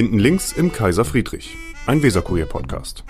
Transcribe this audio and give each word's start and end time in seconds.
Hinten 0.00 0.18
links 0.18 0.52
im 0.52 0.72
Kaiser 0.72 1.04
Friedrich, 1.04 1.58
ein 1.86 2.02
Weserkurier-Podcast. 2.02 3.04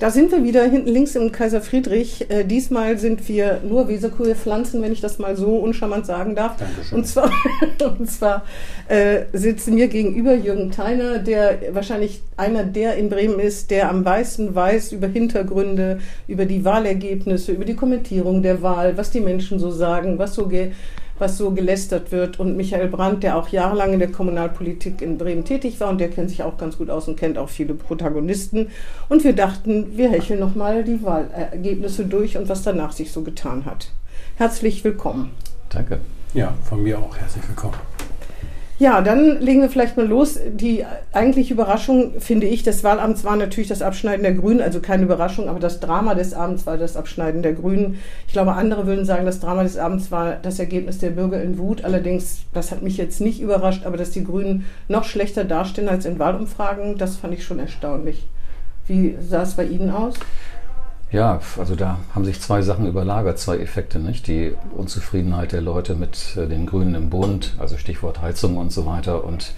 Da 0.00 0.10
sind 0.10 0.32
wir 0.32 0.42
wieder 0.42 0.64
hinten 0.64 0.88
links 0.88 1.14
im 1.14 1.30
Kaiser 1.30 1.60
Friedrich. 1.60 2.28
Äh, 2.28 2.42
diesmal 2.42 2.98
sind 2.98 3.28
wir 3.28 3.60
nur 3.62 3.86
Weserkurier 3.86 4.34
Pflanzen, 4.34 4.82
wenn 4.82 4.90
ich 4.90 5.00
das 5.00 5.20
mal 5.20 5.36
so 5.36 5.58
uncharmant 5.58 6.06
sagen 6.06 6.34
darf. 6.34 6.56
Dankeschön. 6.56 6.98
Und 6.98 7.06
zwar, 7.06 7.30
und 7.98 8.10
zwar 8.10 8.44
äh, 8.88 9.26
sitzt 9.32 9.70
mir 9.70 9.86
gegenüber 9.86 10.34
Jürgen 10.34 10.72
Theiner, 10.72 11.20
der 11.20 11.72
wahrscheinlich 11.72 12.22
einer 12.36 12.64
der 12.64 12.96
in 12.96 13.10
Bremen 13.10 13.38
ist, 13.38 13.70
der 13.70 13.88
am 13.88 14.02
meisten 14.02 14.56
weiß 14.56 14.90
über 14.90 15.06
Hintergründe, 15.06 16.00
über 16.26 16.46
die 16.46 16.64
Wahlergebnisse, 16.64 17.52
über 17.52 17.64
die 17.64 17.76
Kommentierung 17.76 18.42
der 18.42 18.60
Wahl, 18.60 18.96
was 18.96 19.12
die 19.12 19.20
Menschen 19.20 19.60
so 19.60 19.70
sagen, 19.70 20.18
was 20.18 20.34
so 20.34 20.48
ge 20.48 20.72
was 21.18 21.38
so 21.38 21.50
gelästert 21.50 22.12
wird. 22.12 22.40
Und 22.40 22.56
Michael 22.56 22.88
Brandt, 22.88 23.22
der 23.22 23.36
auch 23.36 23.48
jahrelang 23.48 23.92
in 23.92 23.98
der 23.98 24.12
Kommunalpolitik 24.12 25.02
in 25.02 25.18
Bremen 25.18 25.44
tätig 25.44 25.80
war 25.80 25.88
und 25.88 25.98
der 25.98 26.10
kennt 26.10 26.30
sich 26.30 26.42
auch 26.42 26.56
ganz 26.56 26.78
gut 26.78 26.90
aus 26.90 27.08
und 27.08 27.16
kennt 27.16 27.38
auch 27.38 27.48
viele 27.48 27.74
Protagonisten. 27.74 28.68
Und 29.08 29.24
wir 29.24 29.34
dachten, 29.34 29.96
wir 29.96 30.10
hecheln 30.10 30.40
nochmal 30.40 30.84
die 30.84 31.02
Wahlergebnisse 31.02 32.06
durch 32.06 32.36
und 32.36 32.48
was 32.48 32.62
danach 32.62 32.92
sich 32.92 33.12
so 33.12 33.22
getan 33.22 33.64
hat. 33.64 33.90
Herzlich 34.36 34.84
willkommen. 34.84 35.30
Danke. 35.68 36.00
Ja, 36.34 36.54
von 36.62 36.82
mir 36.82 36.98
auch 36.98 37.16
herzlich 37.16 37.46
willkommen. 37.48 37.74
Ja, 38.80 39.00
dann 39.00 39.40
legen 39.40 39.60
wir 39.60 39.70
vielleicht 39.70 39.96
mal 39.96 40.06
los. 40.06 40.38
Die 40.52 40.84
eigentliche 41.12 41.52
Überraschung, 41.52 42.20
finde 42.20 42.46
ich, 42.46 42.62
des 42.62 42.84
Wahlamts 42.84 43.24
war 43.24 43.34
natürlich 43.34 43.68
das 43.68 43.82
Abschneiden 43.82 44.22
der 44.22 44.34
Grünen. 44.34 44.60
Also 44.60 44.78
keine 44.78 45.02
Überraschung, 45.02 45.48
aber 45.48 45.58
das 45.58 45.80
Drama 45.80 46.14
des 46.14 46.32
Abends 46.32 46.64
war 46.64 46.78
das 46.78 46.96
Abschneiden 46.96 47.42
der 47.42 47.54
Grünen. 47.54 47.98
Ich 48.28 48.34
glaube, 48.34 48.52
andere 48.52 48.86
würden 48.86 49.04
sagen, 49.04 49.26
das 49.26 49.40
Drama 49.40 49.64
des 49.64 49.78
Abends 49.78 50.12
war 50.12 50.36
das 50.40 50.60
Ergebnis 50.60 50.98
der 50.98 51.10
Bürger 51.10 51.42
in 51.42 51.58
Wut. 51.58 51.84
Allerdings, 51.84 52.42
das 52.54 52.70
hat 52.70 52.82
mich 52.82 52.96
jetzt 52.98 53.20
nicht 53.20 53.40
überrascht, 53.40 53.84
aber 53.84 53.96
dass 53.96 54.12
die 54.12 54.22
Grünen 54.22 54.64
noch 54.86 55.02
schlechter 55.02 55.42
dastehen 55.42 55.88
als 55.88 56.06
in 56.06 56.20
Wahlumfragen, 56.20 56.98
das 56.98 57.16
fand 57.16 57.34
ich 57.34 57.44
schon 57.44 57.58
erstaunlich. 57.58 58.28
Wie 58.86 59.16
sah 59.20 59.42
es 59.42 59.54
bei 59.54 59.64
Ihnen 59.64 59.90
aus? 59.90 60.14
Ja, 61.10 61.40
also 61.58 61.74
da 61.74 61.98
haben 62.14 62.24
sich 62.24 62.40
zwei 62.40 62.60
Sachen 62.60 62.86
überlagert, 62.86 63.38
zwei 63.38 63.58
Effekte, 63.58 63.98
nicht? 63.98 64.26
Die 64.26 64.52
Unzufriedenheit 64.76 65.52
der 65.52 65.62
Leute 65.62 65.94
mit 65.94 66.36
äh, 66.36 66.46
den 66.46 66.66
Grünen 66.66 66.94
im 66.94 67.08
Bund, 67.08 67.54
also 67.58 67.78
Stichwort 67.78 68.20
Heizung 68.20 68.58
und 68.58 68.72
so 68.72 68.84
weiter 68.84 69.24
und 69.24 69.54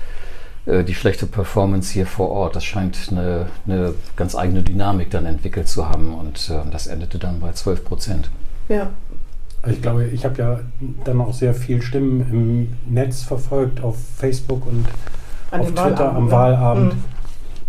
äh, 0.66 0.84
die 0.84 0.94
schlechte 0.94 1.26
Performance 1.26 1.92
hier 1.92 2.06
vor 2.06 2.30
Ort. 2.30 2.54
Das 2.54 2.64
scheint 2.64 2.96
eine, 3.10 3.46
eine 3.66 3.94
ganz 4.14 4.36
eigene 4.36 4.62
Dynamik 4.62 5.10
dann 5.10 5.26
entwickelt 5.26 5.68
zu 5.68 5.88
haben 5.88 6.14
und 6.14 6.50
äh, 6.50 6.70
das 6.70 6.86
endete 6.86 7.18
dann 7.18 7.40
bei 7.40 7.52
12 7.52 7.84
Prozent. 7.84 8.30
Ja. 8.68 8.90
Also 9.62 9.76
ich 9.76 9.82
glaube, 9.82 10.06
ich 10.06 10.24
habe 10.24 10.38
ja 10.38 10.60
dann 11.04 11.20
auch 11.20 11.34
sehr 11.34 11.52
viel 11.52 11.82
Stimmen 11.82 12.26
im 12.30 12.94
Netz 12.94 13.22
verfolgt, 13.22 13.82
auf 13.82 13.96
Facebook 14.16 14.66
und 14.66 14.86
An 15.50 15.60
auf 15.60 15.66
Twitter 15.66 15.82
Wahlabend, 15.82 16.16
am 16.16 16.24
ne? 16.24 16.30
Wahlabend. 16.30 16.94
Mhm. 16.94 17.19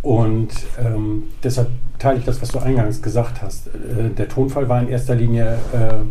Und 0.02 0.50
ähm, 0.84 1.24
deshalb 1.44 1.70
teile 2.00 2.20
ich 2.20 2.26
das, 2.26 2.42
was 2.42 2.50
du 2.50 2.60
eingangs 2.60 3.02
gesagt 3.02 3.42
hast. 3.42 3.68
Äh, 3.68 4.10
der 4.18 4.28
Tonfall 4.28 4.68
war 4.68 4.82
in 4.82 4.90
erster 4.90 5.16
Linie 5.16 5.60
äh, 5.74 6.04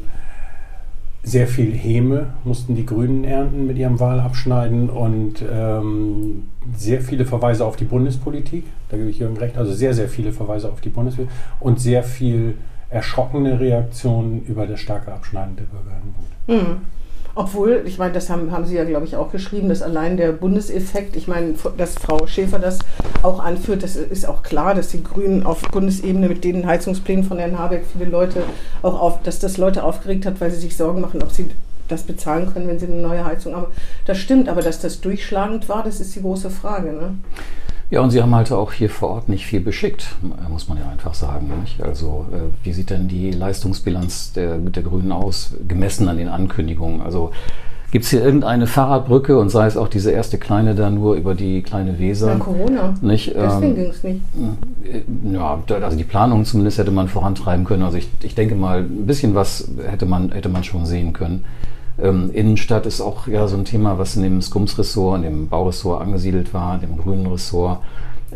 sehr 1.22 1.46
viel 1.46 1.72
Häme, 1.72 2.34
mussten 2.44 2.76
die 2.76 2.86
Grünen 2.86 3.24
ernten 3.24 3.66
mit 3.66 3.76
ihrem 3.76 4.00
Wahlabschneiden 4.00 4.88
und 4.88 5.44
ähm, 5.50 6.44
sehr 6.76 7.02
viele 7.02 7.26
Verweise 7.26 7.64
auf 7.64 7.76
die 7.76 7.84
Bundespolitik. 7.84 8.64
Da 8.88 8.96
gebe 8.96 9.10
ich 9.10 9.18
Jürgen 9.18 9.36
recht. 9.36 9.58
Also 9.58 9.72
sehr, 9.72 9.92
sehr 9.92 10.08
viele 10.08 10.32
Verweise 10.32 10.70
auf 10.70 10.80
die 10.80 10.88
Bundespolitik 10.88 11.34
und 11.58 11.80
sehr 11.80 12.04
viel 12.04 12.54
erschrockene 12.88 13.60
Reaktionen 13.60 14.42
über 14.46 14.66
das 14.66 14.80
starke 14.80 15.12
Abschneiden 15.12 15.56
der 15.56 15.64
Bürger 15.64 15.96
in 16.48 16.58
Wut. 16.64 16.68
Mhm. 16.68 16.99
Obwohl, 17.34 17.82
ich 17.86 17.98
meine, 17.98 18.12
das 18.12 18.28
haben, 18.28 18.50
haben 18.50 18.64
Sie 18.64 18.76
ja, 18.76 18.84
glaube 18.84 19.06
ich, 19.06 19.16
auch 19.16 19.30
geschrieben, 19.30 19.68
dass 19.68 19.82
allein 19.82 20.16
der 20.16 20.32
Bundeseffekt, 20.32 21.16
ich 21.16 21.28
meine, 21.28 21.54
dass 21.76 21.94
Frau 21.94 22.26
Schäfer 22.26 22.58
das 22.58 22.80
auch 23.22 23.40
anführt, 23.40 23.82
das 23.82 23.96
ist 23.96 24.26
auch 24.26 24.42
klar, 24.42 24.74
dass 24.74 24.88
die 24.88 25.02
Grünen 25.02 25.46
auf 25.46 25.62
Bundesebene 25.62 26.28
mit 26.28 26.44
den 26.44 26.66
Heizungsplänen 26.66 27.24
von 27.24 27.38
Herrn 27.38 27.58
Habeck 27.58 27.84
viele 27.92 28.10
Leute 28.10 28.42
auch 28.82 29.00
auf, 29.00 29.22
dass 29.22 29.38
das 29.38 29.58
Leute 29.58 29.84
aufgeregt 29.84 30.26
hat, 30.26 30.40
weil 30.40 30.50
sie 30.50 30.60
sich 30.60 30.76
Sorgen 30.76 31.00
machen, 31.00 31.22
ob 31.22 31.30
sie 31.30 31.50
das 31.88 32.02
bezahlen 32.02 32.52
können, 32.52 32.68
wenn 32.68 32.78
sie 32.78 32.86
eine 32.86 32.96
neue 32.96 33.24
Heizung 33.24 33.54
haben. 33.54 33.66
Das 34.06 34.18
stimmt, 34.18 34.48
aber 34.48 34.62
dass 34.62 34.80
das 34.80 35.00
durchschlagend 35.00 35.68
war, 35.68 35.82
das 35.82 36.00
ist 36.00 36.14
die 36.14 36.22
große 36.22 36.50
Frage. 36.50 36.92
Ne? 36.92 37.14
Ja, 37.90 38.00
und 38.02 38.10
sie 38.10 38.22
haben 38.22 38.34
halt 38.34 38.52
auch 38.52 38.72
hier 38.72 38.88
vor 38.88 39.10
Ort 39.10 39.28
nicht 39.28 39.46
viel 39.46 39.60
beschickt, 39.60 40.06
muss 40.48 40.68
man 40.68 40.78
ja 40.78 40.88
einfach 40.88 41.14
sagen. 41.14 41.50
Nicht? 41.60 41.82
Also, 41.82 42.24
äh, 42.32 42.36
wie 42.64 42.72
sieht 42.72 42.90
denn 42.90 43.08
die 43.08 43.32
Leistungsbilanz 43.32 44.32
der, 44.32 44.58
der 44.58 44.82
Grünen 44.84 45.10
aus, 45.10 45.54
gemessen 45.66 46.08
an 46.08 46.16
den 46.16 46.28
Ankündigungen? 46.28 47.00
Also, 47.02 47.32
gibt 47.90 48.04
es 48.04 48.12
hier 48.12 48.24
irgendeine 48.24 48.68
Fahrradbrücke 48.68 49.36
und 49.36 49.48
sei 49.48 49.66
es 49.66 49.76
auch 49.76 49.88
diese 49.88 50.12
erste 50.12 50.38
kleine 50.38 50.76
da 50.76 50.88
nur 50.90 51.16
über 51.16 51.34
die 51.34 51.62
kleine 51.62 51.98
Weser? 51.98 52.28
Wegen 52.30 52.38
Corona. 52.38 52.94
Nicht? 53.02 53.34
Deswegen 53.34 53.64
Ähm, 53.70 53.74
ging 53.74 53.90
es 53.90 54.02
nicht. 54.04 54.20
ja, 55.32 55.58
da- 55.66 55.74
also 55.78 55.96
die 55.96 56.04
Planung 56.04 56.44
zumindest 56.44 56.78
hätte 56.78 56.92
man 56.92 57.08
vorantreiben 57.08 57.64
können. 57.64 57.82
Also 57.82 57.96
ich, 57.98 58.08
ich 58.22 58.36
denke 58.36 58.54
mal, 58.54 58.82
ein 58.82 59.06
bisschen 59.06 59.34
was 59.34 59.68
hätte 59.84 60.06
man, 60.06 60.30
hätte 60.30 60.48
man 60.48 60.62
schon 60.62 60.86
sehen 60.86 61.12
können. 61.12 61.44
Ähm, 62.02 62.30
Innenstadt 62.32 62.86
ist 62.86 63.00
auch 63.00 63.26
ja 63.26 63.46
so 63.48 63.56
ein 63.56 63.64
Thema, 63.64 63.98
was 63.98 64.16
in 64.16 64.22
dem 64.22 64.40
Skums-Ressort, 64.40 65.18
in 65.18 65.22
dem 65.22 65.48
Bauressort 65.48 66.02
angesiedelt 66.02 66.54
war, 66.54 66.78
dem 66.78 66.96
grünen 66.96 67.26
Ressort. 67.26 67.80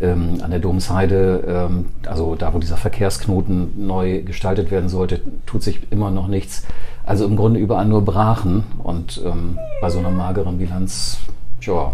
Ähm, 0.01 0.41
an 0.43 0.51
der 0.51 0.59
Domsheide, 0.59 1.45
ähm, 1.47 1.87
also 2.07 2.35
da, 2.35 2.53
wo 2.53 2.59
dieser 2.59 2.77
Verkehrsknoten 2.77 3.87
neu 3.87 4.23
gestaltet 4.23 4.73
werden 4.73 4.89
sollte, 4.89 5.21
tut 5.47 5.63
sich 5.63 5.81
immer 5.93 6.11
noch 6.11 6.27
nichts. 6.27 6.65
Also 7.05 7.25
im 7.27 7.37
Grunde 7.37 7.61
überall 7.61 7.87
nur 7.87 8.03
Brachen 8.03 8.65
und 8.83 9.23
ähm, 9.25 9.57
bei 9.81 9.91
so 9.91 10.01
einer 10.01 10.11
mageren 10.11 10.59
Bilanz, 10.59 11.19
ja, 11.61 11.93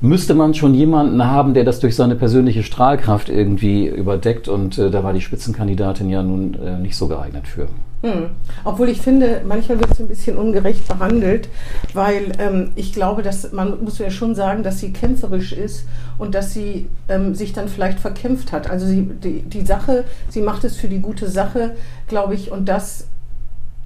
müsste 0.00 0.34
man 0.34 0.54
schon 0.54 0.74
jemanden 0.74 1.24
haben, 1.24 1.54
der 1.54 1.64
das 1.64 1.80
durch 1.80 1.96
seine 1.96 2.16
persönliche 2.16 2.62
Strahlkraft 2.62 3.28
irgendwie 3.28 3.86
überdeckt. 3.86 4.48
Und 4.48 4.78
äh, 4.78 4.90
da 4.90 5.02
war 5.02 5.12
die 5.12 5.20
Spitzenkandidatin 5.20 6.10
ja 6.10 6.22
nun 6.22 6.54
äh, 6.54 6.78
nicht 6.78 6.96
so 6.96 7.08
geeignet 7.08 7.48
für. 7.48 7.68
Hm. 8.02 8.30
Obwohl 8.64 8.90
ich 8.90 9.00
finde, 9.00 9.40
manchmal 9.46 9.80
wird 9.80 9.96
sie 9.96 10.02
ein 10.02 10.08
bisschen 10.08 10.36
ungerecht 10.36 10.86
behandelt, 10.86 11.48
weil 11.94 12.32
ähm, 12.38 12.72
ich 12.74 12.92
glaube, 12.92 13.22
dass 13.22 13.52
man 13.52 13.82
muss 13.82 13.98
ja 13.98 14.10
schon 14.10 14.34
sagen, 14.34 14.62
dass 14.62 14.80
sie 14.80 14.92
kämpferisch 14.92 15.52
ist 15.52 15.86
und 16.18 16.34
dass 16.34 16.52
sie 16.52 16.88
ähm, 17.08 17.34
sich 17.34 17.54
dann 17.54 17.68
vielleicht 17.68 17.98
verkämpft 17.98 18.52
hat. 18.52 18.68
Also 18.68 18.86
sie, 18.86 19.02
die, 19.02 19.42
die 19.42 19.64
Sache, 19.64 20.04
sie 20.28 20.42
macht 20.42 20.64
es 20.64 20.76
für 20.76 20.88
die 20.88 21.00
gute 21.00 21.28
Sache, 21.28 21.74
glaube 22.06 22.34
ich, 22.34 22.52
und 22.52 22.68
das 22.68 23.08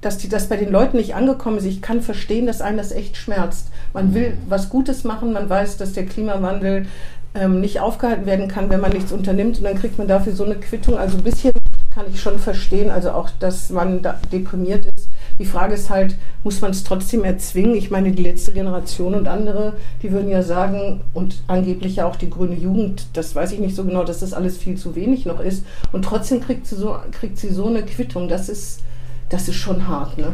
dass 0.00 0.18
die 0.18 0.28
das 0.28 0.48
bei 0.48 0.56
den 0.56 0.70
Leuten 0.70 0.96
nicht 0.96 1.14
angekommen 1.14 1.58
ist. 1.58 1.66
Ich 1.66 1.82
kann 1.82 2.00
verstehen, 2.00 2.46
dass 2.46 2.60
einen 2.60 2.78
das 2.78 2.92
echt 2.92 3.16
schmerzt. 3.16 3.68
Man 3.92 4.14
will 4.14 4.36
was 4.48 4.68
Gutes 4.68 5.04
machen, 5.04 5.32
man 5.32 5.48
weiß, 5.48 5.76
dass 5.76 5.92
der 5.92 6.06
Klimawandel 6.06 6.86
ähm, 7.34 7.60
nicht 7.60 7.80
aufgehalten 7.80 8.26
werden 8.26 8.48
kann, 8.48 8.70
wenn 8.70 8.80
man 8.80 8.92
nichts 8.92 9.12
unternimmt 9.12 9.58
und 9.58 9.64
dann 9.64 9.78
kriegt 9.78 9.98
man 9.98 10.08
dafür 10.08 10.32
so 10.32 10.44
eine 10.44 10.56
Quittung. 10.56 10.96
Also 10.96 11.18
ein 11.18 11.24
bisschen 11.24 11.52
kann 11.90 12.06
ich 12.08 12.20
schon 12.20 12.38
verstehen, 12.38 12.90
also 12.90 13.10
auch, 13.10 13.30
dass 13.40 13.70
man 13.70 14.00
da 14.02 14.18
deprimiert 14.32 14.86
ist. 14.86 15.08
Die 15.38 15.44
Frage 15.44 15.74
ist 15.74 15.90
halt, 15.90 16.16
muss 16.44 16.60
man 16.60 16.70
es 16.70 16.84
trotzdem 16.84 17.24
erzwingen? 17.24 17.74
Ich 17.74 17.90
meine, 17.90 18.12
die 18.12 18.22
letzte 18.22 18.52
Generation 18.52 19.14
und 19.14 19.26
andere, 19.26 19.74
die 20.02 20.12
würden 20.12 20.30
ja 20.30 20.42
sagen, 20.42 21.00
und 21.14 21.42
angeblich 21.48 21.96
ja 21.96 22.06
auch 22.06 22.16
die 22.16 22.30
grüne 22.30 22.54
Jugend, 22.54 23.06
das 23.14 23.34
weiß 23.34 23.52
ich 23.52 23.58
nicht 23.58 23.74
so 23.74 23.84
genau, 23.84 24.04
dass 24.04 24.20
das 24.20 24.32
alles 24.32 24.56
viel 24.56 24.76
zu 24.76 24.94
wenig 24.94 25.26
noch 25.26 25.40
ist. 25.40 25.64
Und 25.92 26.04
trotzdem 26.04 26.40
kriegt 26.40 26.66
sie 26.66 26.76
so, 26.76 26.96
kriegt 27.10 27.38
sie 27.38 27.48
so 27.48 27.66
eine 27.66 27.82
Quittung. 27.82 28.28
Das 28.28 28.48
ist, 28.48 28.82
das 29.30 29.48
ist 29.48 29.56
schon 29.56 29.88
hart, 29.88 30.18
ne? 30.18 30.32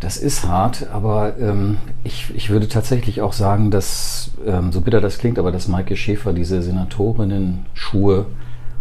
Das 0.00 0.16
ist 0.16 0.44
hart, 0.48 0.88
aber 0.92 1.38
ähm, 1.38 1.76
ich, 2.02 2.32
ich 2.34 2.50
würde 2.50 2.66
tatsächlich 2.68 3.20
auch 3.22 3.32
sagen, 3.32 3.70
dass, 3.70 4.32
ähm, 4.44 4.72
so 4.72 4.80
bitter 4.80 5.00
das 5.00 5.18
klingt, 5.18 5.38
aber 5.38 5.52
dass 5.52 5.68
Maike 5.68 5.96
Schäfer 5.96 6.32
diese 6.32 6.60
Senatorinnen-Schuhe 6.60 8.26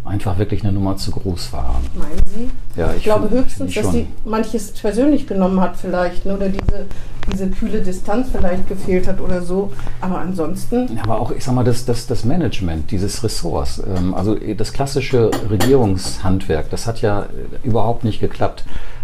einfach 0.03 0.39
wirklich 0.39 0.63
eine 0.63 0.73
Nummer 0.73 0.97
zu 0.97 1.12
groß 1.12 1.53
waren. 1.53 1.75
Meinen 1.94 2.19
Sie? 2.25 2.50
Ja, 2.75 2.91
Ich 2.97 3.03
glaube 3.03 3.28
find- 3.29 3.41
höchstens, 3.44 3.57
find 3.57 3.69
ich 3.69 3.81
dass 3.84 3.91
sie 3.91 4.07
manches 4.25 4.72
persönlich 4.72 5.28
genommen 5.28 5.62
hat 5.62 5.78
vielleicht 5.78 6.25
ne? 6.25 6.35
oder 6.35 6.50
diese, 6.50 6.85
diese 7.31 7.50
kühle 7.51 7.81
Distanz 7.81 8.29
vielleicht 8.31 8.68
gefehlt 8.68 9.07
hat 9.07 9.22
oder 9.22 9.44
so. 9.44 9.72
Aber 10.01 10.18
ansonsten, 10.18 10.95
Ja, 10.95 11.03
aber 11.03 11.19
auch, 11.21 11.30
ich 11.30 11.44
sag 11.44 11.53
mal, 11.53 11.63
das, 11.63 11.86
das, 11.86 12.07
das 12.07 12.25
Management 12.25 12.89
dieses 12.89 13.24
Ressorts, 13.24 13.80
ähm, 13.95 14.15
also 14.15 14.36
das 14.57 14.74
klassische 14.74 15.30
Regierungshandwerk, 15.51 16.71
das 16.71 16.88
hat 16.88 17.01
ja 17.01 17.21
äh, 17.21 17.27
überhaupt 17.63 18.03
nicht 18.03 18.19
geklappt. 18.19 18.63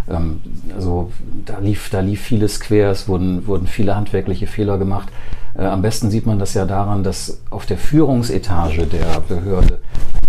Ähm, 0.09 0.42
also 0.75 1.12
da 1.45 1.59
lief, 1.59 1.89
da 1.89 2.00
lief 2.00 2.21
vieles 2.21 2.59
quer, 2.59 2.92
es 2.92 3.07
wurden, 3.07 3.48
wurden 3.48 3.68
viele 3.68 3.95
handwerkliche 3.95 4.48
Fehler 4.48 4.77
gemacht. 4.77 5.09
Äh, 5.57 5.65
am 5.65 5.81
besten 5.81 6.09
sieht 6.09 6.25
man 6.25 6.39
das 6.39 6.54
ja 6.54 6.65
daran, 6.65 7.04
dass 7.04 7.42
auf 7.50 7.65
der 7.65 7.77
Führungsetage 7.77 8.86
der 8.86 9.21
Behörde 9.27 9.80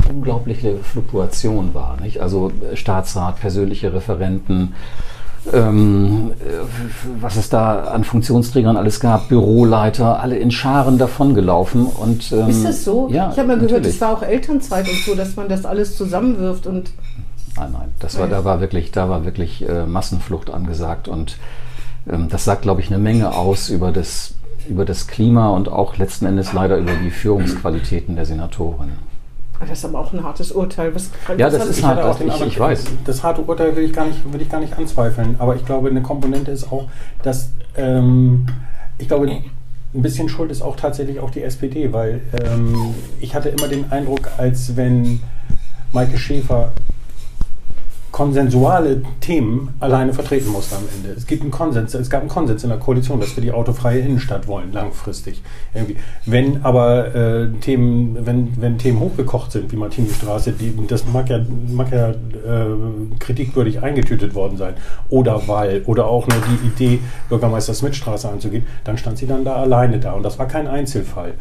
eine 0.05 0.17
unglaubliche 0.17 0.79
Fluktuation 0.79 1.75
war. 1.75 2.01
Nicht? 2.01 2.21
Also 2.21 2.51
Staatsrat, 2.75 3.41
persönliche 3.41 3.93
Referenten, 3.93 4.75
ähm, 5.53 6.33
äh, 6.41 7.21
was 7.21 7.37
es 7.37 7.49
da 7.49 7.85
an 7.85 8.05
Funktionsträgern 8.05 8.77
alles 8.77 9.01
gab, 9.01 9.29
Büroleiter, 9.29 10.21
alle 10.21 10.37
in 10.37 10.51
Scharen 10.51 10.99
davongelaufen. 10.99 11.87
Und, 11.87 12.33
ähm, 12.33 12.49
ist 12.49 12.65
das 12.65 12.85
so? 12.85 13.09
Ja, 13.11 13.31
ich 13.33 13.39
habe 13.39 13.49
mal 13.49 13.59
gehört, 13.59 13.87
es 13.87 14.01
war 14.01 14.13
auch 14.13 14.23
Elternzeit 14.23 14.89
und 14.89 14.99
so, 15.07 15.15
dass 15.15 15.37
man 15.37 15.49
das 15.49 15.65
alles 15.65 15.97
zusammenwirft 15.97 16.67
und 16.67 16.91
Nein, 17.59 17.73
nein, 17.73 17.93
das 17.99 18.19
war, 18.19 18.29
da 18.29 18.45
war 18.45 18.61
wirklich, 18.61 18.91
da 18.93 19.09
war 19.09 19.25
wirklich 19.25 19.69
äh, 19.69 19.85
Massenflucht 19.87 20.51
angesagt 20.51 21.09
und 21.09 21.37
ähm, 22.11 22.29
das 22.29 22.45
sagt, 22.45 22.63
glaube 22.63 22.81
ich, 22.81 22.89
eine 22.89 22.99
Menge 22.99 23.35
aus 23.35 23.69
über 23.69 23.93
das 23.93 24.35
über 24.69 24.85
das 24.85 25.07
Klima 25.07 25.49
und 25.51 25.69
auch 25.71 25.97
letzten 25.97 26.27
Endes 26.27 26.53
leider 26.53 26.77
über 26.77 26.93
die 27.03 27.11
Führungsqualitäten 27.11 28.17
der 28.17 28.27
Senatorin. 28.27 28.91
Das 29.61 29.71
ist 29.71 29.85
aber 29.87 29.99
auch 30.01 30.13
ein 30.13 30.23
hartes 30.23 30.53
Urteil. 30.53 30.95
Was, 30.95 31.11
Ja, 31.39 31.49
das 31.49 31.61
was 31.61 31.69
ist 31.71 31.79
ich- 31.79 31.85
hart. 31.85 32.03
auch 32.03 32.21
ich- 32.21 32.41
ich 32.47 32.61
weiß. 32.61 32.85
Das 33.07 33.23
harte 33.23 33.41
Urteil 33.43 33.75
will 33.77 33.85
ich, 33.85 33.93
gar 33.95 34.05
nicht, 34.07 34.31
will 34.31 34.41
ich 34.43 34.49
gar 34.51 34.61
nicht 34.61 34.77
anzweifeln. 34.77 35.37
Aber 35.39 35.57
ich 35.57 35.65
glaube, 35.65 35.89
eine 35.89 36.03
Komponente 36.03 36.51
ist 36.51 36.71
auch, 36.71 36.85
dass 37.23 37.51
ähm, 37.77 38.47
ich 38.99 39.09
glaube, 39.09 39.27
ein 39.31 40.03
bisschen 40.03 40.29
schuld 40.29 40.51
ist 40.51 40.61
auch 40.61 40.77
tatsächlich 40.77 41.19
auch 41.19 41.31
die 41.31 41.43
SPD, 41.43 41.93
weil 41.93 42.21
ähm, 42.45 42.95
ich 43.21 43.35
hatte 43.35 43.49
immer 43.49 43.69
den 43.69 43.91
Eindruck, 43.91 44.29
als 44.37 44.77
wenn 44.77 45.21
Maike 45.93 46.19
Schäfer 46.19 46.73
konsensuale 48.19 49.01
Themen 49.21 49.75
alleine 49.79 50.13
vertreten 50.13 50.51
musste 50.51 50.75
am 50.75 50.83
Ende. 50.93 51.11
Es 51.17 51.25
gibt 51.25 51.43
einen 51.43 51.53
Konsens, 51.53 51.95
es 51.95 52.11
gab 52.11 52.23
einen 52.23 52.29
Konsens 52.29 52.65
in 52.65 52.71
der 52.71 52.81
Koalition, 52.81 53.21
dass 53.21 53.37
wir 53.37 53.45
die 53.45 53.53
autofreie 53.53 54.01
Innenstadt 54.01 54.49
wollen, 54.49 54.73
langfristig. 54.73 55.41
Irgendwie. 55.73 55.99
Wenn 56.27 56.65
aber 56.65 57.15
äh, 57.15 57.49
Themen, 57.61 58.27
wenn, 58.27 58.61
wenn 58.61 58.77
Themen 58.77 58.99
hochgekocht 58.99 59.53
sind, 59.53 59.71
wie 59.71 59.77
Martini-Straße, 59.77 60.53
das 60.89 61.07
mag 61.07 61.31
ja, 61.31 61.39
mag 61.71 61.93
ja 61.93 62.11
äh, 62.11 62.15
kritikwürdig 63.21 63.85
eingetütet 63.85 64.35
worden 64.35 64.59
sein, 64.59 64.75
oder 65.11 65.47
Wall, 65.47 65.83
oder 65.87 66.09
auch 66.09 66.27
nur 66.27 66.41
die 66.41 66.67
Idee, 66.67 66.99
Bürgermeister 67.29 67.73
Smith-Straße 67.73 68.29
anzugehen, 68.29 68.67
dann 68.83 68.99
stand 68.99 69.19
sie 69.19 69.29
dann 69.29 69.45
da 69.45 69.55
alleine 69.55 70.01
da. 70.01 70.15
Und 70.15 70.25
das 70.25 70.41
war 70.41 70.49
kein 70.49 70.67
Einzelfall. 70.67 71.35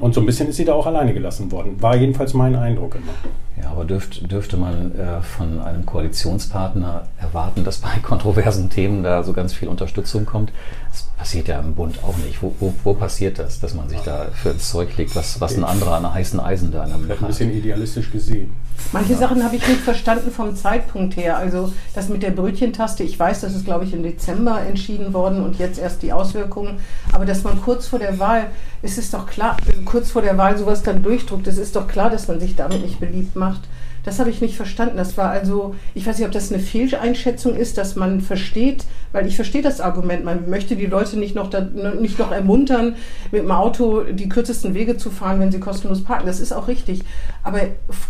Und 0.00 0.14
so 0.14 0.20
ein 0.20 0.26
bisschen 0.26 0.48
ist 0.48 0.58
sie 0.58 0.64
da 0.64 0.74
auch 0.74 0.86
alleine 0.86 1.12
gelassen 1.12 1.50
worden. 1.50 1.82
War 1.82 1.96
jedenfalls 1.96 2.34
mein 2.34 2.54
Eindruck 2.54 2.94
immer. 2.94 3.14
Ja, 3.60 3.70
aber 3.70 3.84
dürft, 3.84 4.30
dürfte 4.30 4.56
man 4.56 4.94
äh, 4.94 5.20
von 5.22 5.60
einem 5.60 5.84
Koalitionspartner 5.84 7.06
erwarten, 7.20 7.64
dass 7.64 7.78
bei 7.78 7.90
kontroversen 8.02 8.70
Themen 8.70 9.02
da 9.02 9.22
so 9.22 9.32
ganz 9.32 9.52
viel 9.52 9.68
Unterstützung 9.68 10.24
kommt? 10.24 10.52
Das 10.90 11.02
passiert 11.16 11.48
ja 11.48 11.60
im 11.60 11.74
Bund 11.74 12.02
auch 12.02 12.16
nicht. 12.18 12.42
Wo, 12.42 12.54
wo, 12.60 12.74
wo 12.84 12.94
passiert 12.94 13.38
das, 13.38 13.60
dass 13.60 13.74
man 13.74 13.88
sich 13.88 14.00
da 14.00 14.28
für 14.32 14.50
ins 14.50 14.70
Zeug 14.70 14.96
legt, 14.96 15.14
was, 15.14 15.40
was 15.40 15.56
ein 15.56 15.64
anderer 15.64 15.92
an 15.96 16.12
heißen 16.12 16.40
Eisen 16.40 16.72
da 16.72 16.84
in 16.84 16.92
einem 16.92 17.04
Vielleicht 17.04 17.20
ein 17.20 17.22
hat? 17.22 17.28
bisschen 17.28 17.52
idealistisch 17.52 18.10
gesehen. 18.10 18.52
Manche 18.92 19.14
Sachen 19.14 19.44
habe 19.44 19.54
ich 19.54 19.66
nicht 19.68 19.80
verstanden 19.80 20.32
vom 20.32 20.56
Zeitpunkt 20.56 21.16
her. 21.16 21.36
Also 21.36 21.72
das 21.94 22.08
mit 22.08 22.22
der 22.22 22.32
Brötchentaste, 22.32 23.04
ich 23.04 23.18
weiß, 23.18 23.40
das 23.40 23.54
ist, 23.54 23.64
glaube 23.64 23.84
ich, 23.84 23.92
im 23.92 24.02
Dezember 24.02 24.60
entschieden 24.60 25.12
worden 25.12 25.44
und 25.44 25.58
jetzt 25.58 25.78
erst 25.78 26.02
die 26.02 26.12
Auswirkungen. 26.12 26.78
Aber 27.12 27.24
dass 27.24 27.44
man 27.44 27.60
kurz 27.60 27.86
vor 27.86 28.00
der 28.00 28.18
Wahl, 28.18 28.46
es 28.82 28.98
ist 28.98 29.14
doch 29.14 29.26
klar, 29.26 29.56
kurz 29.84 30.10
vor 30.10 30.22
der 30.22 30.36
Wahl 30.38 30.58
sowas 30.58 30.82
dann 30.82 31.02
durchdruckt, 31.02 31.46
es 31.46 31.58
ist 31.58 31.76
doch 31.76 31.86
klar, 31.86 32.10
dass 32.10 32.26
man 32.26 32.40
sich 32.40 32.56
damit 32.56 32.82
nicht 32.82 32.98
beliebt 32.98 33.36
macht. 33.36 33.60
Das 34.04 34.18
habe 34.18 34.30
ich 34.30 34.40
nicht 34.40 34.56
verstanden. 34.56 34.96
Das 34.96 35.16
war 35.16 35.30
also, 35.30 35.74
ich 35.94 36.06
weiß 36.06 36.18
nicht, 36.18 36.26
ob 36.26 36.32
das 36.32 36.52
eine 36.52 36.60
Fehleinschätzung 36.60 37.54
ist, 37.54 37.78
dass 37.78 37.96
man 37.96 38.20
versteht, 38.20 38.84
weil 39.12 39.26
ich 39.26 39.36
verstehe 39.36 39.62
das 39.62 39.80
Argument, 39.80 40.24
man 40.24 40.48
möchte 40.48 40.76
die 40.76 40.86
Leute 40.86 41.18
nicht 41.18 41.34
noch, 41.34 41.50
da, 41.50 41.60
nicht 41.60 42.18
noch 42.18 42.32
ermuntern, 42.32 42.96
mit 43.30 43.42
dem 43.42 43.50
Auto 43.50 44.04
die 44.04 44.28
kürzesten 44.28 44.74
Wege 44.74 44.96
zu 44.96 45.10
fahren, 45.10 45.40
wenn 45.40 45.52
sie 45.52 45.60
kostenlos 45.60 46.04
parken. 46.04 46.26
Das 46.26 46.40
ist 46.40 46.52
auch 46.52 46.68
richtig. 46.68 47.02
Aber 47.42 47.60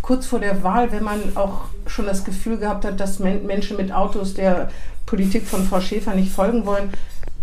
kurz 0.02 0.26
vor 0.26 0.40
der 0.40 0.62
Wahl, 0.62 0.92
wenn 0.92 1.04
man 1.04 1.20
auch 1.34 1.62
schon 1.86 2.06
das 2.06 2.24
Gefühl 2.24 2.58
gehabt 2.58 2.84
hat, 2.84 3.00
dass 3.00 3.18
Men 3.18 3.46
Menschen 3.46 3.76
mit 3.76 3.92
Autos 3.92 4.34
der 4.34 4.70
Politik 5.06 5.46
von 5.46 5.64
Frau 5.64 5.80
Schäfer 5.80 6.14
nicht 6.14 6.30
folgen 6.30 6.66
wollen, 6.66 6.90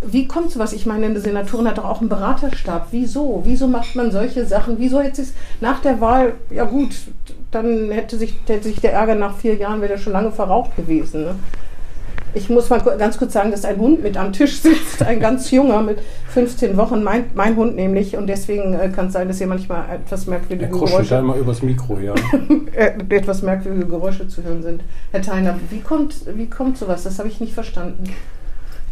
wie 0.01 0.27
kommt 0.27 0.51
sowas? 0.51 0.73
Ich 0.73 0.85
meine, 0.85 1.07
eine 1.07 1.19
Senatorin 1.19 1.67
hat 1.67 1.77
doch 1.77 1.85
auch 1.85 2.01
einen 2.01 2.09
Beraterstab. 2.09 2.87
Wieso? 2.91 3.41
Wieso 3.45 3.67
macht 3.67 3.95
man 3.95 4.11
solche 4.11 4.45
Sachen? 4.45 4.75
Wieso 4.77 5.01
hätte 5.01 5.21
es 5.21 5.33
nach 5.59 5.81
der 5.81 5.99
Wahl, 6.01 6.33
ja 6.51 6.65
gut, 6.65 6.95
dann 7.51 7.91
hätte 7.91 8.17
sich, 8.17 8.35
hätte 8.47 8.67
sich 8.67 8.79
der 8.79 8.93
Ärger 8.93 9.15
nach 9.15 9.35
vier 9.35 9.55
Jahren, 9.55 9.81
wäre 9.81 9.93
der 9.93 9.97
schon 9.97 10.13
lange 10.13 10.31
verraucht 10.31 10.75
gewesen. 10.75 11.23
Ne? 11.23 11.35
Ich 12.33 12.49
muss 12.49 12.69
mal 12.69 12.79
ganz 12.79 13.17
kurz 13.17 13.33
sagen, 13.33 13.49
dass 13.49 13.65
ein 13.65 13.77
Hund 13.77 14.03
mit 14.03 14.17
am 14.17 14.31
Tisch 14.33 14.59
sitzt, 14.61 15.01
ein 15.01 15.19
ganz 15.19 15.49
junger 15.49 15.81
mit 15.81 15.97
15 16.29 16.77
Wochen, 16.77 17.01
mein, 17.01 17.25
mein 17.33 17.55
Hund 17.55 17.75
nämlich. 17.75 18.15
Und 18.15 18.27
deswegen 18.27 18.73
äh, 18.73 18.89
kann 18.89 19.07
es 19.07 19.13
sein, 19.13 19.27
dass 19.27 19.39
hier 19.39 19.47
manchmal 19.47 19.85
etwas 19.95 20.27
merkwürdige 20.27 20.65
Er 20.65 20.71
Geräusche, 20.71 21.15
immer 21.15 21.35
übers 21.37 21.63
Mikro, 21.63 21.97
ja. 21.97 22.13
äh, 22.73 22.93
etwas 23.09 23.41
merkwürdige 23.41 23.87
Geräusche 23.87 24.27
zu 24.27 24.43
hören 24.43 24.61
sind. 24.61 24.83
Herr 25.11 25.21
Theiner, 25.21 25.55
wie 25.71 25.81
kommt, 25.81 26.15
wie 26.35 26.47
kommt 26.47 26.77
sowas? 26.77 27.03
Das 27.03 27.17
habe 27.17 27.29
ich 27.29 27.39
nicht 27.39 27.53
verstanden. 27.53 28.03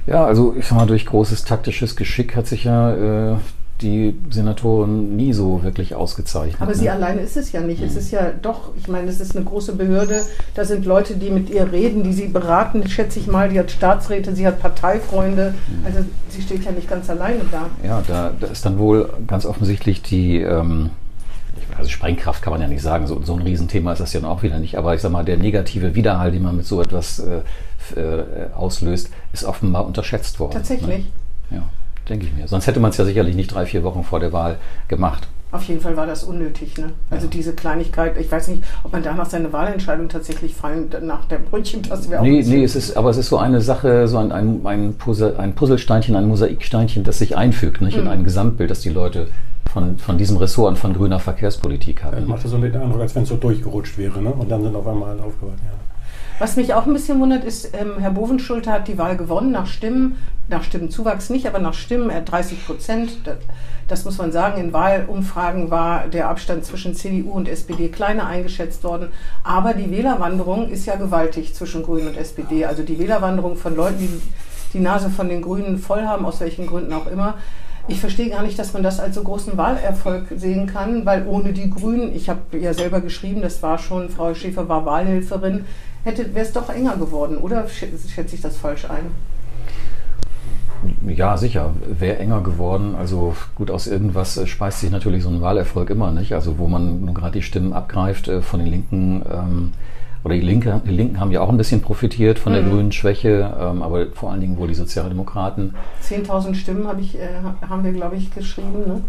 Ja, 0.07 0.25
also 0.25 0.56
ich 0.57 0.68
sag 0.68 0.78
mal, 0.78 0.86
durch 0.86 1.06
großes 1.06 1.46
taktisches 1.46 1.96
Geschick 1.96 2.36
hat 2.36 2.48
sich 2.48 2.66
ja 2.66 3.31
äh, 3.31 3.38
die 3.81 4.16
Senatorin 4.30 5.16
nie 5.16 5.34
so 5.34 5.63
wirklich 5.63 5.96
ausgezeichnet. 5.96 6.62
Aber 6.62 6.72
ne? 6.72 6.78
sie 6.78 6.90
alleine 6.90 7.22
ist 7.22 7.36
es 7.36 7.52
ja 7.52 7.62
nicht. 7.62 7.81
Es 7.81 7.96
ist 7.96 8.12
ja 8.12 8.31
doch, 8.42 8.72
ich 8.78 8.88
meine, 8.88 9.10
es 9.10 9.19
ist 9.19 9.36
eine 9.36 9.44
große 9.44 9.74
Behörde. 9.74 10.22
Da 10.54 10.63
sind 10.63 10.86
Leute, 10.86 11.16
die 11.16 11.30
mit 11.30 11.50
ihr 11.50 11.72
reden, 11.72 12.04
die 12.04 12.13
sie 12.13 12.28
beraten, 12.28 12.88
schätze 12.88 13.19
ich 13.19 13.28
mal. 13.28 13.50
Die 13.50 13.60
hat 13.60 13.72
Staatsräte, 13.72 14.36
sie 14.36 14.48
hat 14.48 14.62
Parteifreunde. 14.62 15.56
Also 15.84 16.00
sie 16.30 16.42
steht 16.42 16.63
ja 16.63 16.72
nicht 16.72 16.90
ganz 16.90 17.10
alleine 17.10 17.42
da. 17.51 17.69
Ja, 17.86 18.01
da, 18.08 18.31
da 18.40 18.48
ist 18.48 18.66
dann 18.66 18.80
wohl 18.80 19.10
ganz 19.28 19.46
offensichtlich 19.46 20.01
die, 20.01 20.40
ähm, 20.40 20.92
also 21.77 21.89
Sprengkraft 21.89 22.42
kann 22.42 22.51
man 22.54 22.62
ja 22.62 22.68
nicht 22.68 22.81
sagen, 22.81 23.07
so, 23.07 23.22
so 23.24 23.33
ein 23.33 23.42
Riesenthema 23.42 23.94
ist 23.94 24.00
das 24.00 24.13
ja 24.13 24.24
auch 24.24 24.44
wieder 24.44 24.60
nicht, 24.60 24.77
aber 24.77 24.94
ich 24.95 25.01
sag 25.01 25.12
mal, 25.12 25.25
der 25.25 25.38
negative 25.38 25.95
Widerhall, 25.95 26.31
den 26.31 26.44
man 26.44 26.56
mit 26.57 26.66
so 26.66 26.81
etwas 26.81 27.19
äh, 27.19 28.00
äh, 28.00 28.24
auslöst, 28.56 29.10
ist 29.33 29.44
offenbar 29.44 29.86
unterschätzt 29.86 30.39
worden. 30.39 30.54
Tatsächlich. 30.54 30.88
Ne? 31.51 31.57
Ja, 31.57 31.63
denke 32.10 32.25
ich 32.25 32.33
mir. 32.33 32.48
Sonst 32.48 32.68
hätte 32.68 32.80
man 32.80 32.92
es 32.92 32.98
ja 32.98 33.06
sicherlich 33.06 33.36
nicht 33.36 33.54
drei, 33.54 33.66
vier 33.66 33.83
Wochen 33.83 34.04
vor 34.04 34.19
der 34.19 34.33
Wahl 34.33 34.57
gemacht. 34.88 35.27
Auf 35.51 35.63
jeden 35.63 35.80
Fall 35.80 35.95
war 35.95 36.06
das 36.06 36.24
unnötig. 36.24 36.77
Ne? 36.77 36.92
Also 37.10 37.27
Ja. 37.27 37.31
diese 37.31 37.54
Kleinigkeit, 37.54 38.18
ich 38.19 38.30
weiß 38.30 38.50
nicht, 38.50 38.63
ob 38.83 38.92
man 38.92 39.04
danach 39.04 39.25
seine 39.30 39.54
Wahlentscheidung 39.54 40.10
tatsächlich 40.10 40.54
fallen, 40.54 40.89
nach 41.04 41.25
der 41.25 41.38
Brötchentaste 41.38 42.10
wäre 42.10 42.19
auch 42.22 42.25
Nee, 42.25 42.44
nee, 42.45 42.63
es 42.63 42.75
ist, 42.75 42.98
aber 42.98 43.10
es 43.12 43.18
ist 43.18 43.30
so 43.30 43.38
eine 43.38 43.62
Sache, 43.62 44.07
so 44.07 44.18
ein, 44.18 44.31
ein, 44.33 44.66
ein, 44.66 44.95
Puzzle, 44.95 45.38
ein 45.38 45.54
Puzzlesteinchen, 45.56 46.16
ein 46.16 46.27
Mosaiksteinchen, 46.27 47.04
das 47.06 47.19
sich 47.19 47.38
einfügt, 47.38 47.80
nicht 47.81 47.95
in 47.98 48.04
Mhm. 48.06 48.10
ein 48.10 48.24
Gesamtbild, 48.25 48.69
das 48.72 48.81
die 48.81 48.89
Leute 48.89 49.27
von, 49.75 49.98
von 49.98 50.18
diesem 50.18 50.38
Ressort 50.38 50.69
und 50.69 50.77
von 50.77 50.94
grüner 50.94 51.19
Verkehrspolitik 51.19 52.01
Dann 52.01 52.16
haben. 52.16 52.27
macht 52.27 52.45
das 52.45 52.51
so 52.51 52.57
den 52.57 52.74
Eindruck, 52.74 53.01
als 53.01 53.13
wenn 53.13 53.24
es 53.24 53.30
so 53.30 53.36
durchgerutscht 53.36 53.98
wäre, 53.98 54.22
ne? 54.22 54.31
Und 54.31 54.50
dann 54.50 54.63
sind 54.63 54.74
auf 54.74 54.88
einmal 54.88 55.19
aufgewacht, 55.19 55.60
ja. 55.66 55.72
Was 56.39 56.56
mich 56.56 56.74
auch 56.74 56.86
ein 56.86 56.94
bisschen 56.94 57.19
wundert, 57.19 57.44
ist, 57.44 57.75
ähm, 57.75 58.00
Herr 58.00 58.12
Bovenschulte 58.12 58.72
hat 58.72 58.88
die 58.88 58.98
Wahl 58.98 59.18
gewonnen 59.18 59.51
nach 59.51 59.68
Stimmen, 59.68 60.16
nach 60.48 60.63
Stimmenzuwachs 60.63 61.30
nicht, 61.30 61.45
aber 61.45 61.60
nach 61.60 61.74
Stimmen, 61.74 62.10
er 62.10 62.18
hat 62.18 62.31
30 62.31 62.66
Prozent. 62.66 63.18
Das, 63.25 63.36
das 63.89 64.06
muss 64.06 64.18
man 64.18 64.31
sagen. 64.31 64.62
In 64.62 64.72
Wahlumfragen 64.72 65.69
war 65.72 66.07
der 66.07 66.30
Abstand 66.30 66.63
zwischen 66.63 66.95
CDU 66.95 67.31
und 67.31 67.50
SPD 67.50 67.89
kleiner 67.89 68.27
eingeschätzt 68.27 68.83
worden. 68.86 69.10
Aber 69.44 69.74
die 69.74 69.92
Wählerwanderung 69.92 70.69
ist 70.69 70.86
ja 70.86 70.95
gewaltig 70.95 71.54
zwischen 71.54 71.83
Grünen 71.83 72.07
und 72.07 72.18
SPD. 72.18 72.66
Also 72.66 72.83
die 72.83 72.98
Wählerwanderung 72.98 73.57
von 73.57 73.75
Leuten, 73.75 74.00
die 74.00 74.22
die 74.74 74.81
Nase 74.81 75.10
von 75.10 75.30
den 75.30 75.42
Grünen 75.42 75.77
voll 75.77 76.06
haben, 76.06 76.25
aus 76.25 76.42
welchen 76.42 76.68
Gründen 76.68 76.94
auch 76.94 77.07
immer. 77.07 77.36
Ich 77.88 78.00
verstehe 78.00 78.30
gar 78.30 78.42
nicht, 78.42 78.58
dass 78.58 78.74
man 78.74 78.82
das 78.82 79.00
als 79.00 79.16
so 79.16 79.22
großen 79.22 79.58
Wahlerfolg 79.58 80.28
sehen 80.38 80.65
kann, 80.65 81.06
weil 81.06 81.27
ohne 81.27 81.54
die 81.54 81.70
Grünen, 81.70 82.15
ich 82.15 82.30
habe 82.30 82.58
ja 82.58 82.74
selber 82.74 83.00
geschrieben, 83.00 83.42
das 83.42 83.62
war 83.62 83.77
schon, 83.77 84.10
Frau 84.10 84.34
Schäfer 84.34 84.68
war 84.68 84.86
Wahlhelferin, 84.86 85.65
wäre 86.04 86.32
es 86.36 86.51
doch 86.51 86.70
enger 86.70 86.98
geworden, 86.98 87.38
oder 87.38 87.65
schä- 87.65 87.89
schätze 88.12 88.36
ich 88.36 88.42
das 88.42 88.58
falsch 88.58 88.86
ein? 88.86 89.12
Ja, 91.08 91.38
sicher, 91.38 91.74
wäre 91.88 92.18
enger 92.18 92.42
geworden. 92.42 92.96
Also 92.96 93.36
gut, 93.56 93.72
aus 93.72 93.88
irgendwas 93.88 94.38
äh, 94.38 94.46
speist 94.46 94.82
sich 94.82 94.92
natürlich 94.92 95.24
so 95.24 95.30
ein 95.30 95.42
Wahlerfolg 95.42 95.89
immer, 95.89 96.12
nicht? 96.12 96.34
Also 96.34 96.60
wo 96.60 96.68
man 96.68 97.13
gerade 97.13 97.34
die 97.34 97.42
Stimmen 97.42 97.74
abgreift 97.74 98.27
äh, 98.27 98.42
von 98.42 98.60
den 98.60 98.70
Linken. 98.70 99.24
Ähm, 99.32 99.72
oder 100.25 100.34
die, 100.34 100.41
Linke, 100.41 100.82
die 100.86 100.91
Linken 100.91 101.20
haben 101.20 101.32
ja 101.32 101.39
auch 101.41 101.50
ein 101.50 101.58
bisschen 101.58 101.82
profitiert 101.82 102.39
von 102.39 102.51
der 102.53 102.63
Mhm. 102.63 102.70
grünen 102.72 102.91
Schwäche, 102.91 103.53
ähm, 103.60 103.84
aber 103.84 104.08
vor 104.13 104.32
allen 104.32 104.41
Dingen 104.41 104.58
wohl 104.58 104.67
die 104.67 104.74
Sozialdemokraten. 104.74 105.75
10.000 106.03 106.55
Stimmen 106.55 106.88
habe 106.88 107.00
ich, 107.01 107.15
äh, 107.15 107.27
haben 107.70 107.84
wir, 107.84 107.91
glaube 107.94 108.15
ich, 108.15 108.34
geschrieben. 108.34 108.79
Ne? 108.88 109.01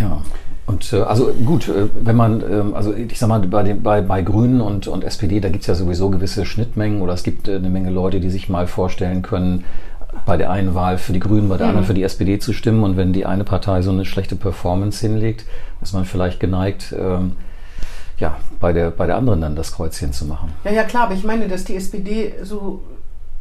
Ja, 0.00 0.22
und 0.66 0.92
äh, 0.92 1.00
also 1.00 1.32
gut, 1.44 1.68
äh, 1.68 1.88
wenn 2.00 2.14
man, 2.14 2.40
ähm, 2.48 2.74
also 2.74 2.94
ich 2.94 3.18
sag 3.18 3.28
mal, 3.28 3.40
bei, 3.40 3.64
den, 3.64 3.82
bei, 3.82 4.00
bei 4.00 4.22
Grünen 4.22 4.60
und, 4.60 4.86
und 4.86 5.02
SPD, 5.02 5.40
da 5.40 5.48
gibt 5.48 5.62
es 5.62 5.66
ja 5.66 5.74
sowieso 5.74 6.08
gewisse 6.10 6.46
Schnittmengen 6.46 7.02
oder 7.02 7.12
es 7.14 7.24
gibt 7.24 7.48
äh, 7.48 7.56
eine 7.56 7.68
Menge 7.68 7.90
Leute, 7.90 8.20
die 8.20 8.30
sich 8.30 8.48
mal 8.48 8.68
vorstellen 8.68 9.22
können, 9.22 9.64
bei 10.24 10.36
der 10.36 10.50
einen 10.52 10.74
Wahl 10.76 10.98
für 10.98 11.12
die 11.12 11.18
Grünen, 11.20 11.48
bei 11.48 11.56
der 11.56 11.66
Mhm. 11.66 11.70
anderen 11.70 11.86
für 11.88 11.94
die 11.94 12.04
SPD 12.04 12.38
zu 12.38 12.52
stimmen. 12.52 12.84
Und 12.84 12.96
wenn 12.96 13.12
die 13.12 13.26
eine 13.26 13.42
Partei 13.42 13.82
so 13.82 13.90
eine 13.90 14.04
schlechte 14.04 14.36
Performance 14.36 15.04
hinlegt, 15.04 15.44
ist 15.82 15.92
man 15.94 16.04
vielleicht 16.04 16.38
geneigt, 16.38 16.94
ähm, 16.96 17.32
ja, 18.20 18.36
bei 18.60 18.72
der, 18.72 18.90
bei 18.90 19.06
der 19.06 19.16
anderen 19.16 19.40
dann 19.40 19.56
das 19.56 19.72
Kreuzchen 19.72 20.12
zu 20.12 20.24
machen. 20.26 20.52
Ja, 20.64 20.70
ja, 20.70 20.84
klar, 20.84 21.04
aber 21.04 21.14
ich 21.14 21.24
meine, 21.24 21.48
dass 21.48 21.64
die 21.64 21.74
SPD 21.74 22.34
so, 22.42 22.82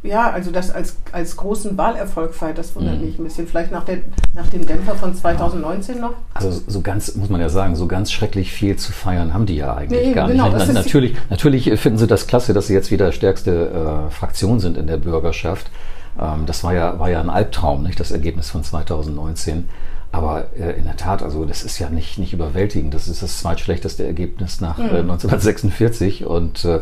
ja, 0.01 0.31
also 0.31 0.49
das 0.51 0.71
als, 0.71 0.95
als 1.11 1.35
großen 1.35 1.77
Wahlerfolg 1.77 2.33
feiert, 2.33 2.57
das 2.57 2.73
wundert 2.75 2.99
Mhm. 2.99 3.05
mich 3.05 3.19
ein 3.19 3.23
bisschen. 3.25 3.45
Vielleicht 3.47 3.71
nach, 3.71 3.83
der, 3.83 3.97
nach 4.33 4.47
dem 4.47 4.65
Dämpfer 4.65 4.95
von 4.95 5.13
2019 5.13 5.99
noch? 5.99 6.13
Also 6.33 6.51
so 6.67 6.79
ganz, 6.81 7.13
muss 7.15 7.29
man 7.29 7.41
ja 7.41 7.49
sagen, 7.49 7.75
so 7.75 7.85
ganz 7.87 8.09
schrecklich 8.11 8.51
viel 8.53 8.77
zu 8.77 8.93
feiern 8.93 9.33
haben 9.33 9.45
die 9.45 9.57
ja 9.57 9.75
eigentlich 9.75 10.07
Nee, 10.07 10.13
gar 10.13 10.29
genau, 10.29 10.45
nicht. 10.45 10.55
das 10.55 10.67
Na, 10.67 10.73
natürlich, 10.75 11.17
natürlich 11.29 11.77
finden 11.79 11.97
sie 11.99 12.07
das 12.07 12.27
klasse, 12.27 12.53
dass 12.53 12.67
sie 12.67 12.73
jetzt 12.73 12.89
wieder 12.91 13.11
stärkste 13.11 14.07
äh, 14.07 14.11
Fraktion 14.11 14.61
sind 14.61 14.77
in 14.77 14.87
der 14.87 14.97
Bürgerschaft. 14.97 15.69
Ähm, 16.17 16.45
das 16.45 16.63
war 16.63 16.73
ja, 16.73 16.97
war 16.97 17.09
ja 17.09 17.19
ein 17.19 17.29
Albtraum, 17.29 17.83
nicht 17.83 17.99
das 17.99 18.11
Ergebnis 18.11 18.49
von 18.49 18.63
2019. 18.63 19.67
Aber 20.11 20.45
äh, 20.59 20.71
in 20.77 20.85
der 20.85 20.97
Tat, 20.97 21.21
also 21.21 21.45
das 21.45 21.63
ist 21.63 21.77
ja 21.79 21.89
nicht, 21.89 22.17
nicht 22.17 22.33
überwältigend. 22.33 22.93
Das 22.93 23.07
ist 23.07 23.21
das 23.21 23.39
zweitschlechteste 23.39 24.05
Ergebnis 24.05 24.59
nach 24.59 24.77
Mhm. 24.77 24.85
äh, 24.85 24.99
1946 24.99 26.25
und 26.25 26.65
äh, 26.65 26.79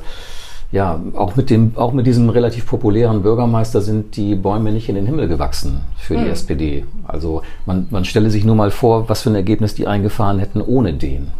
ja, 0.71 0.99
auch 1.15 1.35
mit, 1.37 1.49
dem, 1.49 1.71
auch 1.75 1.93
mit 1.93 2.05
diesem 2.07 2.29
relativ 2.29 2.65
populären 2.67 3.21
Bürgermeister 3.21 3.81
sind 3.81 4.17
die 4.17 4.35
Bäume 4.35 4.71
nicht 4.73 4.89
in 4.89 4.95
den 4.95 5.05
Himmel 5.05 5.27
gewachsen 5.29 5.81
für 5.97 6.15
die 6.17 6.25
Mhm. 6.25 6.29
SPD. 6.31 6.85
Also 7.07 7.41
man, 7.65 7.87
man 7.89 8.03
stelle 8.05 8.29
sich 8.29 8.43
nur 8.45 8.55
mal 8.55 8.71
vor, 8.71 9.07
was 9.09 9.21
für 9.21 9.29
ein 9.29 9.35
Ergebnis 9.35 9.75
die 9.75 9.87
eingefahren 9.87 10.39
hätten 10.39 10.61
ohne 10.61 10.93
den. 10.93 11.31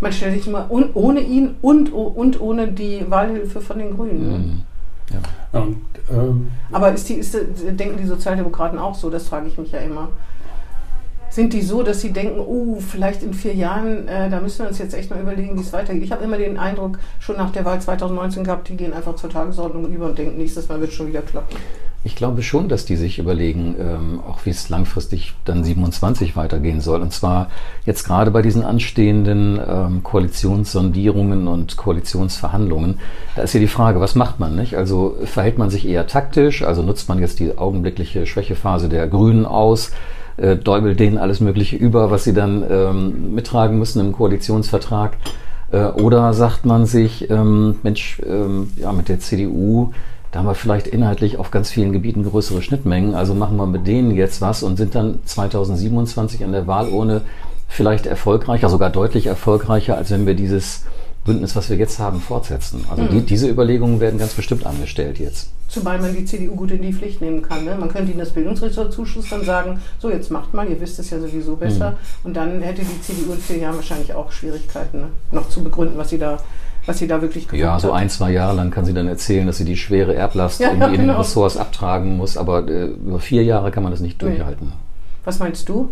Man 0.00 0.10
stellt 0.12 0.34
sich 0.42 0.50
mal 0.50 0.66
un, 0.68 0.86
ohne 0.94 1.20
ihn 1.20 1.50
und, 1.62 1.92
und 1.92 2.40
ohne 2.40 2.68
die 2.68 3.04
Wahlhilfe 3.08 3.60
von 3.60 3.78
den 3.78 3.94
Grünen. 3.96 4.30
Ne? 4.32 4.38
Mhm. 4.38 4.62
Ja, 5.52 5.60
und, 5.60 5.76
ähm, 6.10 6.50
Aber 6.72 6.92
ist 6.92 7.08
die, 7.08 7.14
ist, 7.14 7.34
denken 7.34 7.98
die 8.00 8.06
Sozialdemokraten 8.06 8.78
auch 8.78 8.94
so? 8.94 9.10
Das 9.10 9.28
frage 9.28 9.48
ich 9.48 9.58
mich 9.58 9.70
ja 9.72 9.78
immer. 9.80 10.08
Sind 11.32 11.54
die 11.54 11.62
so, 11.62 11.82
dass 11.82 12.02
sie 12.02 12.12
denken, 12.12 12.40
oh, 12.40 12.76
vielleicht 12.78 13.22
in 13.22 13.32
vier 13.32 13.54
Jahren, 13.54 14.06
äh, 14.06 14.28
da 14.28 14.38
müssen 14.38 14.58
wir 14.58 14.68
uns 14.68 14.76
jetzt 14.76 14.92
echt 14.92 15.08
mal 15.08 15.18
überlegen, 15.18 15.56
wie 15.56 15.62
es 15.62 15.72
weitergeht? 15.72 16.02
Ich 16.02 16.12
habe 16.12 16.22
immer 16.22 16.36
den 16.36 16.58
Eindruck, 16.58 16.98
schon 17.20 17.38
nach 17.38 17.50
der 17.50 17.64
Wahl 17.64 17.80
2019 17.80 18.44
gehabt, 18.44 18.68
die 18.68 18.76
gehen 18.76 18.92
einfach 18.92 19.16
zur 19.16 19.30
Tagesordnung 19.30 19.90
über 19.90 20.10
und 20.10 20.18
denken, 20.18 20.36
nächstes 20.36 20.68
Mal 20.68 20.78
wird 20.82 20.92
schon 20.92 21.08
wieder 21.08 21.22
klappen. 21.22 21.56
Ich 22.04 22.16
glaube 22.16 22.42
schon, 22.42 22.68
dass 22.68 22.84
die 22.84 22.96
sich 22.96 23.18
überlegen, 23.18 23.76
ähm, 23.80 24.20
auch 24.28 24.44
wie 24.44 24.50
es 24.50 24.68
langfristig 24.68 25.32
dann 25.46 25.64
27 25.64 26.36
weitergehen 26.36 26.82
soll. 26.82 27.00
Und 27.00 27.14
zwar 27.14 27.48
jetzt 27.86 28.04
gerade 28.04 28.30
bei 28.30 28.42
diesen 28.42 28.62
anstehenden 28.62 29.58
ähm, 29.66 30.02
Koalitionssondierungen 30.02 31.48
und 31.48 31.78
Koalitionsverhandlungen. 31.78 32.98
Da 33.36 33.42
ist 33.42 33.54
ja 33.54 33.60
die 33.60 33.68
Frage, 33.68 34.00
was 34.00 34.16
macht 34.16 34.38
man 34.38 34.54
nicht? 34.54 34.76
Also 34.76 35.16
verhält 35.24 35.56
man 35.56 35.70
sich 35.70 35.88
eher 35.88 36.06
taktisch? 36.06 36.62
Also 36.62 36.82
nutzt 36.82 37.08
man 37.08 37.20
jetzt 37.20 37.38
die 37.38 37.56
augenblickliche 37.56 38.26
Schwächephase 38.26 38.90
der 38.90 39.06
Grünen 39.06 39.46
aus? 39.46 39.92
Äh, 40.36 40.56
däubelt 40.56 40.98
denen 40.98 41.18
alles 41.18 41.40
Mögliche 41.40 41.76
über, 41.76 42.10
was 42.10 42.24
sie 42.24 42.32
dann 42.32 42.64
ähm, 42.68 43.34
mittragen 43.34 43.78
müssen 43.78 44.00
im 44.00 44.12
Koalitionsvertrag? 44.12 45.16
Äh, 45.70 45.84
oder 45.86 46.32
sagt 46.32 46.64
man 46.64 46.86
sich, 46.86 47.30
ähm, 47.30 47.76
Mensch, 47.82 48.20
ähm, 48.26 48.72
ja, 48.76 48.92
mit 48.92 49.08
der 49.08 49.20
CDU, 49.20 49.92
da 50.30 50.38
haben 50.38 50.46
wir 50.46 50.54
vielleicht 50.54 50.86
inhaltlich 50.86 51.38
auf 51.38 51.50
ganz 51.50 51.70
vielen 51.70 51.92
Gebieten 51.92 52.24
größere 52.24 52.62
Schnittmengen. 52.62 53.14
Also 53.14 53.34
machen 53.34 53.58
wir 53.58 53.66
mit 53.66 53.86
denen 53.86 54.12
jetzt 54.12 54.40
was 54.40 54.62
und 54.62 54.78
sind 54.78 54.94
dann 54.94 55.18
2027 55.24 56.42
an 56.44 56.52
der 56.52 56.66
Wahlurne 56.66 57.20
vielleicht 57.68 58.06
erfolgreicher, 58.06 58.68
sogar 58.68 58.90
deutlich 58.90 59.26
erfolgreicher, 59.26 59.96
als 59.96 60.10
wenn 60.10 60.26
wir 60.26 60.34
dieses 60.34 60.84
Bündnis, 61.24 61.54
was 61.54 61.70
wir 61.70 61.76
jetzt 61.76 61.98
haben, 62.00 62.20
fortsetzen. 62.20 62.84
Also 62.90 63.04
die, 63.04 63.20
diese 63.20 63.48
Überlegungen 63.48 64.00
werden 64.00 64.18
ganz 64.18 64.32
bestimmt 64.34 64.66
angestellt 64.66 65.18
jetzt. 65.20 65.50
Zumal 65.68 65.98
man 66.00 66.14
die 66.14 66.24
CDU 66.24 66.56
gut 66.56 66.72
in 66.72 66.82
die 66.82 66.92
Pflicht 66.92 67.20
nehmen 67.20 67.42
kann. 67.42 67.64
Ne? 67.64 67.76
Man 67.78 67.88
könnte 67.88 68.10
ihnen 68.10 68.18
das 68.18 68.30
Bildungsressort 68.30 68.92
zuschustern, 68.92 69.44
sagen, 69.44 69.80
so 70.00 70.10
jetzt 70.10 70.30
macht 70.32 70.52
mal, 70.52 70.68
ihr 70.68 70.80
wisst 70.80 70.98
es 70.98 71.10
ja 71.10 71.20
sowieso 71.20 71.56
besser. 71.56 71.94
Und 72.24 72.34
dann 72.36 72.60
hätte 72.60 72.82
die 72.82 73.00
CDU 73.00 73.32
in 73.32 73.38
vier 73.38 73.58
Jahren 73.58 73.76
wahrscheinlich 73.76 74.12
auch 74.14 74.32
Schwierigkeiten, 74.32 74.98
ne? 74.98 75.06
noch 75.30 75.48
zu 75.48 75.62
begründen, 75.62 75.96
was 75.96 76.10
sie 76.10 76.18
da, 76.18 76.38
was 76.86 76.98
sie 76.98 77.06
da 77.06 77.22
wirklich 77.22 77.44
Ja, 77.52 77.68
gewuppt 77.76 77.80
so 77.82 77.92
ein, 77.92 78.10
zwei 78.10 78.32
Jahre 78.32 78.56
lang 78.56 78.70
kann 78.72 78.84
sie 78.84 78.92
dann 78.92 79.06
erzählen, 79.06 79.46
dass 79.46 79.58
sie 79.58 79.64
die 79.64 79.76
schwere 79.76 80.14
Erblast 80.16 80.60
Ja, 80.60 80.70
irgendwie 80.70 80.86
in 80.86 80.92
den 80.92 81.00
genau. 81.06 81.18
Ressorts 81.20 81.56
abtragen 81.56 82.16
muss, 82.16 82.36
aber 82.36 82.66
äh, 82.68 82.86
über 82.86 83.20
vier 83.20 83.44
Jahre 83.44 83.70
kann 83.70 83.84
man 83.84 83.92
das 83.92 84.00
nicht 84.00 84.20
Nee. 84.20 84.30
durchhalten. 84.30 84.72
Was 85.24 85.38
meinst 85.38 85.68
du? 85.68 85.88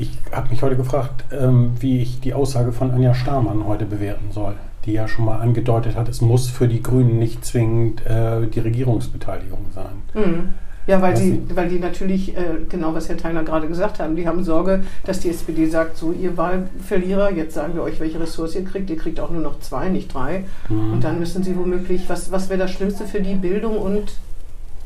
Ich 0.00 0.10
habe 0.32 0.48
mich 0.48 0.62
heute 0.62 0.76
gefragt, 0.76 1.24
ähm, 1.30 1.72
wie 1.78 2.00
ich 2.00 2.20
die 2.20 2.34
Aussage 2.34 2.72
von 2.72 2.90
Anja 2.90 3.14
Stamann 3.14 3.66
heute 3.66 3.84
bewerten 3.84 4.32
soll, 4.32 4.54
die 4.86 4.92
ja 4.92 5.06
schon 5.06 5.26
mal 5.26 5.40
angedeutet 5.40 5.96
hat, 5.96 6.08
es 6.08 6.20
muss 6.20 6.48
für 6.48 6.66
die 6.66 6.82
Grünen 6.82 7.18
nicht 7.18 7.44
zwingend 7.44 8.04
äh, 8.06 8.46
die 8.46 8.60
Regierungsbeteiligung 8.60 9.66
sein. 9.74 10.02
Mhm. 10.14 10.54
Ja, 10.86 11.02
weil, 11.02 11.16
sie, 11.16 11.42
weil 11.54 11.68
die 11.68 11.78
natürlich, 11.78 12.36
äh, 12.36 12.42
genau 12.68 12.94
was 12.94 13.08
Herr 13.08 13.16
Theiner 13.16 13.44
gerade 13.44 13.68
gesagt 13.68 14.00
haben, 14.00 14.16
die 14.16 14.26
haben 14.26 14.42
Sorge, 14.42 14.82
dass 15.04 15.20
die 15.20 15.28
SPD 15.28 15.66
sagt, 15.66 15.98
so 15.98 16.10
ihr 16.10 16.36
Wahlverlierer, 16.36 17.30
jetzt 17.30 17.54
sagen 17.54 17.74
wir 17.74 17.82
euch, 17.82 18.00
welche 18.00 18.18
Ressource 18.18 18.56
ihr 18.56 18.64
kriegt, 18.64 18.88
ihr 18.88 18.96
kriegt 18.96 19.20
auch 19.20 19.30
nur 19.30 19.42
noch 19.42 19.60
zwei, 19.60 19.90
nicht 19.90 20.12
drei. 20.12 20.44
Mhm. 20.68 20.94
Und 20.94 21.04
dann 21.04 21.20
müssen 21.20 21.44
sie 21.44 21.56
womöglich, 21.56 22.08
was, 22.08 22.32
was 22.32 22.48
wäre 22.48 22.58
das 22.58 22.70
Schlimmste 22.72 23.04
für 23.04 23.20
die 23.20 23.34
Bildung 23.34 23.78
und, 23.78 24.14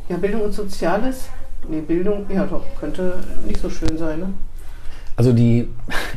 ja, 0.08 0.16
Bildung 0.16 0.42
und 0.42 0.52
Soziales? 0.52 1.28
Nee, 1.68 1.80
Bildung, 1.80 2.26
ja 2.28 2.44
doch, 2.44 2.64
könnte 2.78 3.14
nicht 3.46 3.60
so 3.60 3.70
schön 3.70 3.96
sein, 3.96 4.18
ne? 4.18 4.26
Also 5.16 5.32
die, 5.32 5.68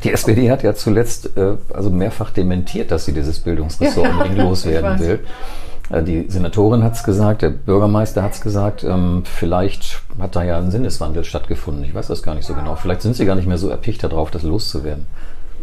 die 0.04 0.12
SPD 0.12 0.50
hat 0.50 0.64
ja 0.64 0.74
zuletzt 0.74 1.38
äh, 1.38 1.56
also 1.74 1.90
mehrfach 1.90 2.32
dementiert, 2.32 2.92
dass 2.92 3.06
sie 3.06 3.14
dieses 3.14 3.40
Bildungsressort 3.40 4.08
Ja, 4.08 4.12
unbedingt 4.18 4.38
loswerden 4.38 5.00
will. 5.00 5.20
Äh, 5.90 6.04
Die 6.04 6.26
Senatorin 6.30 6.84
hat 6.84 6.96
es 6.96 7.04
gesagt, 7.04 7.44
der 7.44 7.52
Bürgermeister 7.52 8.24
hat 8.24 8.34
es 8.34 8.42
gesagt, 8.42 8.84
ähm, 8.84 9.24
vielleicht 9.26 10.02
hat 10.20 10.36
da 10.36 10.44
ja 10.44 10.58
ein 10.58 10.72
Sinneswandel 10.72 11.24
stattgefunden. 11.24 11.84
Ich 11.84 11.94
weiß 11.94 12.08
das 12.08 12.24
gar 12.24 12.34
nicht 12.34 12.46
so 12.46 12.56
genau. 12.56 12.76
Vielleicht 12.76 13.02
sind 13.04 13.16
sie 13.16 13.26
gar 13.26 13.36
nicht 13.36 13.48
mehr 13.48 13.58
so 13.60 13.70
erpicht 13.70 14.04
darauf, 14.04 14.32
das 14.32 14.44
loszuwerden. 14.44 15.06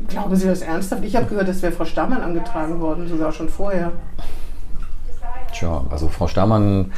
Glauben 0.09 0.35
Sie 0.37 0.47
das 0.47 0.61
ernsthaft? 0.61 1.05
Ich 1.05 1.17
habe 1.17 1.27
gehört, 1.27 1.49
das 1.49 1.63
wäre 1.63 1.73
Frau 1.73 1.85
Stammann 1.85 2.21
angetragen 2.21 2.81
worden, 2.81 3.09
sogar 3.09 3.33
schon 3.33 3.49
vorher. 3.49 3.93
Tja, 5.53 5.85
also 5.89 6.09
Frau 6.09 6.27
Stamann 6.27 6.93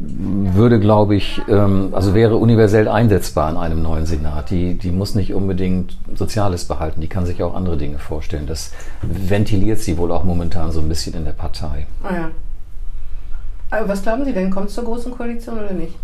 würde, 0.00 0.80
glaube 0.80 1.16
ich, 1.16 1.40
ähm, 1.48 1.90
also 1.92 2.14
wäre 2.14 2.36
universell 2.36 2.88
einsetzbar 2.88 3.50
in 3.50 3.56
einem 3.56 3.82
neuen 3.82 4.06
Senat. 4.06 4.50
Die, 4.50 4.74
die 4.74 4.90
muss 4.90 5.14
nicht 5.14 5.34
unbedingt 5.34 5.96
Soziales 6.14 6.64
behalten, 6.64 7.00
die 7.00 7.08
kann 7.08 7.26
sich 7.26 7.42
auch 7.42 7.54
andere 7.54 7.76
Dinge 7.76 7.98
vorstellen. 7.98 8.46
Das 8.46 8.72
ventiliert 9.02 9.80
sie 9.80 9.98
wohl 9.98 10.12
auch 10.12 10.24
momentan 10.24 10.70
so 10.72 10.80
ein 10.80 10.88
bisschen 10.88 11.14
in 11.14 11.24
der 11.24 11.32
Partei. 11.32 11.86
Ah 12.02 12.14
ja. 12.14 12.30
Aber 13.70 13.88
was 13.88 14.02
glauben 14.02 14.24
Sie 14.24 14.32
denn? 14.32 14.50
Kommt 14.50 14.68
es 14.68 14.74
zur 14.74 14.84
großen 14.84 15.12
Koalition 15.12 15.58
oder 15.58 15.72
nicht? 15.72 15.94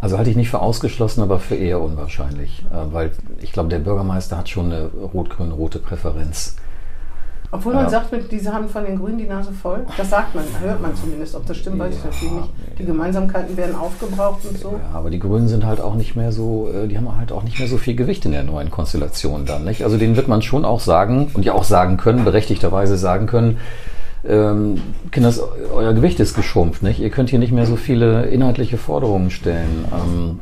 Also 0.00 0.18
halte 0.18 0.30
ich 0.30 0.36
nicht 0.36 0.50
für 0.50 0.60
ausgeschlossen, 0.60 1.22
aber 1.22 1.38
für 1.38 1.54
eher 1.54 1.80
unwahrscheinlich, 1.80 2.64
äh, 2.70 2.92
weil 2.92 3.12
ich 3.40 3.52
glaube, 3.52 3.70
der 3.70 3.78
Bürgermeister 3.78 4.36
hat 4.36 4.48
schon 4.48 4.66
eine 4.66 4.86
rot-grün-rote 4.86 5.78
Präferenz. 5.78 6.56
Obwohl 7.52 7.74
man 7.74 7.84
Ja. 7.84 7.90
sagt, 7.90 8.12
mit, 8.12 8.30
diese 8.32 8.52
haben 8.52 8.68
von 8.68 8.84
den 8.84 8.98
Grünen 8.98 9.18
die 9.18 9.26
Nase 9.26 9.52
voll. 9.52 9.86
Das 9.96 10.10
sagt 10.10 10.34
man, 10.34 10.44
hört 10.60 10.80
man 10.82 10.94
zumindest. 10.96 11.34
Ob 11.34 11.46
das 11.46 11.56
stimmt, 11.56 11.78
weiß 11.78 11.94
ich 11.94 12.00
Ja, 12.04 12.10
natürlich 12.10 12.32
nicht. 12.34 12.78
Die. 12.78 12.84
Gemeinsamkeiten 12.84 13.56
werden 13.56 13.74
aufgebraucht 13.76 14.44
und 14.48 14.58
so. 14.58 14.70
Ja, 14.72 14.98
aber 14.98 15.10
die 15.10 15.18
Grünen 15.18 15.48
sind 15.48 15.64
halt 15.64 15.80
auch 15.80 15.94
nicht 15.94 16.16
mehr 16.16 16.32
so, 16.32 16.68
äh, 16.72 16.88
die 16.88 16.96
haben 16.96 17.16
halt 17.16 17.32
auch 17.32 17.42
nicht 17.44 17.58
mehr 17.58 17.68
so 17.68 17.78
viel 17.78 17.94
Gewicht 17.94 18.24
in 18.24 18.32
der 18.32 18.42
neuen 18.42 18.70
Konstellation 18.70 19.46
dann, 19.46 19.64
nicht? 19.64 19.84
Also 19.84 19.96
denen 19.96 20.16
wird 20.16 20.28
man 20.28 20.42
schon 20.42 20.64
auch 20.64 20.80
sagen 20.80 21.30
und 21.34 21.44
ja 21.44 21.52
auch 21.54 21.64
sagen 21.64 21.96
können, 21.96 22.24
berechtigterweise 22.24 22.98
sagen 22.98 23.26
können, 23.26 23.58
ähm, 24.28 24.80
Kinders, 25.12 25.40
euer 25.72 25.92
Gewicht 25.94 26.18
ist 26.18 26.34
geschrumpft, 26.34 26.82
nicht? 26.82 26.98
Ihr 27.00 27.10
könnt 27.10 27.30
hier 27.30 27.38
nicht 27.38 27.52
mehr 27.52 27.66
so 27.66 27.76
viele 27.76 28.24
inhaltliche 28.26 28.76
Forderungen 28.76 29.30
stellen. 29.30 29.84
Ähm, 29.92 30.40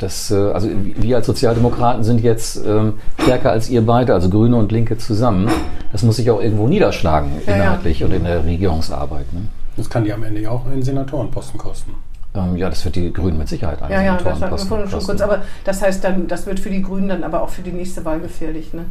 das, 0.00 0.30
äh, 0.30 0.34
also 0.34 0.68
wir 0.72 1.16
als 1.16 1.26
Sozialdemokraten 1.26 2.02
sind 2.04 2.20
jetzt 2.22 2.60
ähm, 2.66 2.94
stärker 3.20 3.50
als 3.52 3.68
ihr 3.70 3.84
beide, 3.84 4.14
also 4.14 4.28
Grüne 4.30 4.56
und 4.56 4.72
Linke 4.72 4.98
zusammen. 4.98 5.48
Das 5.92 6.02
muss 6.02 6.16
sich 6.16 6.30
auch 6.30 6.40
irgendwo 6.40 6.66
niederschlagen, 6.66 7.30
Ja, 7.46 7.56
ja. 7.56 7.62
inhaltlich 7.64 8.02
und 8.04 8.12
in 8.12 8.24
der 8.24 8.44
Regierungsarbeit. 8.44 9.32
Ne? 9.32 9.42
Das 9.76 9.88
kann 9.88 10.04
die 10.04 10.12
am 10.12 10.22
Ende 10.22 10.40
ja 10.42 10.50
auch 10.50 10.66
einen 10.66 10.82
Senatorenposten 10.82 11.58
kosten. 11.58 11.92
Ähm, 12.34 12.56
ja, 12.56 12.68
das 12.70 12.84
wird 12.84 12.96
die 12.96 13.12
Grünen 13.12 13.38
mit 13.38 13.48
Sicherheit 13.48 13.82
einen 13.82 13.92
Ja, 13.92 14.02
ja, 14.02 14.12
das 14.16 14.24
hatten 14.24 14.24
wir 14.24 14.34
Senatorenposten 14.58 14.68
vorhin 14.68 14.88
schon 14.88 14.98
kosten. 14.98 15.10
kurz. 15.18 15.20
Aber 15.22 15.42
das 15.64 15.82
heißt 15.82 16.04
dann, 16.04 16.28
das 16.28 16.46
wird 16.46 16.60
für 16.60 16.70
die 16.70 16.82
Grünen 16.82 17.08
dann 17.08 17.24
aber 17.24 17.42
auch 17.42 17.48
für 17.48 17.62
die 17.62 17.72
nächste 17.72 18.04
Wahl 18.04 18.20
gefährlich, 18.20 18.72
ne? 18.72 18.84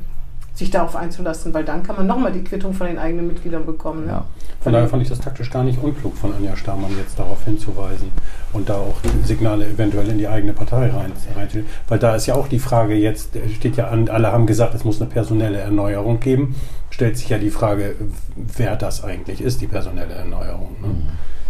Sich 0.60 0.72
darauf 0.72 0.98
einzulassen, 0.98 1.54
weil 1.54 1.64
dann 1.64 1.84
kann 1.84 1.96
man 1.96 2.06
nochmal 2.06 2.34
die 2.34 2.44
Quittung 2.44 2.74
von 2.74 2.86
den 2.86 2.98
eigenen 2.98 3.28
Mitgliedern 3.28 3.66
bekommen. 3.66 4.08
Ne? 4.08 4.12
Ja. 4.12 4.26
Von 4.60 4.74
daher 4.74 4.90
fand 4.90 5.02
ich 5.02 5.08
das 5.08 5.20
taktisch 5.20 5.50
gar 5.50 5.64
nicht 5.64 5.82
unklug 5.82 6.18
von 6.18 6.34
Anja 6.34 6.54
Stamann 6.58 6.92
jetzt 6.98 7.18
darauf 7.18 7.46
hinzuweisen 7.46 8.12
und 8.52 8.68
da 8.68 8.74
auch 8.74 8.98
die 9.02 9.26
Signale 9.26 9.66
eventuell 9.66 10.10
in 10.10 10.18
die 10.18 10.28
eigene 10.28 10.52
Partei 10.52 10.90
rein, 10.90 11.14
rein 11.34 11.66
Weil 11.88 12.00
da 12.00 12.14
ist 12.14 12.26
ja 12.26 12.36
auch 12.36 12.50
die 12.50 12.60
Frage 12.60 12.94
jetzt, 12.94 13.38
steht 13.56 13.78
ja 13.78 13.88
an, 13.88 14.10
alle 14.10 14.34
haben 14.34 14.48
gesagt, 14.48 14.76
es 14.76 14.84
muss 14.84 15.00
eine 15.00 15.10
personelle 15.10 15.60
Erneuerung 15.60 16.20
geben. 16.20 16.56
Stellt 16.90 17.18
sich 17.18 17.30
ja 17.30 17.38
die 17.38 17.52
Frage, 17.52 17.96
wer 18.36 18.76
das 18.76 19.02
eigentlich 19.02 19.40
ist, 19.40 19.62
die 19.62 19.68
personelle 19.68 20.14
Erneuerung. 20.14 20.76
Ne? 20.82 20.90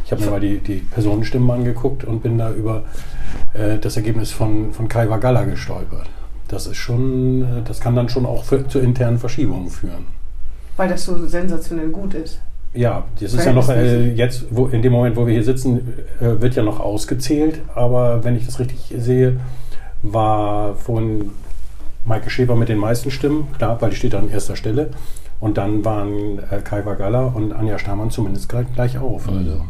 Ich 0.06 0.12
habe 0.12 0.24
mir 0.24 0.30
mal 0.30 0.40
die, 0.40 0.60
die 0.60 0.82
Personenstimmen 0.82 1.50
angeguckt 1.50 2.04
und 2.04 2.22
bin 2.22 2.38
da 2.38 2.52
über 2.52 2.84
äh, 3.56 3.80
das 3.80 3.98
Ergebnis 3.98 4.32
von, 4.32 4.72
von 4.72 4.88
Kai 4.88 5.10
Wagalla 5.10 5.46
gestolpert. 5.46 6.10
Das 6.50 6.68
ist 6.68 6.78
schon, 6.78 7.42
äh, 7.42 7.46
das 7.66 7.80
kann 7.80 7.96
dann 7.96 8.10
schon 8.10 8.26
auch 8.26 8.44
für, 8.44 8.68
zu 8.68 8.80
internen 8.80 9.18
Verschiebungen 9.18 9.70
führen. 9.70 10.08
Weil 10.78 10.90
das 10.90 11.06
so 11.06 11.26
sensationell 11.26 11.90
gut 11.90 12.14
ist. 12.14 12.42
Ja, 12.74 13.06
das 13.20 13.34
ist 13.34 13.46
ja 13.46 13.54
noch 13.54 13.70
äh, 13.70 14.14
jetzt, 14.14 14.46
wo, 14.52 14.68
in 14.68 14.82
dem 14.82 14.92
Moment, 14.92 15.16
wo 15.16 15.26
wir 15.26 15.34
hier 15.34 15.44
sitzen, 15.44 15.94
äh, 16.20 16.40
wird 16.40 16.56
ja 16.56 16.64
noch 16.64 16.80
ausgezählt. 16.80 17.62
Aber 17.74 18.24
wenn 18.24 18.36
ich 18.36 18.46
das 18.46 18.60
richtig 18.60 18.94
sehe, 18.98 19.40
war 20.04 20.76
vorhin 20.76 21.32
Maike 22.06 22.30
Schäfer 22.30 22.56
mit 22.56 22.70
den 22.70 22.78
meisten 22.78 23.12
Stimmen, 23.12 23.48
klar, 23.58 23.82
weil 23.82 23.90
die 23.90 23.96
steht 23.96 24.16
an 24.16 24.30
erster 24.30 24.56
Stelle. 24.56 24.90
Und 25.40 25.58
dann 25.58 25.84
waren 25.86 26.40
äh, 26.52 26.60
Kai 26.64 26.86
Wagalla 26.86 27.26
und 27.26 27.54
Anja 27.54 27.80
Stamann 27.80 28.12
zumindest 28.12 28.50
gleich, 28.50 28.68
gleich 28.74 28.98
auf. 28.98 29.28
Also. 29.28 29.62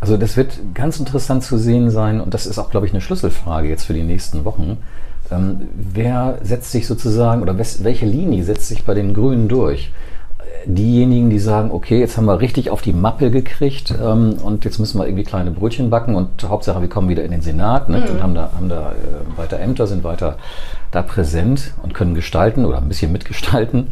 Also 0.00 0.16
das 0.16 0.36
wird 0.36 0.58
ganz 0.74 0.98
interessant 0.98 1.42
zu 1.42 1.58
sehen 1.58 1.90
sein 1.90 2.20
und 2.20 2.32
das 2.32 2.46
ist 2.46 2.58
auch, 2.58 2.70
glaube 2.70 2.86
ich, 2.86 2.92
eine 2.92 3.00
Schlüsselfrage 3.00 3.68
jetzt 3.68 3.84
für 3.84 3.94
die 3.94 4.02
nächsten 4.02 4.44
Wochen. 4.44 4.78
Ähm, 5.30 5.68
wer 5.74 6.38
setzt 6.42 6.72
sich 6.72 6.86
sozusagen 6.86 7.42
oder 7.42 7.52
wes- 7.58 7.84
welche 7.84 8.06
Linie 8.06 8.44
setzt 8.44 8.68
sich 8.68 8.84
bei 8.84 8.94
den 8.94 9.14
Grünen 9.14 9.48
durch? 9.48 9.92
Diejenigen, 10.64 11.30
die 11.30 11.38
sagen, 11.38 11.70
okay, 11.70 12.00
jetzt 12.00 12.16
haben 12.16 12.24
wir 12.24 12.40
richtig 12.40 12.70
auf 12.70 12.82
die 12.82 12.92
Mappe 12.92 13.30
gekriegt 13.30 13.94
ähm, 14.02 14.34
und 14.42 14.64
jetzt 14.64 14.78
müssen 14.78 14.98
wir 14.98 15.06
irgendwie 15.06 15.24
kleine 15.24 15.50
Brötchen 15.50 15.88
backen 15.88 16.14
und 16.14 16.28
Hauptsache 16.48 16.80
wir 16.80 16.88
kommen 16.88 17.08
wieder 17.08 17.24
in 17.24 17.30
den 17.30 17.42
Senat 17.42 17.88
ne, 17.88 18.04
und 18.10 18.22
haben 18.22 18.34
da, 18.34 18.50
haben 18.54 18.68
da 18.68 18.92
äh, 18.92 19.38
weiter 19.38 19.60
Ämter, 19.60 19.86
sind 19.86 20.04
weiter 20.04 20.36
da 20.90 21.02
präsent 21.02 21.74
und 21.82 21.94
können 21.94 22.14
gestalten 22.14 22.64
oder 22.64 22.78
ein 22.78 22.88
bisschen 22.88 23.12
mitgestalten. 23.12 23.88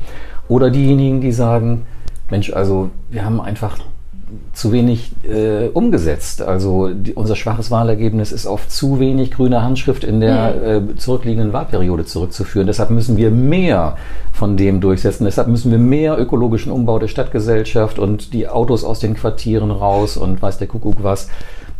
Oder 0.49 0.71
diejenigen, 0.71 1.21
die 1.21 1.33
sagen, 1.33 1.87
Mensch, 2.31 2.53
also 2.53 2.91
wir 3.11 3.25
haben 3.25 3.41
einfach 3.41 3.79
zu 4.53 4.73
wenig 4.73 5.13
äh, 5.25 5.69
umgesetzt. 5.69 6.43
Also 6.43 6.89
die, 6.93 7.15
unser 7.15 7.37
schwaches 7.37 7.71
Wahlergebnis 7.71 8.33
ist 8.33 8.47
auf 8.47 8.69
zu 8.69 8.99
wenig 8.99 9.31
grüne 9.31 9.63
Handschrift 9.63 10.03
in 10.03 10.21
der 10.21 10.63
äh, 10.65 10.97
zurückliegenden 10.97 11.53
Wahlperiode 11.53 12.05
zurückzuführen. 12.05 12.67
Deshalb 12.67 12.91
müssen 12.91 13.17
wir 13.17 13.31
mehr 13.31 13.97
von 14.33 14.57
dem 14.57 14.81
durchsetzen. 14.81 15.25
Deshalb 15.25 15.49
müssen 15.49 15.71
wir 15.71 15.79
mehr 15.79 16.19
ökologischen 16.19 16.73
Umbau 16.73 16.99
der 16.99 17.09
Stadtgesellschaft 17.09 17.99
und 17.99 18.33
die 18.33 18.49
Autos 18.49 18.83
aus 18.83 18.99
den 18.99 19.15
Quartieren 19.15 19.71
raus 19.71 20.17
und 20.17 20.43
weiß 20.43 20.59
der 20.59 20.67
Kuckuck 20.67 21.03
was. 21.03 21.29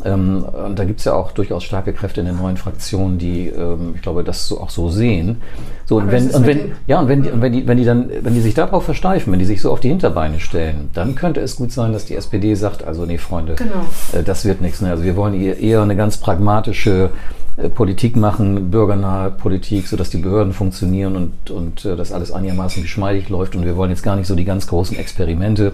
Ähm, 0.05 0.45
und 0.45 0.79
da 0.79 0.85
gibt 0.85 0.99
es 1.01 1.07
ja 1.07 1.15
auch 1.15 1.33
durchaus 1.33 1.65
starke 1.65 1.93
Kräfte 1.93 2.21
in 2.21 2.27
den 2.27 2.37
neuen 2.37 2.57
Fraktionen, 2.57 3.19
die, 3.19 3.49
ähm, 3.49 3.93
ich 3.95 4.03
glaube, 4.03 4.25
das 4.25 4.47
so, 4.47 4.61
auch 4.61 4.71
so 4.71 4.91
sehen. 4.91 5.41
So, 5.87 5.97
und 5.97 6.11
wenn, 6.11 6.31
und 6.31 6.47
wenn, 6.47 6.73
ja, 6.87 7.01
und 7.01 7.09
wenn 7.09 7.23
die, 7.23 7.31
und 7.31 7.41
wenn 7.41 7.53
die, 7.53 7.67
wenn 7.67 7.79
die 7.79 7.85
dann, 7.85 8.11
wenn 8.23 8.35
die 8.35 8.41
sich 8.41 8.55
darauf 8.55 8.85
versteifen, 8.85 9.33
wenn 9.33 9.39
die 9.39 9.47
sich 9.47 9.63
so 9.63 9.73
auf 9.73 9.81
die 9.81 9.89
Hinterbeine 9.89 10.39
stellen, 10.41 10.91
dann 10.93 11.15
könnte 11.15 11.41
es 11.41 11.57
gut 11.57 11.73
sein, 11.73 11.93
dass 11.93 12.05
die 12.05 12.15
SPD 12.15 12.55
sagt, 12.55 12.85
also 12.85 13.07
nee, 13.07 13.19
Freunde, 13.19 13.55
Genau. 13.55 13.87
äh, 14.13 14.23
das 14.23 14.45
wird 14.45 14.61
nichts. 14.61 14.81
Ne? 14.83 14.91
Also 14.91 15.05
wir 15.05 15.17
wollen 15.17 15.35
eher 15.35 15.59
eher 15.59 15.83
eine 15.83 15.97
ganz 15.97 16.19
pragmatische 16.19 17.11
äh, 17.57 17.69
Politik 17.71 18.17
machen, 18.17 18.71
bürgernahe 18.71 19.31
Politik, 19.31 19.87
sodass 19.87 20.11
die 20.11 20.19
Behörden 20.19 20.53
funktionieren 20.53 21.17
und, 21.17 21.51
und 21.51 21.85
äh, 21.87 21.97
das 21.97 22.13
alles 22.13 22.33
einigermaßen 22.33 22.83
geschmeidig 22.83 23.29
läuft. 23.31 23.57
Und 23.57 23.65
wir 23.65 23.77
wollen 23.77 23.91
jetzt 23.91 24.03
gar 24.03 24.17
nicht 24.17 24.27
so 24.27 24.35
die 24.35 24.45
ganz 24.45 24.67
großen 24.67 24.99
Experimente. 24.99 25.73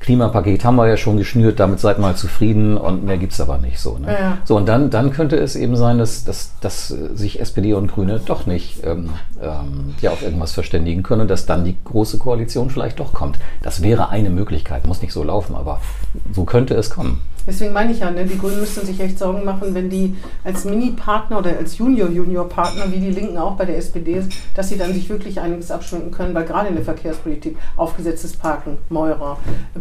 Klimapaket 0.00 0.64
haben 0.64 0.76
wir 0.76 0.88
ja 0.88 0.96
schon 0.96 1.18
geschnürt, 1.18 1.60
damit 1.60 1.78
seid 1.78 1.98
mal 1.98 2.16
zufrieden 2.16 2.78
und 2.78 3.04
mehr 3.04 3.18
gibt's 3.18 3.40
aber 3.40 3.58
nicht 3.58 3.78
so. 3.78 3.98
Ne? 3.98 4.12
Ja. 4.12 4.38
So, 4.44 4.56
und 4.56 4.66
dann, 4.66 4.88
dann 4.90 5.12
könnte 5.12 5.36
es 5.36 5.56
eben 5.56 5.76
sein, 5.76 5.98
dass, 5.98 6.24
dass, 6.24 6.52
dass 6.60 6.88
sich 6.88 7.38
SPD 7.38 7.74
und 7.74 7.92
Grüne 7.92 8.20
doch 8.24 8.46
nicht 8.46 8.84
ähm, 8.84 9.10
ähm, 9.42 9.94
ja, 10.00 10.10
auf 10.10 10.22
irgendwas 10.22 10.52
verständigen 10.52 11.02
können 11.02 11.22
und 11.22 11.30
dass 11.30 11.44
dann 11.44 11.64
die 11.64 11.76
große 11.84 12.18
Koalition 12.18 12.70
vielleicht 12.70 12.98
doch 12.98 13.12
kommt. 13.12 13.38
Das 13.62 13.82
wäre 13.82 14.08
eine 14.08 14.30
Möglichkeit, 14.30 14.86
muss 14.86 15.02
nicht 15.02 15.12
so 15.12 15.22
laufen, 15.22 15.54
aber 15.54 15.80
so 16.32 16.44
könnte 16.44 16.74
es 16.74 16.88
kommen. 16.88 17.20
Deswegen 17.46 17.72
meine 17.72 17.92
ich 17.92 18.00
ja, 18.00 18.10
ne, 18.10 18.24
die 18.24 18.38
Grünen 18.38 18.60
müssten 18.60 18.86
sich 18.86 19.00
echt 19.00 19.18
Sorgen 19.18 19.44
machen, 19.44 19.74
wenn 19.74 19.88
die 19.88 20.16
als 20.44 20.64
Mini-Partner 20.64 21.38
oder 21.38 21.56
als 21.56 21.78
Junior-Junior-Partner, 21.78 22.92
wie 22.92 23.00
die 23.00 23.10
Linken 23.10 23.38
auch 23.38 23.56
bei 23.56 23.64
der 23.64 23.76
SPD, 23.78 24.22
dass 24.54 24.68
sie 24.68 24.76
dann 24.76 24.92
sich 24.92 25.08
wirklich 25.08 25.40
einiges 25.40 25.70
abschminken 25.70 26.10
können, 26.10 26.34
weil 26.34 26.44
gerade 26.44 26.68
in 26.68 26.74
der 26.74 26.84
Verkehrspolitik 26.84 27.56
aufgesetztes 27.76 28.36
Parken, 28.36 28.78
Meurer, 28.88 29.38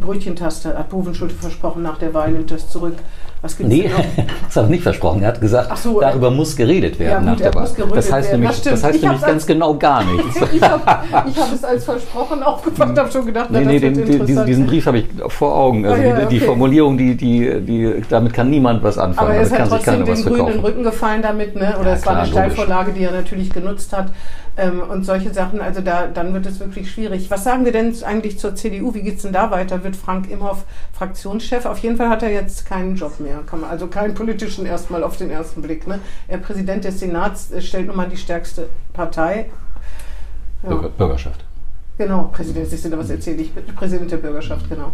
Brötchentaste, 0.10 0.76
hat 0.78 0.90
Bovenschulte 0.90 1.36
versprochen, 1.36 1.84
nach 1.84 2.00
der 2.00 2.14
Wahl 2.16 2.32
nimmt 2.32 2.50
das 2.50 2.68
zurück. 2.68 2.96
Was 3.42 3.56
gibt's 3.56 3.72
Nee, 3.72 3.90
das 4.48 4.56
hat 4.58 4.64
er 4.66 4.70
nicht 4.70 4.84
versprochen. 4.84 5.22
Er 5.22 5.30
hat 5.30 5.40
gesagt, 5.40 5.78
so, 5.78 6.02
darüber 6.02 6.30
muss 6.32 6.56
geredet 6.56 7.00
werden 7.00 7.26
Ja, 7.26 7.32
nach 7.32 7.38
der 7.38 7.48
er 7.48 7.56
Wahl. 7.56 7.70
Das 7.94 8.12
heißt 8.12 8.30
werden. 8.32 8.42
nämlich, 8.42 8.62
Das 8.62 8.74
das 8.74 8.84
heißt 8.84 8.96
Ich 8.96 9.02
nämlich 9.02 9.22
ganz 9.22 9.46
genau 9.46 9.76
gar 9.76 10.04
nichts. 10.04 10.42
ich 10.54 10.62
habe 10.62 10.84
hab 10.86 11.54
es 11.54 11.64
als 11.64 11.86
versprochen 11.86 12.44
aufgefasst, 12.44 12.98
habe 12.98 13.12
schon 13.12 13.26
gedacht, 13.28 13.48
na, 13.52 13.60
Nee, 13.60 13.66
nee, 13.66 13.80
den, 13.80 13.94
den, 13.94 14.46
diesen, 14.46 14.66
Brief 14.66 14.86
habe 14.88 14.98
ich 15.00 15.06
vor 15.28 15.56
Augen. 15.56 15.86
Also 15.86 16.02
Ah, 16.02 16.06
ja, 16.06 16.20
die, 16.22 16.28
die 16.28 16.38
okay. 16.38 16.46
Formulierung, 16.48 16.98
die, 16.98 17.16
die, 17.16 17.62
die, 17.62 18.02
damit 18.10 18.34
kann 18.34 18.50
niemand 18.50 18.84
was 18.84 18.98
anfangen. 18.98 19.30
Aber 19.30 19.38
er 19.38 19.44
ist 19.44 19.50
sich 19.50 19.60
trotzdem 19.60 20.06
den 20.06 20.24
Grünen 20.26 20.46
den. 20.48 20.60
Rücken 20.60 20.84
gefallen 20.84 21.22
damit, 21.22 21.56
ne? 21.56 21.76
oder 21.80 21.92
Ja, 21.92 21.96
es 21.96 22.06
war 22.06 22.18
eine 22.18 22.30
klar. 22.30 22.44
Steilvorlage, 22.46 22.92
die 22.94 23.04
er 23.04 23.12
natürlich 23.12 23.52
genutzt 23.52 23.94
hat. 23.94 24.08
Ähm, 24.60 24.82
und 24.82 25.06
solche 25.06 25.34
Sachen, 25.34 25.62
also 25.62 25.80
da, 25.80 26.08
dann 26.08 26.34
wird 26.34 26.46
es 26.46 26.60
wirklich 26.60 26.92
schwierig. 26.92 27.32
Was 27.32 27.46
sagen 27.46 27.64
wir 27.64 27.72
denn 27.72 27.96
eigentlich 28.04 28.38
zur 28.38 28.56
CDU? 28.56 28.94
Wie 28.94 29.02
geht's 29.02 29.22
denn 29.22 29.32
da 29.32 29.52
weiter? 29.52 29.86
Wird 29.86 29.96
Frank 29.96 30.30
Imhoff 30.30 30.66
Fraktionschef? 30.92 31.66
Auf 31.66 31.78
jeden 31.80 31.96
Fall 31.96 32.10
hat 32.10 32.24
er 32.24 32.32
jetzt 32.32 32.66
keinen 32.66 32.98
Job 32.98 33.22
mehr, 33.22 33.40
kann 33.46 33.62
man, 33.62 33.70
also 33.70 33.88
keinen 33.88 34.14
politischen 34.14 34.66
erstmal 34.66 35.04
auf 35.04 35.16
den 35.16 35.30
ersten 35.30 35.62
Blick. 35.62 35.88
Ne? 35.88 36.00
Er 36.28 36.40
Präsident 36.40 36.84
des 36.84 37.00
Senats 37.00 37.52
äh, 37.52 37.62
stellt 37.62 37.88
nun 37.88 37.96
mal 37.96 38.10
die 38.10 38.18
stärkste 38.18 38.68
Partei. 38.92 39.50
Ja. 40.64 40.70
Bürger, 40.70 40.90
Bürgerschaft. 40.90 41.46
Genau, 41.98 42.24
Präsident 42.34 42.70
des 42.70 42.82
Senats, 42.82 43.04
was 43.04 43.10
erzähle 43.10 43.42
ich? 43.42 43.54
Präsident 43.76 44.12
der 44.12 44.18
Bürgerschaft, 44.18 44.68
genau. 44.68 44.92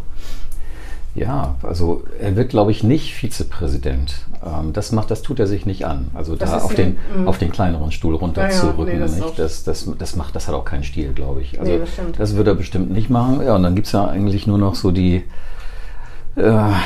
Ja, 1.16 1.56
also 1.64 2.04
er 2.20 2.36
wird, 2.36 2.50
glaube 2.50 2.72
ich, 2.72 2.84
nicht 2.84 3.14
Vizepräsident. 3.14 4.16
Ähm, 4.46 4.74
das 4.74 4.92
macht, 4.92 5.10
das 5.12 5.22
tut 5.22 5.40
er 5.40 5.48
sich 5.48 5.66
nicht 5.66 5.86
an. 5.86 6.08
Also 6.14 6.36
Das 6.36 6.52
da 6.52 6.58
auf 6.58 6.72
ein- 6.72 6.76
den, 6.76 7.24
mm. 7.24 7.28
auf 7.28 7.38
den 7.38 7.52
kleineren 7.52 7.92
Stuhl 7.92 8.16
runter 8.16 8.50
Ja, 8.50 8.50
ja, 8.50 8.74
nee, 8.86 9.00
das? 9.00 9.36
Das, 9.36 9.64
das, 9.64 9.90
das 9.98 10.16
macht, 10.18 10.36
das 10.36 10.48
hat 10.50 10.56
auch 10.56 10.66
keinen 10.66 10.84
Stil, 10.84 11.14
glaube 11.14 11.42
ich. 11.42 11.58
Also 11.60 11.72
Nee, 11.72 11.80
das 11.80 11.90
das 12.18 12.36
wird 12.36 12.48
er 12.48 12.56
bestimmt 12.56 12.92
nicht 12.92 13.10
machen. 13.10 13.42
Ja, 13.46 13.56
und 13.56 13.64
dann 13.64 13.76
gibt's 13.76 13.94
ja 13.94 14.06
eigentlich 14.06 14.46
nur 14.46 14.58
noch 14.58 14.76
so 14.76 14.92
die, 14.92 15.24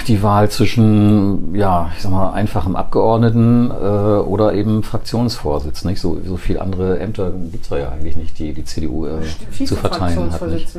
die 0.07 0.21
Wahl 0.21 0.49
zwischen, 0.51 1.55
ja, 1.55 1.89
ich 1.95 2.03
sag 2.03 2.11
mal, 2.11 2.31
einfachem 2.33 2.75
Abgeordneten 2.75 3.71
äh, 3.71 3.73
oder 3.73 4.53
eben 4.53 4.83
Fraktionsvorsitz. 4.83 5.85
Nicht? 5.85 5.99
So, 5.99 6.17
so 6.23 6.37
viel 6.37 6.59
andere 6.59 6.99
Ämter 6.99 7.31
gibt's 7.51 7.69
da 7.69 7.79
ja 7.79 7.89
eigentlich 7.89 8.15
nicht, 8.15 8.37
die 8.37 8.53
die 8.53 8.63
CDU 8.63 9.07
äh, 9.07 9.65
zu 9.65 9.75
verteilen 9.75 10.31
hat. 10.31 10.41
Nicht? 10.49 10.77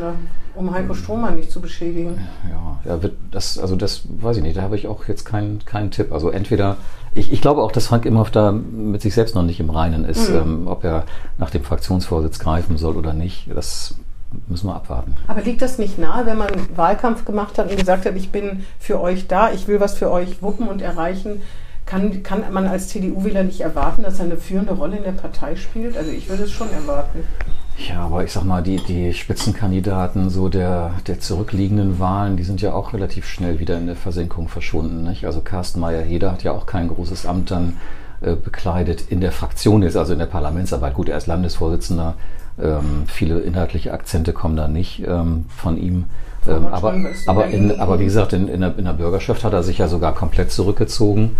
Um 0.54 0.72
Heiko 0.72 0.94
Strohmann 0.94 1.36
nicht 1.36 1.50
zu 1.50 1.60
beschädigen. 1.60 2.18
Ja, 2.48 2.78
ja, 2.92 3.02
wird 3.02 3.14
das, 3.32 3.58
also 3.58 3.74
das 3.74 4.02
weiß 4.20 4.36
ich 4.36 4.42
nicht, 4.44 4.56
da 4.56 4.62
habe 4.62 4.76
ich 4.76 4.86
auch 4.86 5.08
jetzt 5.08 5.24
keinen 5.24 5.64
keinen 5.64 5.90
Tipp. 5.90 6.12
Also 6.12 6.30
entweder, 6.30 6.76
ich, 7.14 7.32
ich 7.32 7.40
glaube 7.40 7.62
auch, 7.62 7.72
dass 7.72 7.88
Frank 7.88 8.04
Imhoff 8.04 8.30
da 8.30 8.52
mit 8.52 9.02
sich 9.02 9.14
selbst 9.14 9.34
noch 9.34 9.42
nicht 9.42 9.58
im 9.58 9.70
Reinen 9.70 10.04
ist, 10.04 10.28
Mhm. 10.30 10.36
ähm, 10.36 10.66
ob 10.66 10.84
er 10.84 11.04
nach 11.38 11.50
dem 11.50 11.64
Fraktionsvorsitz 11.64 12.38
greifen 12.38 12.76
soll 12.76 12.96
oder 12.96 13.14
nicht. 13.14 13.48
Das 13.52 13.96
müssen 14.48 14.68
wir 14.68 14.74
abwarten. 14.74 15.16
Aber 15.26 15.42
liegt 15.42 15.62
das 15.62 15.78
nicht 15.78 15.98
nahe, 15.98 16.26
wenn 16.26 16.38
man 16.38 16.50
Wahlkampf 16.76 17.24
gemacht 17.24 17.58
hat 17.58 17.70
und 17.70 17.76
gesagt 17.76 18.06
hat, 18.06 18.16
ich 18.16 18.30
bin 18.30 18.64
für 18.78 19.00
euch 19.00 19.26
da, 19.26 19.52
ich 19.52 19.68
will 19.68 19.80
was 19.80 19.94
für 19.94 20.10
euch 20.10 20.42
wuppen 20.42 20.68
und 20.68 20.82
erreichen? 20.82 21.42
Kann, 21.86 22.22
kann 22.22 22.52
man 22.52 22.66
als 22.66 22.88
CDU-Wähler 22.88 23.42
nicht 23.42 23.62
erwarten, 23.62 24.04
dass 24.04 24.20
er 24.20 24.26
eine 24.26 24.36
führende 24.36 24.74
Rolle 24.74 24.98
in 24.98 25.02
der 25.02 25.12
Partei 25.12 25.56
spielt? 25.56 25.96
Also 25.96 26.12
ich 26.12 26.28
würde 26.28 26.44
es 26.44 26.52
schon 26.52 26.70
erwarten. 26.72 27.24
Ja, 27.88 28.04
aber 28.04 28.22
ich 28.22 28.32
sag 28.32 28.44
mal, 28.44 28.62
die, 28.62 28.76
die 28.76 29.14
Spitzenkandidaten 29.14 30.28
so 30.28 30.48
der, 30.48 30.92
der 31.06 31.18
zurückliegenden 31.18 31.98
Wahlen, 31.98 32.36
die 32.36 32.42
sind 32.42 32.60
ja 32.60 32.74
auch 32.74 32.92
relativ 32.92 33.26
schnell 33.26 33.58
wieder 33.58 33.78
in 33.78 33.86
der 33.86 33.96
Versenkung 33.96 34.48
verschwunden. 34.48 35.02
Nicht? 35.04 35.24
Also 35.24 35.40
Carsten 35.40 35.80
Meyer-Heder 35.80 36.30
hat 36.30 36.42
ja 36.42 36.52
auch 36.52 36.66
kein 36.66 36.88
großes 36.88 37.26
Amt 37.26 37.50
dann 37.50 37.78
äh, 38.20 38.34
bekleidet 38.34 39.04
in 39.08 39.20
der 39.20 39.32
Fraktion 39.32 39.82
jetzt, 39.82 39.96
also 39.96 40.12
in 40.12 40.18
der 40.18 40.26
Parlamentsarbeit. 40.26 40.94
Gut, 40.94 41.08
er 41.08 41.16
ist 41.16 41.26
Landesvorsitzender, 41.26 42.14
ähm, 42.60 43.04
viele 43.06 43.40
inhaltliche 43.40 43.92
Akzente 43.92 44.32
kommen 44.32 44.56
da 44.56 44.68
nicht 44.68 45.02
ähm, 45.06 45.46
von 45.56 45.76
ihm. 45.76 46.04
Ähm, 46.48 46.66
aber, 46.72 46.94
aber, 47.26 47.46
in, 47.48 47.78
aber 47.80 48.00
wie 48.00 48.04
gesagt, 48.06 48.32
in, 48.32 48.48
in, 48.48 48.62
der, 48.62 48.76
in 48.78 48.84
der 48.86 48.94
Bürgerschaft 48.94 49.44
hat 49.44 49.52
er 49.52 49.62
sich 49.62 49.78
ja 49.78 49.88
sogar 49.88 50.14
komplett 50.14 50.50
zurückgezogen. 50.50 51.36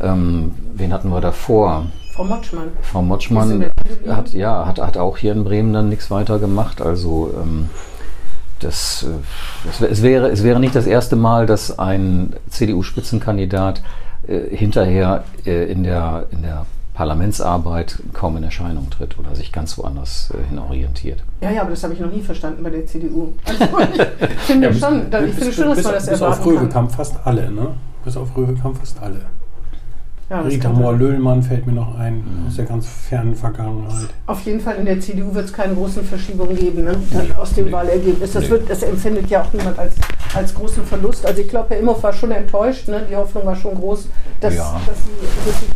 Ähm, 0.00 0.54
wen 0.74 0.92
hatten 0.92 1.08
wir 1.10 1.20
davor? 1.22 1.86
Frau 2.14 2.24
Motschmann. 2.24 2.68
Frau 2.82 3.00
Motschmann 3.02 3.64
hat, 4.08 4.34
ja, 4.34 4.66
hat, 4.66 4.78
hat 4.78 4.98
auch 4.98 5.16
hier 5.16 5.32
in 5.32 5.44
Bremen 5.44 5.72
dann 5.72 5.88
nichts 5.88 6.10
weiter 6.10 6.38
gemacht. 6.38 6.82
Also 6.82 7.32
ähm, 7.42 7.70
das, 8.60 9.04
äh, 9.04 9.68
es, 9.70 9.80
wär- 9.80 9.90
es, 9.90 10.02
wäre, 10.02 10.28
es 10.30 10.42
wäre 10.44 10.60
nicht 10.60 10.74
das 10.74 10.86
erste 10.86 11.16
Mal, 11.16 11.46
dass 11.46 11.78
ein 11.78 12.34
CDU-Spitzenkandidat 12.50 13.82
äh, 14.28 14.54
hinterher 14.54 15.24
äh, 15.46 15.64
in, 15.72 15.82
der, 15.84 16.26
in 16.30 16.42
der 16.42 16.66
Parlamentsarbeit 17.02 17.98
kaum 18.12 18.36
in 18.36 18.44
Erscheinung 18.44 18.88
tritt 18.88 19.18
oder 19.18 19.34
sich 19.34 19.50
ganz 19.52 19.76
woanders 19.76 20.30
äh, 20.32 20.48
hin 20.48 20.58
orientiert. 20.60 21.18
Ja, 21.40 21.50
ja, 21.50 21.62
aber 21.62 21.70
das 21.70 21.82
habe 21.82 21.94
ich 21.94 22.00
noch 22.00 22.12
nie 22.12 22.20
verstanden 22.22 22.62
bei 22.62 22.70
der 22.70 22.86
CDU. 22.86 23.32
Also 23.44 23.64
ich 24.20 24.38
finde 24.46 24.68
Ja, 24.68 24.72
schon, 24.74 25.10
da- 25.10 25.20
ich 25.20 25.34
bis- 25.34 25.38
finde 25.38 25.52
schon, 25.52 25.64
dass 25.66 25.76
bis, 25.78 25.84
man 25.84 25.94
das 25.94 26.06
bis 26.06 26.22
auf 26.22 26.28
erwarten 26.36 26.48
Röwe 26.48 26.58
kann. 26.60 26.68
kam 26.70 26.90
fast 26.90 27.16
alle, 27.24 27.50
ne? 27.50 27.74
Bis 28.04 28.16
auf 28.16 28.36
Röwe 28.36 28.54
kam 28.54 28.74
fast 28.76 29.02
alle. 29.02 29.20
Ja, 30.30 30.40
Rita. 30.42 30.70
Mohr-Löhlmann 30.70 31.42
fällt 31.42 31.66
mir 31.66 31.72
noch 31.74 31.98
ein, 31.98 32.22
aus 32.48 32.56
der 32.56 32.64
ganz 32.64 32.86
fernen 32.86 33.34
Vergangenheit. 33.34 34.08
Auf 34.26 34.40
jeden 34.46 34.60
Fall 34.60 34.76
in 34.76 34.86
der 34.86 34.98
CDU 35.00 35.34
wird 35.34 35.46
es 35.46 35.52
keine 35.52 35.74
großen 35.74 36.04
Verschiebungen 36.04 36.56
geben, 36.56 36.84
ne? 36.84 36.94
Dann 37.12 37.32
aus 37.36 37.52
dem 37.52 37.70
Wahlergebnis. 37.72 38.32
Das, 38.32 38.44
Nee. 38.44 38.50
wird, 38.50 38.70
das 38.70 38.82
empfindet 38.84 39.28
ja 39.28 39.42
auch 39.42 39.52
niemand 39.52 39.78
als, 39.78 39.94
als 40.34 40.54
großen 40.54 40.84
Verlust. 40.86 41.26
Also 41.26 41.42
ich 41.42 41.48
glaube, 41.48 41.70
Herr 41.70 41.80
Imhoff 41.80 42.02
war 42.04 42.12
schon 42.12 42.30
enttäuscht. 42.30 42.86
Ne? 42.88 43.02
Die 43.10 43.16
Hoffnung 43.16 43.44
war 43.44 43.56
schon 43.56 43.74
groß, 43.74 44.06
dass, 44.40 44.54
Ja. 44.54 44.80
dass 44.86 44.96
sie 44.96 45.10
wirklich 45.44 45.70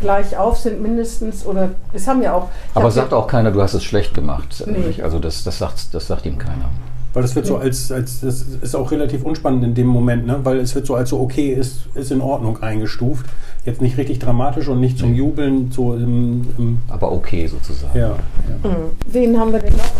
gleich 0.00 0.36
auf 0.36 0.58
sind 0.58 0.82
mindestens. 0.82 1.44
Oder 1.46 1.70
es 1.92 2.06
haben 2.06 2.22
ja 2.22 2.34
auch. 2.34 2.48
Aber 2.74 2.90
sagt 2.90 3.12
ja- 3.12 3.18
auch 3.18 3.26
keiner, 3.26 3.50
du 3.50 3.62
hast 3.62 3.74
es 3.74 3.84
schlecht 3.84 4.14
gemacht. 4.14 4.64
Nee. 4.66 4.78
Nicht? 4.78 5.02
Also 5.02 5.18
das, 5.18 5.44
das, 5.44 5.58
sagt, 5.58 5.94
das 5.94 6.06
sagt 6.06 6.26
ihm 6.26 6.38
keiner. 6.38 6.70
Weil 7.16 7.22
das 7.22 7.34
wird 7.34 7.46
so 7.46 7.56
als, 7.56 7.90
als, 7.90 8.20
das 8.20 8.42
ist 8.42 8.74
auch 8.76 8.90
relativ 8.90 9.24
unspannend 9.24 9.64
in 9.64 9.74
dem 9.74 9.86
Moment, 9.86 10.26
ne? 10.26 10.40
weil 10.42 10.58
es 10.58 10.74
wird 10.74 10.84
so 10.84 10.96
als 10.96 11.08
so 11.08 11.18
okay 11.18 11.48
ist, 11.50 11.86
ist 11.94 12.10
in 12.12 12.20
Ordnung 12.20 12.62
eingestuft. 12.62 13.24
Jetzt 13.64 13.80
nicht 13.80 13.96
richtig 13.96 14.18
dramatisch 14.18 14.68
und 14.68 14.80
nicht 14.80 14.98
zum 14.98 15.14
Jubeln, 15.14 15.72
so 15.72 15.94
im, 15.94 16.46
im 16.58 16.78
Aber 16.88 17.10
okay 17.12 17.46
sozusagen. 17.46 17.98
ja, 17.98 18.10
ja. 18.10 18.68
Mhm. 18.70 18.90
Wen 19.06 19.40
haben 19.40 19.50
wir 19.50 19.60
denn 19.60 19.72
noch? 19.72 19.92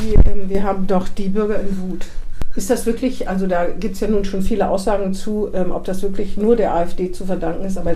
Die, 0.00 0.14
ähm, 0.14 0.48
wir 0.48 0.62
haben 0.62 0.86
doch 0.86 1.08
die 1.08 1.30
Bürger 1.30 1.60
in 1.60 1.76
Wut. 1.80 2.06
Ist 2.54 2.70
das 2.70 2.86
wirklich, 2.86 3.28
also 3.28 3.48
da 3.48 3.66
gibt 3.66 3.94
es 3.94 4.00
ja 4.00 4.06
nun 4.06 4.24
schon 4.24 4.42
viele 4.42 4.70
Aussagen 4.70 5.14
zu, 5.14 5.48
ähm, 5.52 5.72
ob 5.72 5.84
das 5.84 6.00
wirklich 6.02 6.36
nur 6.36 6.54
der 6.54 6.74
AfD 6.74 7.10
zu 7.10 7.24
verdanken 7.26 7.64
ist, 7.64 7.76
aber 7.76 7.94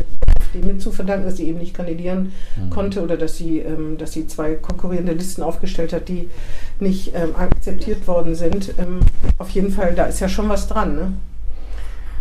AfD 0.57 0.66
mit 0.66 0.81
zu 0.81 0.92
verdanken, 0.92 1.27
dass 1.27 1.37
sie 1.37 1.49
eben 1.49 1.59
nicht 1.59 1.75
kandidieren 1.75 2.33
konnte 2.71 3.03
oder 3.03 3.16
dass 3.16 3.37
sie, 3.37 3.59
ähm, 3.59 3.99
dass 3.99 4.12
sie 4.12 4.27
zwei 4.27 4.55
konkurrierende 4.55 5.12
Listen 5.12 5.42
aufgestellt 5.42 5.92
hat, 5.92 6.09
die 6.09 6.29
nicht 6.81 7.12
ähm, 7.14 7.35
akzeptiert 7.37 8.07
worden 8.07 8.35
sind. 8.35 8.75
Ähm, 8.79 9.01
auf 9.38 9.51
jeden 9.51 9.71
Fall, 9.71 9.95
da 9.95 10.05
ist 10.05 10.21
ja 10.21 10.29
schon 10.29 10.49
was 10.49 10.69
dran. 10.69 10.97
Ne? 10.97 11.12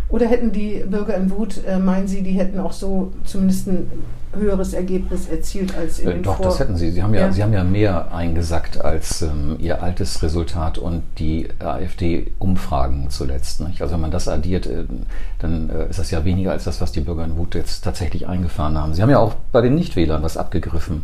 Oder 0.10 0.28
hätten 0.28 0.52
die 0.52 0.84
Bürger 0.88 1.16
in 1.16 1.32
Wut, 1.32 1.62
äh, 1.68 1.80
meinen 1.80 2.08
Sie, 2.08 2.22
die 2.22 2.34
hätten 2.34 2.60
auch 2.60 2.74
so 2.74 3.12
zumindest 3.24 3.68
ein 3.68 3.90
höheres 4.36 4.74
Ergebnis 4.74 5.28
erzielt 5.28 5.76
als 5.76 6.00
in 6.00 6.08
äh, 6.08 6.14
den 6.14 6.24
Doch, 6.24 6.38
Vor 6.38 6.46
das 6.46 6.60
hätten 6.60 6.76
sie. 6.76 6.92
Sie 6.92 7.02
haben 7.02 7.14
ja, 7.14 7.22
Ja. 7.22 7.32
Sie 7.32 7.44
haben 7.44 7.54
ja 7.54 7.64
mehr 7.64 8.14
eingesackt 8.14 8.80
als 8.84 9.22
ähm, 9.22 9.58
ihr 9.60 9.82
altes 9.82 10.22
Resultat 10.24 10.78
und 10.78 11.04
die 11.18 11.48
AfD-Umfragen 11.60 13.10
zuletzt. 13.10 13.62
Nicht? 13.62 13.82
Also 13.82 13.94
wenn 13.94 14.02
man 14.02 14.12
das 14.12 14.28
addiert, 14.28 14.68
äh, 14.68 14.86
dann 15.40 15.70
äh, 15.70 15.90
ist 15.90 16.00
das 16.00 16.12
ja 16.12 16.24
weniger 16.26 16.52
als 16.52 16.66
das, 16.66 16.82
was 16.82 16.92
die 16.92 17.02
Bürger 17.02 17.26
in 17.26 17.38
Wut 17.38 17.56
jetzt 17.56 17.84
tatsächlich 17.84 18.28
eingefahren 18.28 18.78
haben. 18.78 18.94
Sie 18.94 19.02
haben 19.02 19.10
ja 19.10 19.20
auch 19.20 19.36
bei 19.52 19.62
den 19.62 19.76
Nichtwählern 19.76 20.24
was 20.24 20.38
abgegriffen. 20.38 21.04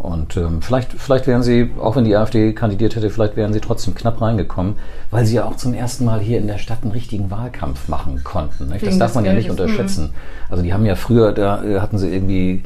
Und 0.00 0.38
ähm, 0.38 0.62
vielleicht, 0.62 0.94
vielleicht 0.94 1.26
wären 1.26 1.42
sie, 1.42 1.72
auch 1.78 1.94
wenn 1.94 2.04
die 2.06 2.16
AfD 2.16 2.54
kandidiert 2.54 2.96
hätte, 2.96 3.10
vielleicht 3.10 3.36
wären 3.36 3.52
sie 3.52 3.60
trotzdem 3.60 3.94
knapp 3.94 4.20
reingekommen, 4.22 4.76
weil 5.10 5.26
sie 5.26 5.36
ja 5.36 5.44
auch 5.44 5.56
zum 5.56 5.74
ersten 5.74 6.06
Mal 6.06 6.20
hier 6.20 6.38
in 6.38 6.46
der 6.46 6.56
Stadt 6.56 6.78
einen 6.82 6.92
richtigen 6.92 7.30
Wahlkampf 7.30 7.86
machen 7.88 8.24
konnten. 8.24 8.68
Nicht? 8.68 8.86
Das 8.86 8.96
darf 8.98 9.14
man 9.14 9.26
ja 9.26 9.34
nicht 9.34 9.48
Geldes, 9.48 9.66
mhm. 9.66 9.72
unterschätzen. 9.72 10.14
Also 10.48 10.62
die 10.62 10.72
haben 10.72 10.86
ja 10.86 10.94
früher, 10.94 11.32
da 11.32 11.62
äh, 11.62 11.80
hatten 11.80 11.98
sie 11.98 12.08
irgendwie 12.08 12.62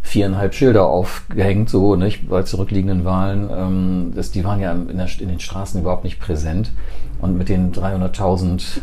viereinhalb 0.00 0.54
Schilder 0.54 0.86
aufgehängt, 0.86 1.68
so 1.68 1.96
nicht 1.96 2.30
bei 2.30 2.44
zurückliegenden 2.44 3.04
Wahlen. 3.04 3.50
Ähm, 3.54 4.12
das, 4.16 4.30
die 4.30 4.42
waren 4.42 4.58
ja 4.60 4.72
in, 4.72 4.96
der, 4.96 5.08
in 5.20 5.28
den 5.28 5.40
Straßen 5.40 5.82
überhaupt 5.82 6.04
nicht 6.04 6.18
präsent. 6.18 6.72
Und 7.20 7.36
mit 7.36 7.50
den 7.50 7.72
300.000 7.72 8.80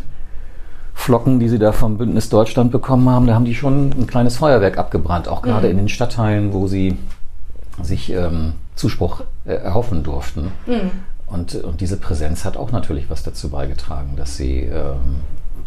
Flocken, 0.93 1.39
die 1.39 1.49
sie 1.49 1.57
da 1.57 1.71
vom 1.71 1.97
Bündnis 1.97 2.29
Deutschland 2.29 2.71
bekommen 2.71 3.10
haben, 3.10 3.25
da 3.25 3.33
haben 3.33 3.45
die 3.45 3.55
schon 3.55 3.89
ein 3.91 4.05
kleines 4.05 4.38
Feuerwerk 4.38 4.77
abgebrannt, 4.77 5.27
auch 5.27 5.41
gerade 5.41 5.65
Mhm. 5.65 5.71
in 5.71 5.77
den 5.77 5.89
Stadtteilen, 5.89 6.53
wo 6.53 6.67
sie 6.67 6.97
sich 7.84 8.10
ähm, 8.12 8.54
Zuspruch 8.76 9.22
äh, 9.46 9.54
erhoffen 9.54 10.04
durften. 10.04 10.52
Mhm. 10.66 10.92
Und, 11.28 11.56
und 11.56 11.82
diese 11.82 11.98
Präsenz 11.98 12.46
hat 12.46 12.56
auch 12.58 12.72
natürlich 12.72 13.10
was 13.10 13.24
dazu 13.24 13.50
beigetragen, 13.50 14.16
dass 14.16 14.38
sie 14.38 14.60
ähm, 14.62 15.18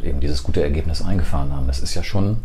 eben 0.02 0.20
dieses 0.20 0.42
gute 0.42 0.62
Ergebnis 0.62 1.02
eingefahren 1.02 1.52
haben. 1.54 1.66
Das 1.66 1.80
ist 1.80 1.94
ja 1.94 2.02
schon, 2.02 2.38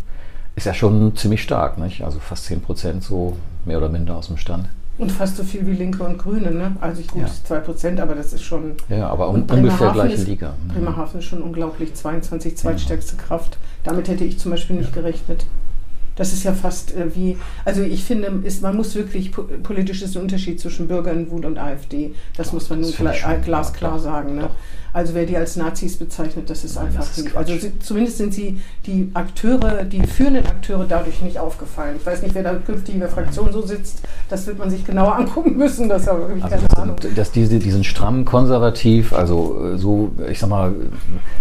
ist 0.55 0.65
ja 0.65 0.73
schon 0.73 1.15
ziemlich 1.15 1.41
stark, 1.41 1.77
nicht? 1.77 2.03
Also 2.03 2.19
fast 2.19 2.45
10 2.45 2.61
Prozent 2.61 3.03
so 3.03 3.37
mehr 3.63 3.77
oder 3.77 3.89
minder 3.89 4.17
aus 4.17 4.27
dem 4.27 4.37
Stand. 4.37 4.67
Und 4.97 5.11
fast 5.11 5.35
so 5.37 5.43
viel 5.43 5.65
wie 5.67 5.73
Linke 5.73 6.03
und 6.03 6.17
Grüne, 6.17 6.51
ne? 6.51 6.75
Also 6.79 7.01
gut, 7.03 7.21
Ja. 7.23 7.27
2 7.45 7.59
Prozent, 7.59 7.99
aber 7.99 8.15
das 8.15 8.31
ist 8.33 8.43
schon. 8.43 8.75
Ja, 8.89 9.09
aber 9.09 9.29
un 9.29 9.43
ungefähr 9.43 9.91
gleiche 9.91 10.13
ist- 10.15 10.27
Liga. 10.27 10.53
ne? 10.67 10.73
Bremerhaven 10.73 11.19
ist 11.19 11.25
schon 11.25 11.41
unglaublich, 11.41 11.93
22 11.93 12.55
zweitstärkste 12.57 13.15
Kraft. 13.17 13.57
Damit 13.83 14.07
hätte 14.07 14.23
ich 14.23 14.39
zum 14.39 14.51
Beispiel 14.51 14.77
nicht 14.77 14.93
gerechnet. 14.93 15.45
Das 16.15 16.31
ist 16.31 16.43
ja 16.43 16.53
fast 16.53 16.95
äh, 16.95 17.13
wie, 17.15 17.37
also 17.65 17.81
ich 17.81 18.03
finde, 18.05 18.27
ist, 18.43 18.61
man 18.61 18.75
muss 18.77 18.95
wirklich, 18.95 19.31
po- 19.33 19.43
politisch 19.63 20.01
ist 20.01 20.15
ein 20.15 20.21
Unterschied 20.23 20.59
zwischen 20.61 20.87
Bürger 20.87 21.11
in 21.11 21.29
Wut 21.29 21.43
und 21.45 21.57
AfD. 21.57 22.13
Das 22.37 22.53
muss 22.53 22.69
man 22.69 22.79
nun 22.81 22.91
gla- 22.91 23.13
schon, 23.13 23.41
glasklar 23.41 23.91
ja, 23.91 23.97
doch, 23.97 24.03
sagen. 24.03 24.35
Ne? 24.35 24.41
doch. 24.43 24.51
Also 24.93 25.13
wer 25.13 25.25
die 25.25 25.35
als 25.35 25.57
Nazis 25.57 25.97
bezeichnet, 25.97 26.49
das 26.49 26.63
ist 26.63 26.75
Nein, 26.75 26.85
einfach 26.85 26.99
das 27.01 27.17
ist. 27.17 27.35
Also 27.35 27.57
sie, 27.57 27.77
zumindest 27.79 28.17
sind 28.17 28.33
sie 28.33 28.61
die 28.85 29.09
Akteure, 29.13 29.83
die 29.83 30.07
führenden 30.07 30.45
Akteure 30.45 30.85
dadurch 30.87 31.21
nicht 31.21 31.37
aufgefallen. 31.37 31.97
Ich 31.99 32.05
weiß 32.05 32.21
nicht, 32.21 32.33
wer 32.33 32.43
da 32.43 32.53
künftig 32.55 32.93
in 32.95 33.01
der 33.01 33.09
Fraktion 33.09 33.51
so 33.51 33.61
sitzt. 33.61 33.99
Das 34.29 34.47
wird 34.47 34.57
man 34.57 34.69
sich 34.69 34.85
genauer 34.85 35.15
angucken 35.17 35.57
müssen. 35.57 35.89
Das 35.89 36.07
habe 36.07 36.31
ich 36.37 36.41
Also 36.41 36.55
keine 36.55 36.67
das 36.69 36.79
Ahnung. 36.79 36.95
dass 37.13 37.31
diese, 37.33 37.59
diesen 37.59 37.83
stramm 37.83 38.23
konservativ, 38.23 39.11
also 39.11 39.73
äh, 39.73 39.77
so, 39.77 40.11
ich 40.31 40.39
sag 40.39 40.49
mal, 40.49 40.73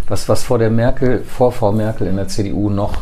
was, 0.08 0.28
was 0.28 0.42
vor 0.42 0.58
der 0.58 0.70
Merkel, 0.70 1.22
vor 1.22 1.52
Frau 1.52 1.70
Merkel 1.70 2.08
in 2.08 2.16
der 2.16 2.26
CDU 2.26 2.70
noch, 2.70 2.96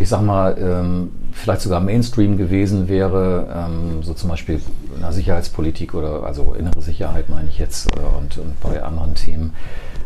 ich 0.00 0.08
sag 0.08 0.22
mal, 0.22 0.56
ähm, 0.58 1.10
vielleicht 1.32 1.60
sogar 1.62 1.80
Mainstream 1.80 2.36
gewesen 2.36 2.88
wäre, 2.88 3.46
ähm, 3.54 4.02
so 4.02 4.14
zum 4.14 4.30
Beispiel 4.30 4.60
in 4.94 5.00
der 5.00 5.12
Sicherheitspolitik 5.12 5.94
oder 5.94 6.24
also 6.24 6.54
innere 6.54 6.80
Sicherheit 6.82 7.28
meine 7.28 7.48
ich 7.48 7.58
jetzt 7.58 7.88
äh, 7.96 8.00
und, 8.18 8.38
und 8.38 8.58
bei 8.60 8.82
anderen 8.82 9.14
Themen. 9.14 9.52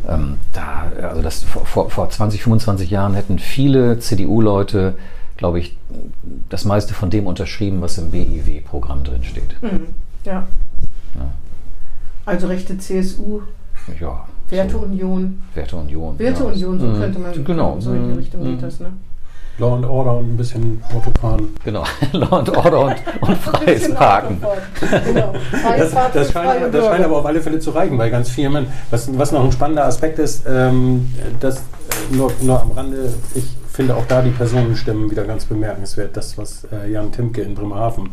Ähm, 0.09 0.37
da, 0.53 0.93
also 1.09 1.23
das 1.23 1.43
vor, 1.45 1.65
vor, 1.65 1.91
vor 1.91 2.11
20, 2.11 2.43
25 2.43 2.91
Jahren 2.91 3.15
hätten 3.15 3.39
viele 3.39 3.99
CDU-Leute, 3.99 4.95
glaube 5.37 5.59
ich, 5.59 5.77
das 6.51 6.65
meiste 6.65 6.93
von 6.95 7.09
dem 7.11 7.27
unterschrieben, 7.27 7.81
was 7.81 7.97
im 7.99 8.11
BIW-Programm 8.11 9.03
drin 9.05 9.25
steht. 9.25 9.57
Mhm. 9.63 9.87
Ja. 10.25 10.47
Ja. 11.15 11.31
Also 12.27 12.47
rechte 12.49 12.77
CSU, 12.79 13.41
Ja, 14.01 14.25
Werteunion. 14.51 15.43
so, 15.53 15.57
Werteunion. 15.57 16.19
Werteunion, 16.19 16.79
so 16.81 16.87
Mhm. 16.87 16.95
könnte 16.99 17.19
man. 17.19 17.45
Genau. 17.45 17.81
So 17.81 17.93
in 17.93 18.05
die 18.05 18.13
Mhm. 18.13 18.19
Richtung 18.19 18.41
Mhm. 18.43 18.51
geht 18.51 18.63
das, 18.63 18.81
ne? 18.81 18.89
Law 19.59 19.77
and 19.77 19.85
Order 19.85 20.17
und 20.17 20.35
ein 20.35 20.37
bisschen 20.37 20.83
Autofahren. 20.95 21.55
Genau. 21.65 21.85
Law 22.13 22.39
and 22.39 22.57
Order 22.57 22.81
und, 22.81 22.97
und 23.21 23.39
freies 23.43 23.93
Parken. 23.95 24.41
Genau. 24.81 25.33
Das, 25.77 25.93
das, 26.13 26.33
scheint, 26.33 26.75
das 26.75 26.85
scheint 26.87 27.05
aber 27.05 27.19
auf 27.19 27.27
alle 27.27 27.41
Fälle 27.41 27.61
zu 27.61 27.71
reichen 27.71 27.97
bei 27.97 28.11
ganz 28.11 28.31
vielen. 28.31 28.67
Was, 28.91 29.17
was 29.17 29.33
noch 29.33 29.45
ein 29.45 29.53
spannender 29.53 29.85
Aspekt 29.85 30.19
ist, 30.19 30.45
ähm, 30.49 31.13
das 31.41 31.59
äh, 31.59 31.61
nur, 32.17 32.33
nur 32.41 32.61
am 32.61 32.73
Rande, 32.73 33.13
ich 33.35 33.57
finde 33.73 33.97
auch 33.97 34.07
da 34.07 34.23
die 34.23 34.31
Personenstimmen 34.31 35.11
wieder 35.11 35.25
ganz 35.25 35.45
bemerkenswert. 35.45 36.17
Das, 36.17 36.37
was 36.37 36.67
äh, 36.73 36.91
Jan 36.91 37.13
Timke 37.13 37.43
in 37.43 37.55
Bremerhaven, 37.55 38.11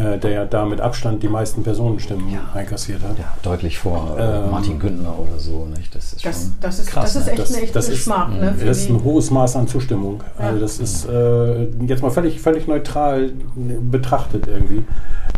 äh, 0.00 0.18
der 0.18 0.30
ja 0.30 0.44
da 0.46 0.64
mit 0.64 0.80
Abstand 0.80 1.22
die 1.22 1.28
meisten 1.28 1.62
Personenstimmen 1.62 2.28
Ja. 2.30 2.40
einkassiert 2.54 3.02
hat. 3.02 3.18
Ja, 3.18 3.32
deutlich 3.42 3.78
vor 3.78 4.16
äh, 4.18 4.22
Ähm, 4.44 4.50
Martin 4.50 4.78
Günther 4.78 5.14
oder 5.18 5.38
so. 5.38 5.66
Nicht? 5.76 5.94
Das 5.94 6.12
ist 6.14 6.24
Das, 6.24 6.42
schon 6.42 6.54
das, 6.60 6.78
ist, 6.78 6.86
krass. 6.88 7.12
das 7.12 7.16
ist 7.22 7.26
ne? 7.26 7.32
echt 7.32 7.40
Das- 7.42 7.52
eine 7.52 7.62
echte 7.62 7.74
das 7.74 7.88
ist- 7.88 7.98
Schmach, 7.98 8.28
ne? 8.30 8.54
Für 8.56 8.64
Das 8.66 8.78
ist 8.78 8.88
ein 8.90 9.04
hohes 9.04 9.30
Maß 9.30 9.56
an 9.56 9.68
Zustimmung. 9.68 10.22
Ja. 10.38 10.46
Also 10.46 10.60
das 10.60 10.78
ist 10.78 11.06
äh, 11.08 11.64
jetzt 11.86 12.02
mal 12.02 12.10
völlig, 12.10 12.40
völlig 12.40 12.66
neutral 12.66 13.30
betrachtet 13.90 14.46
irgendwie. 14.46 14.84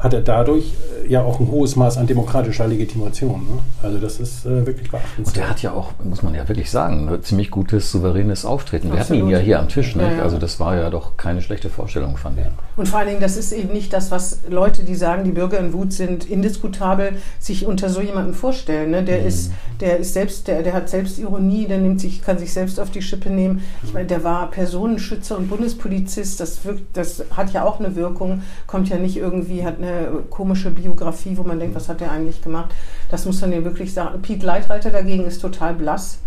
Hat 0.01 0.15
er 0.15 0.21
dadurch 0.21 0.73
äh, 1.05 1.11
ja 1.13 1.23
auch 1.23 1.39
ein 1.39 1.49
hohes 1.51 1.77
Maß 1.77 1.99
an 1.99 2.07
demokratischer 2.07 2.67
Legitimation. 2.67 3.41
Ne? 3.47 3.59
Also 3.83 3.99
das 3.99 4.19
ist 4.21 4.47
äh, 4.47 4.67
wirklich 4.67 4.87
Und 4.87 4.93
beachtenswert. 4.93 5.37
der 5.37 5.51
hat 5.51 5.63
ja 5.63 5.73
auch, 5.73 5.93
muss 6.03 6.23
man 6.23 6.35
ja 6.35 6.49
wirklich 6.49 6.71
sagen, 6.71 7.09
ein 7.09 7.23
ziemlich 7.23 7.51
gutes, 7.51 7.91
souveränes 7.93 8.45
Auftreten. 8.45 8.91
Wir 8.93 8.99
hatten 9.01 9.15
ihn 9.15 9.21
Absolut. 9.23 9.33
ja 9.33 9.45
hier 9.45 9.61
am 9.61 9.69
Tisch. 9.69 9.95
Ja, 9.95 10.11
ja. 10.11 10.23
Also 10.23 10.39
das 10.39 10.59
war 10.61 10.77
ja 10.77 10.91
doch 10.91 11.17
keine 11.17 11.43
schlechte 11.43 11.69
Vorstellung 11.69 12.17
von 12.17 12.35
dem. 12.37 12.47
und 12.77 12.89
vor 12.89 13.01
allen 13.01 13.09
Dingen, 13.09 13.21
das 13.21 13.37
ist 13.37 13.53
eben 13.53 13.73
nicht 13.73 13.93
das, 13.93 14.11
was 14.11 14.41
Leute, 14.53 14.85
die 14.85 14.95
sagen, 14.95 15.25
die 15.25 15.33
Bürger 15.33 15.59
in 15.59 15.73
Wut 15.73 15.93
sind 15.93 16.29
indiskutabel, 16.31 17.15
sich 17.41 17.67
unter 17.67 17.89
so 17.89 18.01
jemanden 18.01 18.35
vorstellen. 18.35 18.91
Ne? 18.93 19.03
Der, 19.03 19.21
Mhm. 19.23 19.27
ist, 19.27 19.53
der 19.81 19.99
ist 19.99 20.13
selbst, 20.15 20.47
der, 20.49 20.63
der 20.63 20.73
hat 20.75 20.89
selbst 20.89 21.19
Ironie, 21.19 21.67
der 21.67 21.79
nimmt 21.79 22.01
sich, 22.01 22.23
kann 22.23 22.39
sich 22.39 22.53
selbst 22.53 22.79
auf 22.79 22.91
die 22.91 23.03
Schippe 23.03 23.31
nehmen. 23.31 23.63
Ich 23.83 23.93
meine, 23.93 24.07
der 24.07 24.23
war 24.23 24.51
Personenschützer 24.51 25.37
und 25.37 25.49
Bundespolizist, 25.49 26.39
das, 26.41 26.65
wirkt, 26.65 26.97
das 26.97 27.25
hat 27.37 27.53
ja 27.53 27.65
auch 27.65 27.81
eine 27.81 27.97
Wirkung, 27.97 28.43
kommt 28.67 28.89
ja 28.89 28.97
nicht 28.99 29.17
irgendwie, 29.17 29.65
hat 29.65 29.79
eine 29.79 30.09
komische 30.31 30.71
Biografie, 30.71 31.37
wo 31.37 31.43
man 31.43 31.59
denkt, 31.59 31.75
was 31.75 31.89
hat 31.89 32.01
der 32.01 32.13
eigentlich 32.13 32.43
gemacht? 32.43 32.71
Das 33.11 33.25
muss 33.27 33.41
man 33.41 33.53
ja 33.53 33.65
wirklich 33.65 33.93
sagen. 33.93 34.23
Piet 34.23 34.43
Leitreiter 34.43 34.91
dagegen 34.91 35.25
ist 35.27 35.41
total 35.41 35.75
blass. 35.75 36.19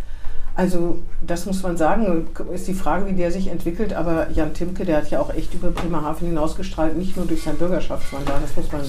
Also 0.58 1.00
das 1.26 1.46
muss 1.46 1.63
man 1.63 1.76
sagen, 1.76 2.28
ist 2.54 2.68
die 2.68 2.74
Frage, 2.74 3.08
wie 3.08 3.13
der 3.13 3.30
sich 3.30 3.48
entwickelt, 3.48 3.94
aber 3.94 4.28
Jan 4.32 4.54
Timke, 4.54 4.86
der 4.86 4.98
hat 4.98 5.10
ja 5.10 5.20
auch 5.20 5.34
echt 5.34 5.54
über 5.54 5.70
Bremerhaven 5.70 6.30
hinausgestrahlt, 6.30 6.96
nicht 6.98 7.18
nur 7.18 7.26
durch 7.26 7.44
sein 7.44 7.58
Bürgerschaftsmandat, 7.58 8.41
das 8.41 8.56
muss 8.56 8.72
man 8.72 8.82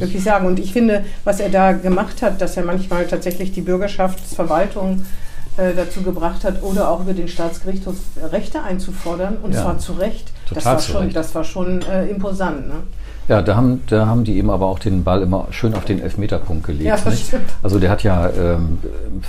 wirklich 0.00 0.24
sagen. 0.24 0.46
Und 0.46 0.58
ich 0.58 0.72
finde, 0.72 1.04
was 1.24 1.38
er 1.40 1.50
da 1.50 1.72
gemacht 1.72 2.22
hat, 2.22 2.40
dass 2.40 2.56
er 2.56 2.64
manchmal 2.64 3.06
tatsächlich 3.06 3.52
die 3.52 3.60
Bürgerschaftsverwaltung 3.60 5.04
äh, 5.58 5.74
dazu 5.76 6.02
gebracht 6.02 6.42
hat 6.42 6.62
oder 6.62 6.90
auch 6.90 7.00
über 7.00 7.12
den 7.12 7.28
Staatsgerichtshof 7.28 7.96
Rechte 8.32 8.62
einzufordern, 8.62 9.36
und 9.42 9.54
Ja. 9.54 9.62
zwar 9.62 9.78
zu 9.78 9.92
Recht, 9.92 10.32
das 10.54 10.64
war 10.64 10.78
schon, 10.80 11.12
das 11.12 11.34
war 11.34 11.44
schon 11.44 11.82
äh, 11.82 12.06
imposant. 12.06 12.66
Ne? 12.68 12.74
Ja, 13.30 13.42
da 13.42 13.54
haben, 13.54 13.80
da 13.86 14.06
haben 14.06 14.24
die 14.24 14.36
eben 14.38 14.50
aber 14.50 14.66
auch 14.66 14.80
den 14.80 15.04
Ball 15.04 15.22
immer 15.22 15.46
schön 15.52 15.74
auf 15.74 15.84
den 15.84 16.02
Elfmeterpunkt 16.02 16.66
gelegt. 16.66 16.84
Ja, 16.84 16.96
das 16.96 17.04
nicht? 17.06 17.28
stimmt. 17.28 17.44
Also 17.62 17.78
der 17.78 17.88
hat 17.88 18.02
ja 18.02 18.28
ähm, 18.28 18.78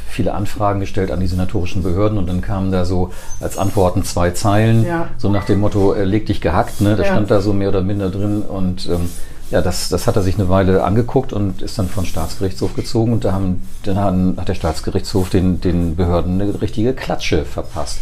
viele 0.09 0.33
Anfragen 0.33 0.79
gestellt 0.79 1.11
an 1.11 1.19
die 1.19 1.27
senatorischen 1.27 1.83
Behörden 1.83 2.17
und 2.17 2.27
dann 2.27 2.41
kamen 2.41 2.71
da 2.71 2.83
so 2.83 3.11
als 3.39 3.59
Antworten 3.59 4.03
zwei 4.03 4.31
Zeilen, 4.31 4.83
Ja. 4.87 5.09
so 5.19 5.29
nach 5.29 5.45
dem 5.45 5.59
Motto, 5.59 5.93
äh, 5.93 6.03
leg 6.03 6.25
dich 6.25 6.41
gehackt, 6.41 6.81
ne? 6.81 6.95
Da 6.95 7.03
Ja. 7.03 7.11
stand 7.11 7.29
da 7.29 7.41
so 7.41 7.53
mehr 7.53 7.69
oder 7.69 7.81
minder 7.83 8.09
drin 8.09 8.41
und 8.41 8.87
ähm, 8.89 9.07
ja, 9.51 9.61
das, 9.61 9.89
das 9.89 10.07
hat 10.07 10.15
er 10.15 10.23
sich 10.23 10.33
eine 10.39 10.49
Weile 10.49 10.83
angeguckt 10.83 11.31
und 11.31 11.61
ist 11.61 11.77
dann 11.77 11.87
von 11.87 12.05
Staatsgerichtshof 12.05 12.73
gezogen 12.73 13.13
und 13.13 13.23
da 13.23 13.33
haben, 13.33 13.67
dann 13.83 14.35
hat 14.37 14.47
der 14.47 14.55
Staatsgerichtshof 14.55 15.29
den, 15.29 15.61
den 15.61 15.95
Behörden 15.95 16.41
eine 16.41 16.59
richtige 16.59 16.93
Klatsche 16.93 17.45
verpasst. 17.45 17.99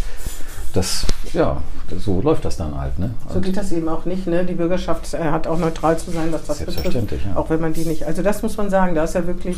Das, 0.74 1.06
ja, 1.34 1.58
so 1.98 2.22
läuft 2.22 2.46
das 2.46 2.58
dann 2.58 2.80
halt, 2.80 3.00
ne? 3.00 3.12
So 3.34 3.40
geht 3.40 3.58
das 3.58 3.72
eben 3.72 3.88
auch 3.90 4.06
nicht. 4.06 4.28
Ne? 4.28 4.46
Die 4.46 4.54
Bürgerschaft 4.54 5.14
äh, 5.14 5.18
hat 5.18 5.48
auch 5.48 5.58
neutral 5.58 5.98
zu 5.98 6.12
sein, 6.12 6.32
was 6.32 6.46
das 6.46 6.60
betrifft. 6.60 6.82
Selbstverständlich, 6.82 7.22
ja. 7.26 7.40
Auch 7.40 7.50
wenn 7.50 7.60
man 7.60 7.74
die 7.74 7.86
nicht. 7.86 8.06
Also 8.06 8.22
das 8.22 8.42
muss 8.42 8.58
man 8.58 8.70
sagen, 8.70 8.96
da 8.96 9.04
ist 9.04 9.16
er 9.16 9.28
wirklich 9.28 9.58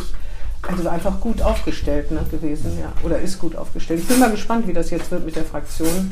also 0.67 0.89
einfach 0.89 1.19
gut 1.19 1.41
aufgestellt 1.41 2.11
ne, 2.11 2.19
gewesen, 2.29 2.71
ja. 2.79 2.91
Oder 3.03 3.19
ist 3.19 3.39
gut 3.39 3.55
aufgestellt. 3.55 4.01
Ich 4.01 4.07
bin 4.07 4.19
mal 4.19 4.31
gespannt, 4.31 4.67
wie 4.67 4.73
das 4.73 4.89
jetzt 4.89 5.11
wird 5.11 5.25
mit 5.25 5.35
der 5.35 5.43
Fraktion. 5.43 6.11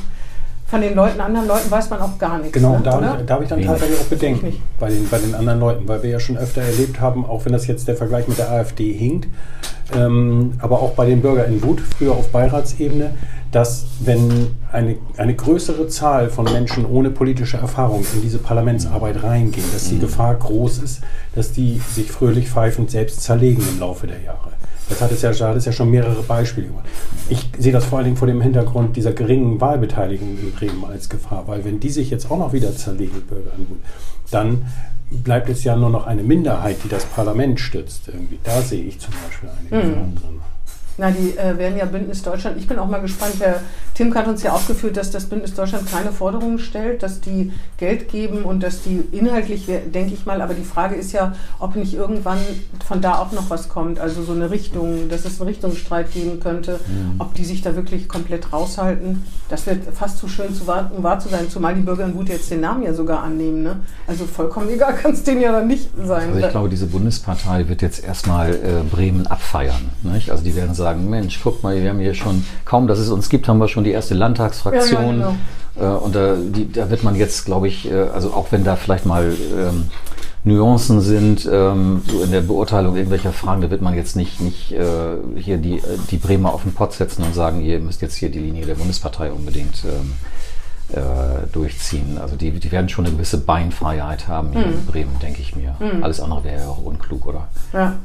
Von 0.67 0.81
den 0.81 0.93
Leuten, 0.93 1.19
anderen 1.19 1.47
Leuten 1.47 1.71
weiß 1.71 1.89
man 1.89 1.99
auch 1.99 2.17
gar 2.19 2.37
nichts. 2.37 2.53
Genau, 2.53 2.73
ne? 2.73 2.77
und 2.77 2.85
da 2.85 2.91
habe 2.91 3.05
ich, 3.05 3.25
da 3.25 3.33
habe 3.33 3.43
ich 3.43 3.49
dann 3.49 3.63
tatsächlich 3.63 3.99
auch 3.99 4.05
Bedenken 4.05 4.45
nicht. 4.45 4.61
bei 4.79 4.89
den, 4.89 5.09
bei 5.09 5.17
den 5.17 5.33
anderen 5.33 5.59
Leuten, 5.59 5.87
weil 5.87 6.03
wir 6.03 6.11
ja 6.11 6.19
schon 6.19 6.37
öfter 6.37 6.61
erlebt 6.61 7.01
haben, 7.01 7.25
auch 7.25 7.45
wenn 7.45 7.53
das 7.53 7.65
jetzt 7.65 7.87
der 7.87 7.95
Vergleich 7.95 8.27
mit 8.27 8.37
der 8.37 8.51
AfD 8.51 8.93
hinkt, 8.93 9.27
ähm, 9.95 10.53
aber 10.59 10.79
auch 10.79 10.91
bei 10.91 11.07
den 11.07 11.23
Bürger 11.23 11.45
in 11.45 11.63
Wut, 11.63 11.81
früher 11.81 12.11
auf 12.11 12.29
Beiratsebene, 12.29 13.15
dass 13.51 13.85
wenn 13.99 14.47
eine, 14.71 14.95
eine 15.17 15.35
größere 15.35 15.87
Zahl 15.87 16.29
von 16.29 16.45
Menschen 16.45 16.85
ohne 16.85 17.09
politische 17.09 17.57
Erfahrung 17.57 18.05
in 18.13 18.21
diese 18.21 18.37
Parlamentsarbeit 18.37 19.23
reingehen, 19.23 19.65
dass 19.73 19.89
die 19.89 19.97
Gefahr 19.99 20.35
groß 20.35 20.79
ist, 20.79 21.01
dass 21.33 21.51
die 21.51 21.81
sich 21.93 22.11
fröhlich 22.11 22.49
pfeifend 22.49 22.91
selbst 22.91 23.21
zerlegen 23.23 23.63
im 23.73 23.79
Laufe 23.79 24.05
der 24.07 24.21
Jahre. 24.21 24.49
Das 24.87 25.01
hat 25.01 25.11
es 25.11 25.21
ja, 25.21 25.29
hat 25.31 25.55
es 25.55 25.65
ja 25.65 25.71
schon 25.71 25.91
mehrere 25.91 26.21
Beispiele 26.23 26.67
gemacht. 26.67 26.85
Ich 27.29 27.47
sehe 27.59 27.71
das 27.71 27.85
vor 27.85 27.99
allen 27.99 28.05
Dingen 28.05 28.17
vor 28.17 28.27
dem 28.27 28.41
Hintergrund 28.41 28.95
dieser 28.95 29.13
geringen 29.13 29.61
Wahlbeteiligung 29.61 30.37
in 30.39 30.51
Bremen 30.51 30.83
als 30.85 31.09
Gefahr, 31.09 31.43
weil 31.47 31.63
wenn 31.63 31.79
die 31.79 31.89
sich 31.91 32.09
jetzt 32.09 32.29
auch 32.31 32.39
noch 32.39 32.53
wieder 32.53 32.75
zerlegen, 32.75 33.21
Bürgerangut, 33.21 33.77
dann 34.31 34.65
bleibt 35.11 35.49
es 35.49 35.63
ja 35.63 35.75
nur 35.75 35.89
noch 35.89 36.05
eine 36.07 36.23
Minderheit, 36.23 36.77
die 36.83 36.89
das 36.89 37.05
Parlament 37.05 37.59
stützt. 37.59 38.07
Irgendwie. 38.07 38.39
Da 38.43 38.61
sehe 38.61 38.83
ich 38.83 38.99
zum 38.99 39.13
Beispiel 39.25 39.49
eine 39.49 39.83
Gefahr 39.83 40.03
Mhm. 40.05 40.15
drin. 40.15 40.39
Na, 40.99 41.11
die 41.11 41.37
äh, 41.37 41.57
werden 41.57 41.77
ja 41.77 41.85
Bündnis 41.85 42.23
Deutschland. 42.23 42.57
Ich 42.57 42.67
bin 42.67 42.77
auch 42.77 42.87
mal 42.87 42.99
gespannt. 42.99 43.35
Der 43.39 43.61
Tim 43.93 44.13
hat 44.15 44.27
uns 44.27 44.43
ja 44.43 44.51
aufgeführt, 44.51 44.97
dass 44.97 45.11
das 45.11 45.25
Bündnis 45.25 45.53
Deutschland 45.53 45.89
keine 45.89 46.11
Forderungen 46.11 46.59
stellt, 46.59 47.03
dass 47.03 47.21
die 47.21 47.53
Geld 47.77 48.09
geben 48.09 48.43
und 48.43 48.61
dass 48.61 48.81
die 48.81 49.01
inhaltlich, 49.13 49.65
denke 49.65 50.13
ich 50.13 50.25
mal, 50.25 50.41
aber 50.41 50.53
die 50.53 50.63
Frage 50.63 50.95
ist 50.95 51.13
ja, 51.13 51.33
ob 51.59 51.77
nicht 51.77 51.93
irgendwann 51.93 52.39
von 52.85 53.01
da 53.01 53.19
auch 53.19 53.31
noch 53.31 53.49
was 53.49 53.69
kommt. 53.69 53.99
Also 53.99 54.23
so 54.23 54.33
eine 54.33 54.51
Richtung, 54.51 55.07
dass 55.07 55.23
es 55.23 55.39
einen 55.39 55.49
Richtungsstreit 55.49 56.11
geben 56.11 56.39
könnte, 56.39 56.79
ob 57.17 57.33
die 57.33 57.45
sich 57.45 57.61
da 57.61 57.75
wirklich 57.75 58.07
komplett 58.09 58.51
raushalten. 58.51 59.23
Das 59.47 59.65
wird 59.65 59.83
fast 59.93 60.17
zu 60.17 60.27
schön, 60.27 60.53
zu 60.53 60.67
wahr, 60.67 60.91
um 60.95 61.01
wahr 61.03 61.19
zu 61.19 61.29
sein, 61.29 61.49
zumal 61.49 61.75
die 61.75 61.81
Bürger 61.81 62.05
in 62.05 62.15
Wut 62.15 62.29
jetzt 62.29 62.51
den 62.51 62.61
Namen 62.61 62.83
ja 62.83 62.93
sogar 62.93 63.23
annehmen. 63.23 63.63
Ne? 63.63 63.77
Also 64.05 64.25
vollkommen 64.25 64.69
egal 64.69 64.93
kann 65.01 65.13
es 65.13 65.23
denen 65.23 65.41
ja 65.41 65.51
dann 65.51 65.67
nicht 65.67 65.89
sein. 66.05 66.29
Also 66.29 66.45
ich 66.45 66.51
glaube, 66.51 66.69
diese 66.69 66.87
Bundespartei 66.87 67.67
wird 67.67 67.81
jetzt 67.81 68.03
erstmal 68.03 68.53
äh, 68.53 68.83
Bremen 68.89 69.27
abfeiern. 69.27 69.89
Nicht? 70.03 70.29
Also 70.31 70.43
die 70.43 70.55
werden 70.55 70.75
sagen, 70.75 70.88
Mensch, 70.95 71.39
guck 71.43 71.63
mal, 71.63 71.81
wir 71.81 71.89
haben 71.89 71.99
hier 71.99 72.13
schon, 72.13 72.45
kaum 72.65 72.87
dass 72.87 72.99
es 72.99 73.09
uns 73.09 73.29
gibt, 73.29 73.47
haben 73.47 73.59
wir 73.59 73.67
schon 73.67 73.83
die 73.83 73.91
erste 73.91 74.13
Landtagsfraktion. 74.13 75.19
Ja, 75.19 75.35
ja, 75.79 75.93
äh, 75.95 75.97
und 75.97 76.15
da, 76.15 76.35
die, 76.35 76.71
da 76.71 76.89
wird 76.89 77.03
man 77.03 77.15
jetzt, 77.15 77.45
glaube 77.45 77.67
ich, 77.67 77.91
äh, 77.91 77.95
also 78.13 78.33
auch 78.33 78.51
wenn 78.51 78.63
da 78.63 78.75
vielleicht 78.75 79.05
mal 79.05 79.33
ähm, 79.57 79.85
Nuancen 80.43 81.01
sind, 81.01 81.47
ähm, 81.51 82.01
so 82.09 82.21
in 82.23 82.31
der 82.31 82.41
Beurteilung 82.41 82.95
irgendwelcher 82.95 83.33
Fragen, 83.33 83.61
da 83.61 83.69
wird 83.69 83.81
man 83.81 83.95
jetzt 83.95 84.15
nicht, 84.15 84.39
nicht 84.39 84.71
äh, 84.71 85.17
hier 85.35 85.57
die, 85.57 85.81
die 86.11 86.17
Bremer 86.17 86.53
auf 86.53 86.63
den 86.63 86.73
Pott 86.73 86.93
setzen 86.93 87.23
und 87.23 87.35
sagen, 87.35 87.61
ihr 87.61 87.79
müsst 87.79 88.01
jetzt 88.01 88.15
hier 88.15 88.29
die 88.29 88.39
Linie 88.39 88.65
der 88.65 88.75
Bundespartei 88.75 89.31
unbedingt 89.31 89.83
ähm, 89.83 90.13
äh, 90.95 91.47
durchziehen. 91.51 92.17
Also 92.19 92.35
die, 92.35 92.51
die 92.51 92.71
werden 92.71 92.89
schon 92.89 93.05
eine 93.05 93.13
gewisse 93.13 93.37
Beinfreiheit 93.37 94.27
haben 94.27 94.53
hier 94.53 94.65
in 94.65 94.85
Bremen, 94.85 95.19
denke 95.21 95.41
ich 95.41 95.55
mir. 95.55 95.75
Alles 96.01 96.19
andere 96.19 96.43
wäre 96.43 96.61
ja 96.61 96.67
auch 96.67 96.83
unklug, 96.83 97.27
oder? 97.27 97.47
Ja. 97.73 97.95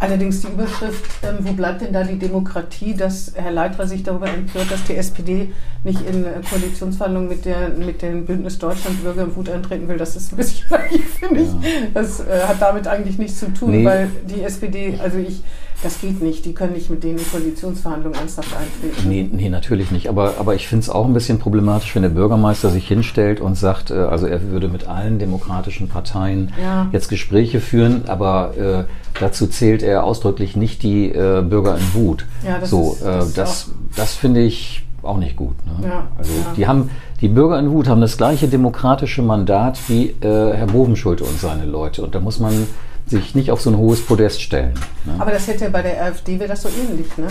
Allerdings 0.00 0.42
die 0.42 0.46
Überschrift, 0.48 1.04
ähm, 1.24 1.38
wo 1.40 1.52
bleibt 1.54 1.80
denn 1.80 1.92
da 1.92 2.04
die 2.04 2.18
Demokratie, 2.18 2.94
dass 2.94 3.32
Herr 3.34 3.50
Leitrer 3.50 3.86
sich 3.88 4.04
darüber 4.04 4.28
empört, 4.28 4.70
dass 4.70 4.84
die 4.84 4.94
SPD 4.96 5.50
nicht 5.82 6.00
in 6.08 6.24
äh, 6.24 6.28
Koalitionsverhandlungen 6.48 7.28
mit, 7.28 7.44
der, 7.44 7.70
mit 7.70 8.00
den 8.02 8.24
Bündnis 8.24 8.58
Deutschland 8.60 9.02
Bürger 9.02 9.22
im 9.22 9.34
Wut 9.34 9.48
eintreten 9.50 9.88
will, 9.88 9.96
das 9.96 10.14
ist 10.14 10.32
ein 10.32 10.36
bisschen, 10.36 10.66
finde 11.18 11.40
ich, 11.42 11.48
das 11.94 12.20
äh, 12.20 12.24
hat 12.46 12.62
damit 12.62 12.86
eigentlich 12.86 13.18
nichts 13.18 13.40
zu 13.40 13.52
tun, 13.52 13.70
Nee. 13.72 13.84
weil 13.84 14.08
die 14.32 14.42
SPD, 14.42 14.98
also 15.02 15.18
ich, 15.18 15.42
das 15.82 16.00
geht 16.00 16.20
nicht, 16.22 16.44
die 16.44 16.54
können 16.54 16.72
nicht 16.74 16.90
mit 16.90 17.02
denen 17.04 17.18
in 17.18 17.24
Koalitionsverhandlungen 17.30 18.18
ernsthaft 18.18 18.52
eintreten. 18.56 19.08
Nee, 19.08 19.28
nee, 19.32 19.48
natürlich 19.48 19.90
nicht. 19.92 20.08
Aber, 20.08 20.34
aber 20.38 20.54
ich 20.56 20.66
finde 20.66 20.82
es 20.82 20.90
auch 20.90 21.06
ein 21.06 21.12
bisschen 21.12 21.38
problematisch, 21.38 21.94
wenn 21.94 22.02
der 22.02 22.08
Bürgermeister 22.08 22.70
sich 22.70 22.86
hinstellt 22.88 23.40
und 23.40 23.56
sagt, 23.56 23.90
äh, 23.90 23.94
also 23.94 24.26
er 24.26 24.42
würde 24.50 24.68
mit 24.68 24.86
allen 24.88 25.18
demokratischen 25.18 25.88
Parteien 25.88 26.52
Ja. 26.60 26.88
jetzt 26.92 27.08
Gespräche 27.08 27.60
führen, 27.60 28.02
aber 28.08 28.54
äh, 28.56 28.84
dazu 29.20 29.46
zählt 29.46 29.82
er 29.82 30.04
ausdrücklich 30.04 30.56
nicht 30.56 30.82
die 30.82 31.08
äh, 31.10 31.42
Bürger 31.42 31.76
in 31.76 31.94
Wut. 31.94 32.26
Ja, 32.46 32.58
das 32.58 32.70
so, 32.70 32.92
ist- 32.92 33.02
äh, 33.02 33.04
das 33.06 33.28
ist 33.28 33.36
das, 33.36 33.70
das 33.96 34.14
finde 34.14 34.40
ich 34.40 34.84
auch 35.02 35.16
nicht 35.18 35.36
gut. 35.36 35.54
Ne? 35.66 35.88
Ja, 35.88 36.08
also 36.18 36.32
ja. 36.32 36.52
die 36.56 36.66
haben, 36.66 36.90
die 37.20 37.28
Bürger 37.28 37.58
in 37.58 37.70
Wut 37.70 37.88
haben 37.88 38.00
das 38.00 38.16
gleiche 38.16 38.48
demokratische 38.48 39.22
Mandat 39.22 39.78
wie 39.88 40.06
äh, 40.20 40.52
Herr 40.54 40.66
Bovenschulte 40.66 41.24
und 41.24 41.38
seine 41.38 41.64
Leute. 41.64 42.02
Und 42.02 42.14
da 42.14 42.20
muss 42.20 42.40
man 42.40 42.66
sich 43.06 43.34
nicht 43.34 43.50
auf 43.50 43.60
so 43.60 43.70
ein 43.70 43.76
hohes 43.76 44.04
Podest 44.04 44.42
stellen. 44.42 44.74
Ne? 45.06 45.14
Aber 45.18 45.30
das 45.30 45.46
hätte 45.46 45.70
bei 45.70 45.82
der 45.82 46.04
AfD 46.04 46.38
wäre 46.38 46.48
das 46.50 46.62
so 46.62 46.68
ähnlich, 46.68 47.06
ne? 47.16 47.28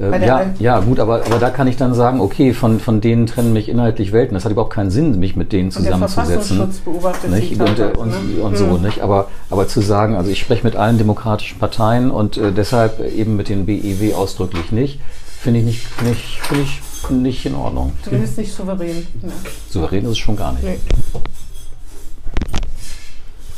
Äh, 0.00 0.18
der 0.18 0.26
ja, 0.26 0.36
Al- 0.38 0.54
ja, 0.58 0.80
gut, 0.80 0.98
aber, 0.98 1.26
aber 1.26 1.38
da 1.38 1.50
kann 1.50 1.66
ich 1.66 1.76
dann 1.76 1.92
sagen, 1.92 2.20
okay, 2.20 2.54
von, 2.54 2.80
von 2.80 3.02
denen 3.02 3.26
trennen 3.26 3.52
mich 3.52 3.68
inhaltlich 3.68 4.12
Welten. 4.12 4.32
Das 4.34 4.44
hat 4.46 4.52
überhaupt 4.52 4.72
keinen 4.72 4.90
Sinn, 4.90 5.18
mich 5.18 5.36
mit 5.36 5.52
denen 5.52 5.68
Und 5.68 5.74
der 5.84 5.92
zusammenzusetzen. 5.92 6.56
Verfassungsschutz 6.56 6.78
beobachtet 6.78 7.30
Nicht? 7.30 7.54
sie 7.56 7.60
Und, 7.60 7.78
äh, 7.78 7.92
und, 7.96 8.08
ne? 8.36 8.42
und 8.42 8.56
so, 8.56 8.66
Hm. 8.70 8.80
nicht? 8.82 9.00
Aber, 9.02 9.28
aber 9.50 9.68
zu 9.68 9.80
sagen, 9.82 10.16
also 10.16 10.30
ich 10.30 10.40
spreche 10.40 10.64
mit 10.64 10.74
allen 10.74 10.96
demokratischen 10.96 11.58
Parteien 11.58 12.10
und 12.10 12.38
äh, 12.38 12.50
deshalb 12.50 13.00
eben 13.14 13.36
mit 13.36 13.50
den 13.50 13.66
BEW 13.66 14.14
ausdrücklich 14.14 14.72
nicht, 14.72 15.00
finde 15.38 15.60
ich 15.60 15.66
nicht, 15.66 15.86
finde 15.86 16.12
ich, 16.14 16.40
finde 16.40 16.62
ich 16.64 16.80
nicht 17.10 17.44
in 17.46 17.54
Ordnung. 17.54 17.92
Zumindest 18.02 18.38
nicht 18.38 18.54
souverän. 18.54 19.06
Ne? 19.22 19.32
Souverän 19.68 20.04
ist 20.04 20.10
es 20.12 20.18
schon 20.18 20.36
gar 20.36 20.52
nicht. 20.52 20.64
Nee. 20.64 20.78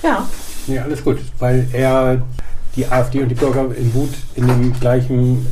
Ja, 0.02 0.26
Nee, 0.66 0.78
alles 0.78 1.02
gut, 1.02 1.18
weil 1.40 1.66
er 1.72 2.22
die 2.76 2.86
AfD 2.86 3.20
und 3.20 3.28
die 3.28 3.34
Bürger 3.34 3.66
in 3.76 3.92
Wut 3.94 4.10
in 4.36 4.46
dem 4.46 4.72
gleichen 4.78 5.44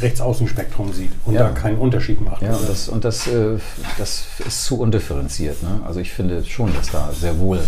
Rechtsaußenspektrum 0.00 0.92
sieht 0.92 1.10
und 1.24 1.34
Ja. 1.34 1.44
da 1.44 1.50
keinen 1.50 1.78
Unterschied 1.78 2.20
macht. 2.20 2.42
Ja, 2.42 2.54
und 2.56 2.68
das, 2.68 2.88
und 2.88 3.04
das, 3.04 3.26
äh, 3.26 3.58
das 3.98 4.24
ist 4.46 4.64
zu 4.64 4.78
undifferenziert. 4.80 5.62
Ne? 5.62 5.80
Also 5.86 6.00
ich 6.00 6.12
finde 6.12 6.44
schon, 6.44 6.74
dass 6.74 6.90
da 6.90 7.10
sehr 7.18 7.38
wohl 7.38 7.58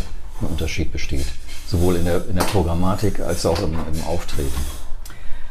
ein 0.41 0.47
Unterschied 0.47 0.93
besteht. 0.93 1.27
Sowohl 1.67 1.97
in 1.97 2.05
der, 2.05 2.27
in 2.29 2.37
der 2.37 2.45
Programmatik 2.45 3.21
als 3.21 3.45
auch 3.45 3.59
im, 3.63 3.75
im 3.75 4.05
Auftreten. 4.07 4.55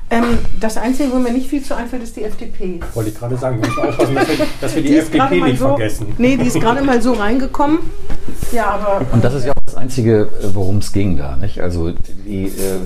Ähm, 0.10 0.38
das 0.60 0.78
Einzige, 0.78 1.12
wo 1.12 1.18
mir 1.18 1.34
nicht 1.34 1.50
viel 1.50 1.62
zu 1.62 1.76
einfällt, 1.76 2.04
ist 2.04 2.16
die 2.16 2.24
FDP. 2.24 2.80
Wollte 2.94 3.10
ich 3.10 3.18
gerade 3.18 3.36
sagen, 3.36 3.62
wir 3.62 3.68
müssen 3.68 3.84
aufpassen, 3.84 4.16
dass 4.16 4.28
wir, 4.28 4.38
dass 4.62 4.76
wir 4.76 4.82
die, 4.82 4.90
gerade 4.90 5.36
FDP 5.36 5.42
nicht 5.42 5.60
so, 5.60 5.68
vergessen. 5.68 6.16
Nee, 6.18 6.38
die 6.38 6.48
ist 6.48 6.60
gerade 6.60 6.82
mal 6.82 7.02
so 7.02 7.14
reingekommen. 7.14 7.80
Ja, 8.54 8.68
aber. 8.68 9.06
Und 9.12 9.24
das 9.24 9.34
ist 9.34 9.46
ja 9.46 9.52
auch 9.52 9.62
das 9.66 9.76
Einzige, 9.76 10.30
äh, 10.42 10.54
worum 10.54 10.78
es 10.78 10.94
ging 10.94 11.18
da. 11.18 11.36
Nicht? 11.36 11.60
Also 11.60 11.92
die, 11.92 12.46
äh, 12.46 12.80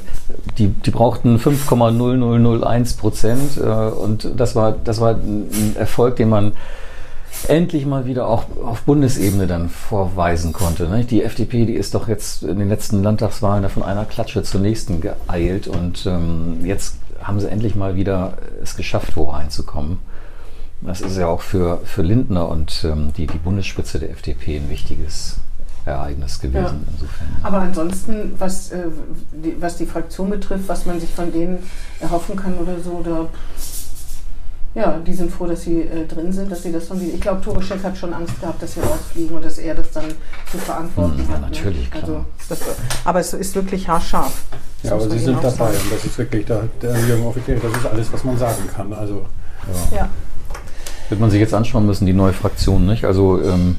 die, 0.58 0.70
die 0.70 0.92
brauchten 0.92 1.38
5,0001 1.38 2.98
Prozent 2.98 3.58
äh, 3.58 3.62
und 3.62 4.28
das 4.36 4.56
war, 4.56 4.72
das 4.72 5.00
war 5.00 5.12
ein 5.12 5.76
Erfolg, 5.78 6.16
den 6.16 6.30
man 6.30 6.54
endlich 7.48 7.86
mal 7.86 8.06
wieder 8.06 8.28
auch 8.28 8.46
auf 8.64 8.82
Bundesebene 8.82 9.46
dann 9.46 9.70
vorweisen 9.70 10.54
konnte. 10.54 10.88
Nicht? 10.90 11.12
Die 11.12 11.24
FDP, 11.24 11.66
die 11.66 11.76
ist 11.76 11.94
doch 11.94 12.08
jetzt 12.08 12.44
in 12.44 12.58
den 12.58 12.70
letzten 12.70 13.04
Landtagswahlen 13.04 13.62
da 13.64 13.70
von 13.70 13.84
einer 13.84 14.06
Klatsche 14.06 14.42
zur 14.42 14.62
nächsten 14.62 15.02
geeilt 15.02 15.68
und 15.68 16.06
ähm, 16.08 16.66
jetzt 16.66 16.96
haben 17.24 17.40
sie 17.40 17.50
endlich 17.50 17.76
mal 17.76 17.96
wieder 17.96 18.38
es 18.62 18.76
geschafft, 18.76 19.16
wo 19.16 19.26
reinzukommen. 19.26 20.00
Das 20.82 21.02
ist 21.02 21.18
ja 21.18 21.28
auch 21.28 21.42
für, 21.42 21.80
für 21.86 22.02
Lindner 22.02 22.50
und 22.50 22.84
ähm, 22.84 23.14
die, 23.16 23.28
die 23.28 23.38
Bundesspitze 23.38 24.00
der 24.00 24.10
FDP 24.10 24.58
ein 24.58 24.70
wichtiges 24.70 25.38
Ereignis 25.86 26.40
gewesen. 26.40 26.86
Ja. 26.86 26.94
Insofern. 26.94 27.28
Aber 27.44 27.60
ansonsten, 27.60 28.34
was, 28.38 28.72
äh, 28.72 28.86
die, 29.32 29.56
was 29.60 29.78
die 29.78 29.86
Fraktion 29.86 30.30
betrifft, 30.30 30.68
was 30.68 30.86
man 30.86 31.00
sich 31.00 31.12
von 31.12 31.32
denen 31.32 31.60
erhoffen 32.00 32.36
kann 32.36 32.58
oder 32.58 32.80
so, 32.80 33.02
da. 33.04 33.28
Ja, 34.74 34.98
die 35.06 35.14
sind 35.14 35.30
froh, 35.32 35.48
dass 35.48 35.64
sie 35.64 35.82
äh, 35.82 36.08
drin 36.08 36.32
sind, 36.32 36.50
dass 36.50 36.64
sie 36.64 36.72
das 36.72 36.88
von 36.88 37.02
Ich 37.02 37.20
glaube, 37.20 37.42
Tore 37.42 37.62
Scheck 37.62 37.84
hat 37.84 37.98
schon 37.98 38.14
Angst 38.14 38.40
gehabt, 38.40 38.64
dass 38.64 38.74
sie 38.76 38.80
rausfliegen 38.80 39.36
und 39.36 39.44
dass 39.44 39.58
er 39.58 39.76
das 39.76 39.92
dann 39.92 40.06
zu 40.50 40.58
verantworten 40.58 41.18
Hm, 41.18 41.26
ja, 41.28 41.34
hat. 41.36 41.42
natürlich, 41.42 41.92
klar. 41.92 42.04
Also, 42.04 42.26
das, 42.48 42.60
aber 43.04 43.20
es 43.20 43.34
ist 43.34 43.54
wirklich 43.56 43.88
haarscharf. 43.90 44.32
Das 44.82 44.90
Ja, 44.92 44.96
aber 44.96 45.10
Sie 45.10 45.20
sind 45.20 45.36
dabei 45.44 45.50
sagen. 45.50 45.76
und 45.84 45.92
das 45.92 46.06
ist 46.06 46.18
wirklich, 46.18 46.46
der, 46.46 46.64
der 46.82 46.98
Jürgen 47.02 47.26
Offizier, 47.26 47.60
das 47.62 47.72
ist 47.78 47.86
alles, 47.86 48.14
was 48.14 48.24
man 48.24 48.38
sagen 48.38 48.64
kann. 48.74 48.94
Also 48.94 49.26
Ja. 49.94 50.08
Wird 51.10 51.20
man 51.20 51.30
sich 51.30 51.42
jetzt 51.42 51.54
anschauen 51.54 51.86
müssen, 51.86 52.06
die 52.06 52.14
neue 52.14 52.32
Fraktion, 52.32 52.86
nicht? 52.86 53.04
Also 53.04 53.42
ähm, 53.44 53.76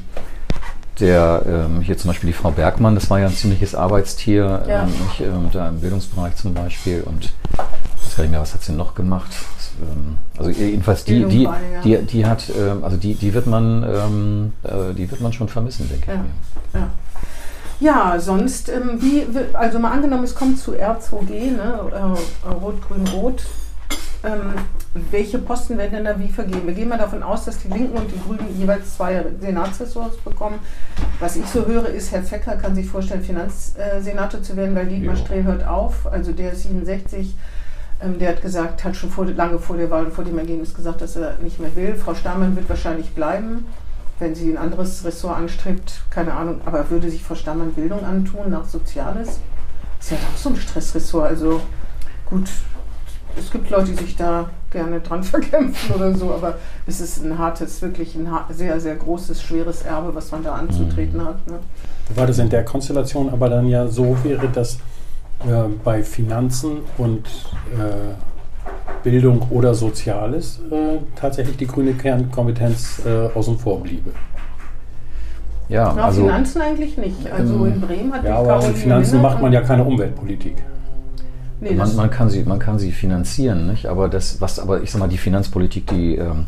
der 0.99 1.41
ähm, 1.47 1.81
hier 1.81 1.97
zum 1.97 2.09
Beispiel 2.11 2.27
die 2.27 2.33
Frau 2.33 2.51
Bergmann, 2.51 2.93
das 2.93 3.09
war 3.09 3.19
ja 3.19 3.25
ein 3.25 3.33
ziemliches 3.35 3.73
Arbeitstier, 3.73 4.63
Ja. 4.67 4.83
ähm, 4.83 4.89
nicht, 4.89 5.21
ähm, 5.21 5.49
da 5.51 5.69
im 5.69 5.79
Bildungsbereich 5.79 6.35
zum 6.35 6.53
Beispiel. 6.53 7.01
Und 7.01 7.33
mehr, 8.17 8.41
was 8.41 8.53
hat 8.53 8.63
sie 8.63 8.71
noch 8.73 8.95
gemacht? 8.95 9.31
Ähm, 9.81 10.17
also 10.37 10.49
jedenfalls 10.51 11.03
die, 11.03 11.25
die, 11.25 11.47
die, 11.83 11.97
die 11.97 12.25
hat, 12.25 12.43
ähm, 12.57 12.83
also 12.83 12.97
die, 12.97 13.15
die 13.15 13.33
wird 13.33 13.47
man, 13.47 13.83
ähm, 13.83 14.53
äh, 14.63 14.93
die 14.93 15.09
wird 15.09 15.21
man 15.21 15.33
schon 15.33 15.49
vermissen, 15.49 15.89
denke 15.89 16.11
Ja. 16.11 16.25
ich. 16.73 16.79
Ja. 16.79 16.89
Ja, 17.79 18.19
sonst, 18.19 18.69
ähm, 18.69 19.01
wie, 19.01 19.25
also 19.53 19.79
mal 19.79 19.91
angenommen, 19.91 20.23
es 20.23 20.35
kommt 20.35 20.57
zu 20.59 20.73
R2G, 20.73 21.51
ne, 21.51 21.79
äh, 21.91 22.49
Rot, 22.53 22.81
Grün, 22.87 23.07
Rot. 23.07 23.43
Ähm, 24.23 24.53
welche 25.11 25.37
Posten 25.39 25.77
werden 25.77 25.91
denn 25.91 26.05
da 26.05 26.17
wie 26.17 26.29
vergeben? 26.29 26.65
Wir 26.65 26.73
gehen 26.75 26.87
mal 26.87 26.97
davon 26.97 27.23
aus, 27.23 27.43
dass 27.43 27.57
die 27.57 27.67
Linken 27.67 27.97
und 27.97 28.09
die 28.09 28.19
Grünen 28.21 28.57
jeweils 28.57 28.95
zwei 28.95 29.25
Senatsressorts 29.41 30.15
bekommen. 30.17 30.59
Was 31.19 31.35
ich 31.35 31.45
so 31.47 31.65
höre, 31.65 31.87
ist, 31.89 32.11
Herr 32.13 32.23
Fecker 32.23 32.55
kann 32.55 32.73
sich 32.75 32.87
vorstellen, 32.87 33.21
Finanzsenator 33.23 34.41
zu 34.41 34.55
werden, 34.55 34.75
weil 34.75 34.85
Dietmar 34.85 35.15
Ja. 35.15 35.21
Strehl 35.21 35.43
hört 35.43 35.67
auf. 35.67 36.07
Also 36.09 36.31
der 36.31 36.53
ist 36.53 36.63
67. 36.63 37.35
Ähm, 38.03 38.19
der 38.19 38.29
hat 38.29 38.41
gesagt, 38.41 38.83
hat 38.83 38.95
schon 38.95 39.09
vor, 39.09 39.25
lange 39.25 39.59
vor 39.59 39.77
der 39.77 39.89
Wahl 39.89 40.05
und 40.05 40.13
vor 40.13 40.23
dem 40.23 40.37
Ergebnis 40.37 40.73
gesagt, 40.73 41.01
dass 41.01 41.15
er 41.15 41.37
nicht 41.39 41.59
mehr 41.59 41.75
will. 41.75 41.95
Frau 41.95 42.13
Stamann 42.13 42.55
wird 42.55 42.67
wahrscheinlich 42.69 43.11
bleiben 43.13 43.65
wenn 44.19 44.35
sie 44.35 44.51
ein 44.51 44.57
anderes 44.57 45.03
Ressort 45.03 45.37
anstrebt, 45.37 46.01
keine 46.09 46.33
Ahnung, 46.33 46.61
aber 46.65 46.89
würde 46.89 47.09
sich 47.09 47.23
Frau 47.23 47.35
Stamann 47.35 47.73
Bildung 47.73 48.03
antun 48.05 48.49
nach 48.49 48.65
Soziales? 48.65 49.39
Ist 49.99 50.11
ja 50.11 50.17
auch 50.17 50.37
so 50.37 50.49
ein 50.49 50.55
Stressressort. 50.55 51.27
Also 51.27 51.61
gut, 52.29 52.49
es 53.37 53.51
gibt 53.51 53.69
Leute, 53.69 53.91
die 53.91 53.95
sich 53.95 54.15
da 54.15 54.49
gerne 54.69 54.99
dran 55.01 55.23
verkämpfen 55.23 55.95
oder 55.95 56.15
so, 56.15 56.33
aber 56.33 56.57
es 56.85 57.01
ist 57.01 57.23
ein 57.23 57.37
hartes, 57.37 57.81
wirklich 57.81 58.15
ein 58.15 58.29
sehr, 58.49 58.79
sehr 58.79 58.95
großes, 58.95 59.41
schweres 59.41 59.81
Erbe, 59.81 60.13
was 60.13 60.31
man 60.31 60.43
da 60.43 60.53
anzutreten 60.55 61.23
hat. 61.23 61.45
Ne? 61.47 61.59
war 62.15 62.27
das 62.27 62.37
in 62.37 62.49
der 62.49 62.65
Konstellation 62.65 63.29
aber 63.29 63.49
dann 63.49 63.67
ja 63.67 63.87
so 63.87 64.17
wäre, 64.23 64.47
dass 64.49 64.77
äh, 65.47 65.69
bei 65.83 66.03
Finanzen 66.03 66.79
und 66.97 67.27
äh, 67.77 68.13
Bildung 69.03 69.41
oder 69.49 69.73
Soziales 69.73 70.59
äh, 70.71 70.99
tatsächlich 71.15 71.57
die 71.57 71.67
grüne 71.67 71.93
Kernkompetenz 71.93 73.01
äh, 73.05 73.37
außen 73.37 73.57
vor 73.59 73.81
bliebe. 73.81 74.11
Ja, 75.69 75.93
Na, 75.95 76.05
also 76.05 76.21
Finanzen 76.21 76.61
eigentlich 76.61 76.97
nicht. 76.97 77.31
Also 77.31 77.65
ähm, 77.65 77.73
in 77.73 77.81
Bremen 77.81 78.13
hat 78.13 78.23
Ja, 78.23 78.29
die 78.29 78.49
aber 78.49 78.53
in 78.53 78.59
Caroline 78.59 78.77
Finanzen 78.77 79.21
macht 79.21 79.41
man 79.41 79.53
ja 79.53 79.61
keine 79.61 79.83
Umweltpolitik. 79.83 80.55
Nee, 81.61 81.71
man, 81.71 81.95
man, 81.95 82.09
kann 82.09 82.29
sie, 82.29 82.43
man 82.43 82.59
kann 82.59 82.77
sie 82.77 82.91
finanzieren, 82.91 83.67
nicht? 83.67 83.85
Aber 83.85 84.09
das, 84.09 84.41
was 84.41 84.59
aber 84.59 84.81
ich 84.81 84.91
sag 84.91 84.99
mal, 84.99 85.07
die 85.07 85.17
Finanzpolitik, 85.17 85.87
die 85.87 86.15
ähm, 86.15 86.45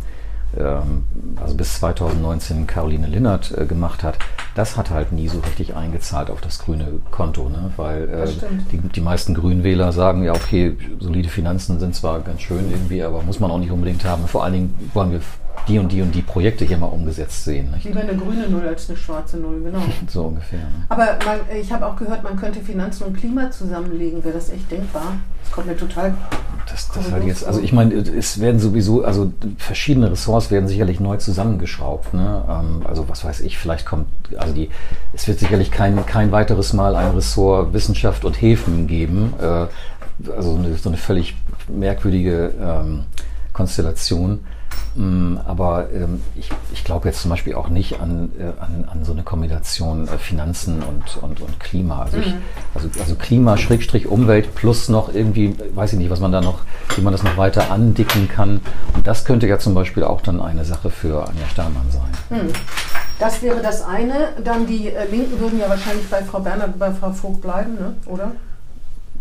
also 1.41 1.56
bis 1.56 1.76
2019 1.80 2.68
Caroline 2.68 3.08
Linnert 3.08 3.54
äh, 3.58 3.65
gemacht 3.65 4.04
hat, 4.04 4.18
das 4.56 4.78
hat 4.78 4.89
halt 4.89 5.12
nie 5.12 5.28
so 5.28 5.39
richtig 5.39 5.76
eingezahlt 5.76 6.30
auf 6.30 6.41
das 6.41 6.60
grüne 6.60 6.88
Konto, 7.12 7.50
ne? 7.50 7.72
weil 7.78 8.10
äh, 8.10 8.28
die, 8.72 8.78
die 8.78 9.02
meisten 9.02 9.34
Grünwähler 9.34 9.91
sagen, 9.91 10.24
ja 10.24 10.34
okay, 10.34 10.78
solide 11.00 11.30
Finanzen 11.30 11.80
sind 11.80 11.96
zwar 11.96 12.22
ganz 12.22 12.41
schön 12.41 12.72
irgendwie, 12.72 13.04
aber 13.04 13.22
muss 13.22 13.39
man 13.39 13.52
auch 13.52 13.60
nicht 13.60 13.72
unbedingt 13.72 14.06
haben. 14.06 14.28
Vor 14.28 14.44
allen 14.44 14.54
Dingen 14.54 14.91
wollen 14.94 15.12
wir 15.12 15.22
die 15.68 15.80
und 15.80 15.91
die 15.91 16.02
und 16.02 16.13
die 16.13 16.22
Projekte 16.22 16.65
hier 16.65 16.78
mal 16.78 16.88
umgesetzt 16.88 17.44
sehen. 17.44 17.72
Nicht? 17.72 17.86
lieber 17.86 18.02
eine 18.02 18.15
grüne 18.15 18.48
Null 18.48 18.68
als 18.68 18.89
eine 18.89 18.98
schwarze 18.98 19.38
Null, 19.38 19.62
genau. 19.63 19.80
So 20.08 20.24
ungefähr. 20.26 20.60
Ne? 20.60 20.86
Aber 20.89 21.18
man, 21.26 21.39
ich 21.60 21.72
habe 21.72 21.86
auch 21.86 21.96
gehört, 21.96 22.24
man 22.24 22.36
könnte 22.36 22.60
Finanzen 22.60 23.06
und 23.06 23.18
Klima 23.18 23.50
zusammenlegen. 23.52 24.24
Wäre 24.24 24.36
das 24.36 24.50
echt 24.50 24.70
denkbar? 24.70 25.13
Das 25.44 25.52
kommt 25.52 25.68
mir 25.68 25.78
total. 25.78 26.13
Das, 26.70 26.89
das 26.89 27.12
halt 27.12 27.26
jetzt, 27.26 27.46
also 27.46 27.62
ich 27.62 27.74
meine, 27.74 27.94
es 27.94 28.39
werden 28.39 28.60
sowieso, 28.60 29.04
also 29.04 29.32
verschiedene 29.58 30.12
Ressorts 30.12 30.52
werden 30.52 30.68
sicherlich 30.68 31.00
neu 31.00 31.18
zusammengeschraubt. 31.18 32.13
Ne? 32.13 32.44
Ähm, 32.50 32.82
also 32.88 33.08
was 33.10 33.24
weiß 33.24 33.41
ich, 33.41 33.58
vielleicht 33.58 33.86
kommt, 33.86 34.08
also 34.38 34.54
die, 34.54 34.70
es 35.13 35.28
wird 35.28 35.39
sicherlich 35.39 35.72
kein, 35.72 36.06
kein 36.06 36.32
weiteres 36.32 36.74
Mal 36.74 36.96
ein 36.96 37.12
Ressort 37.12 37.74
Wissenschaft 37.74 38.26
und 38.26 38.41
Häfen 38.41 38.88
geben. 38.88 39.34
Äh, 39.39 39.68
also 40.32 40.52
so 40.54 40.58
eine, 40.58 40.76
so 40.76 40.89
eine 40.89 40.98
völlig 40.98 41.36
merkwürdige 41.68 42.54
ähm, 42.60 43.04
Konstellation. 43.54 44.39
Mm, 44.95 45.38
Aber 45.45 45.89
ähm, 45.91 46.21
ich, 46.35 46.49
ich 46.71 46.83
glaube 46.83 47.07
jetzt 47.07 47.21
zum 47.21 47.29
Beispiel 47.29 47.55
auch 47.55 47.67
nicht 47.67 47.99
an, 47.99 48.31
äh, 48.39 48.43
an, 48.61 48.88
an 48.89 49.03
so 49.03 49.11
eine 49.11 49.23
Kombination 49.23 50.07
äh, 50.07 50.17
Finanzen 50.17 50.81
und, 50.83 51.21
und, 51.21 51.41
und 51.41 51.59
Klima. 51.59 52.03
Also, 52.03 52.17
ich, 52.17 52.33
also, 52.73 52.89
also 52.99 53.15
Klima, 53.15 53.57
Schrägstrich, 53.57 54.07
Umwelt 54.07 54.55
plus 54.55 54.88
noch 54.88 55.13
irgendwie, 55.13 55.55
weiß 55.73 55.93
ich 55.93 55.99
nicht, 55.99 56.09
was 56.09 56.21
man 56.21 56.31
da 56.31 56.41
noch, 56.41 56.59
wie 56.95 57.01
man 57.01 57.11
das 57.11 57.23
noch 57.23 57.35
weiter 57.38 57.71
andicken 57.71 58.29
kann. 58.29 58.61
Und 58.93 59.05
das 59.05 59.25
könnte 59.25 59.47
ja 59.47 59.59
zum 59.59 59.73
Beispiel 59.73 60.03
auch 60.03 60.21
dann 60.21 60.41
eine 60.41 60.63
Sache 60.63 60.89
für 60.89 61.27
Anja 61.27 61.47
Stahlmann 61.51 61.91
sein. 61.91 62.39
Hm. 62.39 62.49
Das 63.19 63.41
wäre 63.41 63.61
das 63.61 63.81
eine. 63.83 64.29
Dann 64.43 64.65
die 64.67 64.89
äh, 64.89 65.09
Linken 65.09 65.39
würden 65.39 65.59
ja 65.59 65.69
wahrscheinlich 65.69 66.09
bei 66.09 66.21
Frau 66.21 66.39
Berner, 66.39 66.67
bei 66.67 66.91
Frau 66.91 67.11
Vogt 67.11 67.41
bleiben, 67.41 67.75
ne? 67.75 67.95
oder? 68.05 68.31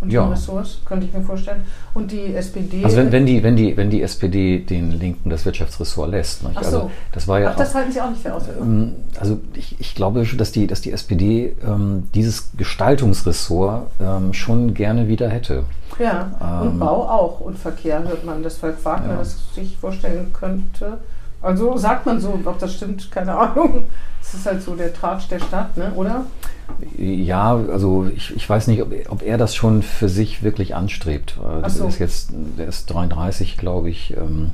Und 0.04 0.10
Ja. 0.10 0.28
Ressorts, 0.28 0.78
könnte 0.84 1.06
ich 1.06 1.12
mir 1.12 1.22
vorstellen. 1.22 1.62
Und 1.94 2.12
die 2.12 2.34
SPD. 2.34 2.84
Also 2.84 2.96
wenn, 2.96 3.10
wenn, 3.12 3.26
die, 3.26 3.42
wenn, 3.42 3.56
die, 3.56 3.76
wenn 3.76 3.90
die 3.90 4.02
SPD 4.02 4.58
den 4.60 4.92
Linken 4.92 5.30
das 5.30 5.44
Wirtschaftsressort 5.44 6.10
lässt. 6.10 6.42
Nicht? 6.44 6.56
Ach 6.56 6.62
so. 6.64 6.76
Also 6.76 6.90
das 7.12 7.26
war 7.28 7.40
ja 7.40 7.50
Ach, 7.50 7.56
das 7.56 7.70
auch, 7.70 7.74
halten 7.76 7.92
Sie 7.92 8.00
auch 8.00 8.10
nicht 8.10 8.22
für 8.22 8.34
aus. 8.34 8.42
Ähm, 8.60 8.92
Also 9.18 9.40
ich, 9.54 9.76
ich 9.80 9.94
glaube, 9.94 10.24
schon, 10.26 10.38
dass 10.38 10.52
die, 10.52 10.66
dass 10.66 10.80
die 10.80 10.92
SPD 10.92 11.56
ähm, 11.66 12.04
dieses 12.14 12.50
Gestaltungsressort 12.56 13.86
ähm, 14.00 14.32
schon 14.32 14.74
gerne 14.74 15.08
wieder 15.08 15.28
hätte. 15.28 15.64
Ja, 15.98 16.60
und 16.62 16.68
Ähm, 16.72 16.78
Bau 16.78 17.08
auch. 17.08 17.40
Und 17.40 17.58
Verkehr 17.58 18.02
hört 18.02 18.24
man, 18.24 18.42
dass 18.42 18.56
Volk 18.56 18.84
Wagner 18.84 19.12
Ja. 19.12 19.18
das 19.18 19.36
sich 19.54 19.76
vorstellen 19.76 20.32
könnte. 20.32 20.98
Also 21.42 21.76
sagt 21.76 22.06
man 22.06 22.20
so, 22.20 22.38
ob 22.44 22.58
das 22.58 22.74
stimmt, 22.74 23.10
keine 23.10 23.36
Ahnung. 23.36 23.84
Es 24.26 24.32
ist 24.32 24.46
halt 24.46 24.62
so 24.62 24.74
der 24.74 24.90
Tratsch 24.94 25.28
der 25.28 25.38
Stadt, 25.38 25.76
ne? 25.76 25.92
oder? 25.94 26.24
Ja, 26.98 27.54
also 27.70 28.06
ich, 28.14 28.34
ich 28.34 28.48
weiß 28.48 28.66
nicht, 28.68 28.82
ob, 28.82 28.92
ob 29.08 29.22
er 29.22 29.38
das 29.38 29.54
schon 29.54 29.82
für 29.82 30.08
sich 30.08 30.42
wirklich 30.42 30.74
anstrebt. 30.74 31.36
Äh, 31.38 31.62
Das 31.62 31.76
so. 31.76 31.86
ist 31.86 31.98
jetzt, 31.98 32.30
der 32.58 32.68
ist 32.68 32.86
33, 32.86 33.56
glaube 33.58 33.90
ich. 33.90 34.16
ähm, 34.16 34.50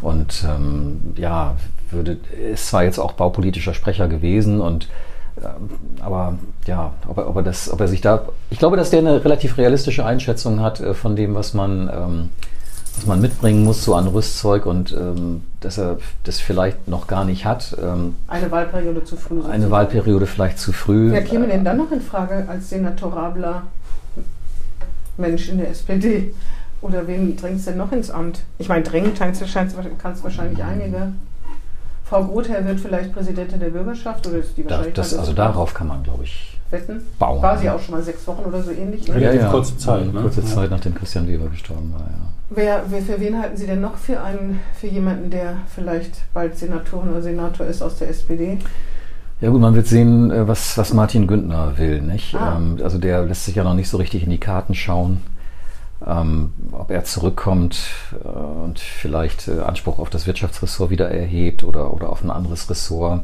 Und 0.00 0.44
ähm, 0.48 1.00
ja, 1.16 1.56
würde, 1.90 2.18
ist 2.52 2.68
zwar 2.68 2.84
jetzt 2.84 2.98
auch 2.98 3.12
baupolitischer 3.12 3.74
Sprecher 3.74 4.08
gewesen 4.08 4.60
und 4.60 4.88
ähm, 5.38 5.70
aber 6.00 6.38
ja, 6.66 6.92
ob 7.08 7.18
er, 7.18 7.28
ob 7.28 7.36
er 7.36 7.42
das, 7.42 7.68
ob 7.72 7.80
er 7.80 7.88
sich 7.88 8.00
da, 8.00 8.26
ich 8.50 8.58
glaube, 8.60 8.76
dass 8.76 8.90
der 8.90 9.00
eine 9.00 9.24
relativ 9.24 9.58
realistische 9.58 10.04
Einschätzung 10.06 10.60
hat 10.60 10.78
äh, 10.80 10.94
von 10.94 11.16
dem, 11.16 11.34
was 11.34 11.54
man, 11.54 11.88
ähm, 11.92 12.28
was 12.96 13.06
man 13.06 13.20
mitbringen 13.20 13.64
muss 13.64 13.84
so 13.84 13.94
an 13.94 14.06
Rüstzeug 14.06 14.66
und 14.66 14.92
ähm, 14.92 15.42
dass 15.60 15.78
er 15.78 15.98
das 16.24 16.38
vielleicht 16.40 16.86
noch 16.88 17.06
gar 17.06 17.24
nicht 17.24 17.44
hat. 17.44 17.76
Ähm, 17.82 18.14
Eine 18.28 18.50
Wahlperiode 18.50 19.04
zu 19.04 19.16
früh. 19.16 19.34
eine 19.36 19.42
sozusagen. 19.44 19.70
Wahlperiode 19.70 20.26
vielleicht 20.26 20.58
zu 20.58 20.72
früh. 20.72 21.10
Wer 21.10 21.24
käme 21.24 21.46
denn 21.48 21.64
dann 21.64 21.76
noch 21.78 21.90
in 21.90 22.00
Frage 22.00 22.44
als 22.48 22.70
senatorabler 22.70 23.62
Mensch 25.16 25.48
in 25.48 25.58
der 25.58 25.70
SPD? 25.70 26.34
Oder 26.82 27.06
wen 27.06 27.36
drängt 27.36 27.58
es 27.60 27.64
denn 27.64 27.78
noch 27.78 27.92
ins 27.92 28.10
Amt? 28.10 28.40
Ich 28.58 28.68
meine, 28.68 28.82
drängen 28.82 29.14
kann 29.14 29.30
es 29.30 29.40
wahrscheinlich 30.22 30.62
einige. 30.62 31.12
Frau 32.04 32.22
Grother 32.24 32.64
wird 32.66 32.78
vielleicht 32.80 33.12
Präsidentin 33.14 33.58
der 33.58 33.70
Bürgerschaft 33.70 34.26
oder 34.26 34.36
ist 34.36 34.56
die 34.56 34.64
Wahrscheinlichkeit 34.64 34.98
das, 34.98 35.14
also 35.14 35.30
ist- 35.30 35.38
darauf 35.38 35.72
kann 35.72 35.86
man, 35.88 36.02
glaube 36.02 36.24
ich, 36.24 36.58
wetten? 36.70 37.00
bauen. 37.18 37.40
War 37.42 37.56
sie 37.58 37.70
auch 37.70 37.80
schon 37.80 37.94
mal 37.94 38.02
sechs 38.02 38.26
Wochen 38.26 38.42
oder 38.44 38.62
so 38.62 38.70
ähnlich. 38.70 39.08
Ne? 39.08 39.18
Ja. 39.20 39.30
Relativ 39.30 39.50
kurze 39.50 39.78
Zeit, 39.78 40.12
ne? 40.12 40.20
Kurze 40.20 40.42
Ja. 40.42 40.46
Zeit, 40.46 40.70
nachdem 40.70 40.94
Christian 40.94 41.26
Weber 41.26 41.48
gestorben 41.48 41.90
war, 41.94 42.00
ja. 42.00 42.33
Wer, 42.54 42.84
wer, 42.88 43.02
für 43.02 43.20
wen 43.20 43.40
halten 43.40 43.56
Sie 43.56 43.66
denn 43.66 43.80
noch 43.80 43.96
für 43.96 44.22
einen, 44.22 44.60
für 44.78 44.86
jemanden, 44.86 45.30
der 45.30 45.58
vielleicht 45.74 46.32
bald 46.32 46.56
Senatorin 46.56 47.10
oder 47.10 47.22
Senator 47.22 47.66
ist 47.66 47.82
aus 47.82 47.96
der 47.98 48.08
SPD? 48.08 48.58
Ja 49.40 49.50
gut, 49.50 49.60
man 49.60 49.74
wird 49.74 49.86
sehen, 49.86 50.30
äh, 50.30 50.46
was, 50.46 50.78
was 50.78 50.92
Martin 50.92 51.26
Güntner 51.26 51.76
will, 51.78 52.00
nicht? 52.02 52.34
Ah. 52.34 52.56
Ähm, 52.56 52.78
also 52.82 52.98
der 52.98 53.22
lässt 53.24 53.44
sich 53.44 53.56
ja 53.56 53.64
noch 53.64 53.74
nicht 53.74 53.88
so 53.88 53.96
richtig 53.96 54.22
in 54.24 54.30
die 54.30 54.38
Karten 54.38 54.74
schauen. 54.74 55.22
Ähm, 56.06 56.52
ob 56.72 56.90
er 56.90 57.04
zurückkommt 57.04 57.78
äh, 58.24 58.28
und 58.28 58.78
vielleicht 58.78 59.48
äh, 59.48 59.60
Anspruch 59.60 59.98
auf 59.98 60.10
das 60.10 60.26
Wirtschaftsressort 60.26 60.90
wieder 60.90 61.10
erhebt 61.10 61.64
oder, 61.64 61.94
oder 61.94 62.10
auf 62.10 62.22
ein 62.22 62.30
anderes 62.30 62.68
Ressort. 62.68 63.22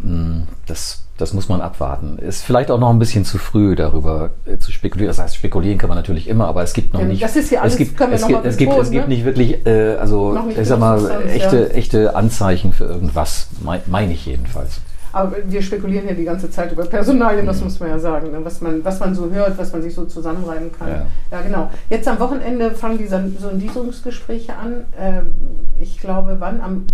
Mm, 0.00 0.42
Das, 0.66 1.05
das 1.18 1.32
muss 1.32 1.48
man 1.48 1.60
abwarten. 1.60 2.18
Ist 2.18 2.42
vielleicht 2.42 2.70
auch 2.70 2.78
noch 2.78 2.90
ein 2.90 2.98
bisschen 2.98 3.24
zu 3.24 3.38
früh 3.38 3.74
darüber 3.74 4.30
äh, 4.44 4.58
zu 4.58 4.70
spekulieren. 4.72 5.08
Das 5.08 5.18
heißt, 5.18 5.36
spekulieren 5.36 5.78
kann 5.78 5.88
man 5.88 5.96
natürlich 5.96 6.28
immer, 6.28 6.46
aber 6.48 6.62
es 6.62 6.72
gibt 6.72 6.92
noch 6.92 7.00
Ja, 7.00 7.06
nicht. 7.06 7.22
das 7.22 7.36
ist 7.36 7.50
ja 7.50 7.60
alles- 7.62 7.72
es 7.74 7.78
gibt, 7.78 7.96
können 7.96 8.10
wir 8.12 8.16
es 8.16 8.26
gibt, 8.26 8.44
es 8.44 8.56
gibt, 8.56 8.72
es 8.78 8.90
gibt 8.90 9.08
ne? 9.08 9.14
nicht 9.14 9.24
wirklich, 9.24 9.66
äh, 9.66 9.94
also 9.96 10.38
ich 10.58 10.68
sag 10.68 10.78
mal, 10.78 11.22
echte, 11.28 11.56
ja. 11.60 11.66
echte 11.74 12.14
Anzeichen 12.16 12.72
für 12.72 12.84
irgendwas, 12.84 13.48
mein- 13.62 13.80
meine 13.86 14.12
ich 14.12 14.26
jedenfalls. 14.26 14.80
Aber 15.16 15.36
wir 15.46 15.62
spekulieren 15.62 16.06
ja 16.06 16.14
die 16.14 16.24
ganze 16.24 16.50
Zeit 16.50 16.70
über 16.72 16.84
Personalien, 16.84 17.46
das 17.46 17.62
muss 17.64 17.80
man 17.80 17.88
ja 17.88 17.98
sagen, 17.98 18.30
ne? 18.32 18.38
was, 18.42 18.60
man, 18.60 18.84
was 18.84 19.00
man 19.00 19.14
so 19.14 19.30
hört, 19.30 19.56
was 19.56 19.72
man 19.72 19.80
sich 19.80 19.94
so 19.94 20.04
zusammenreiben 20.04 20.70
kann. 20.78 20.88
Ja. 20.88 21.06
Ja, 21.30 21.40
genau. 21.40 21.70
Jetzt 21.88 22.06
am 22.06 22.18
Wochenende 22.20 22.70
fangen 22.72 22.98
die 22.98 23.06
Son- 23.06 23.34
Sondierungsgespräche 23.38 24.54
an. 24.54 24.84
Ähm, 25.00 25.34
ich 25.80 25.98
glaube, 26.00 26.36
wann? 26.38 26.60
Am, 26.60 26.84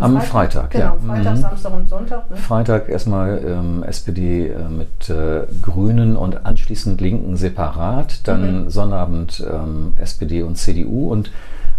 Am 0.00 0.20
Freitag, 0.20 0.70
Genau, 0.70 0.84
ja. 0.84 0.96
Freitag, 1.06 1.36
Mhm. 1.36 1.40
Samstag 1.40 1.72
und 1.74 1.88
Sonntag. 1.88 2.30
Ne? 2.30 2.36
Freitag 2.36 2.88
erstmal 2.88 3.40
ähm, 3.46 3.82
SPD 3.84 4.48
äh, 4.48 4.68
mit 4.68 5.08
äh, 5.08 5.42
Grünen 5.62 6.16
und 6.16 6.44
anschließend 6.44 7.00
Linken 7.00 7.36
separat, 7.36 8.26
dann 8.26 8.64
Mhm. 8.64 8.70
Sonnabend 8.70 9.44
ähm, 9.48 9.94
SPD 9.96 10.42
und 10.42 10.56
CDU 10.56 11.10
und 11.12 11.30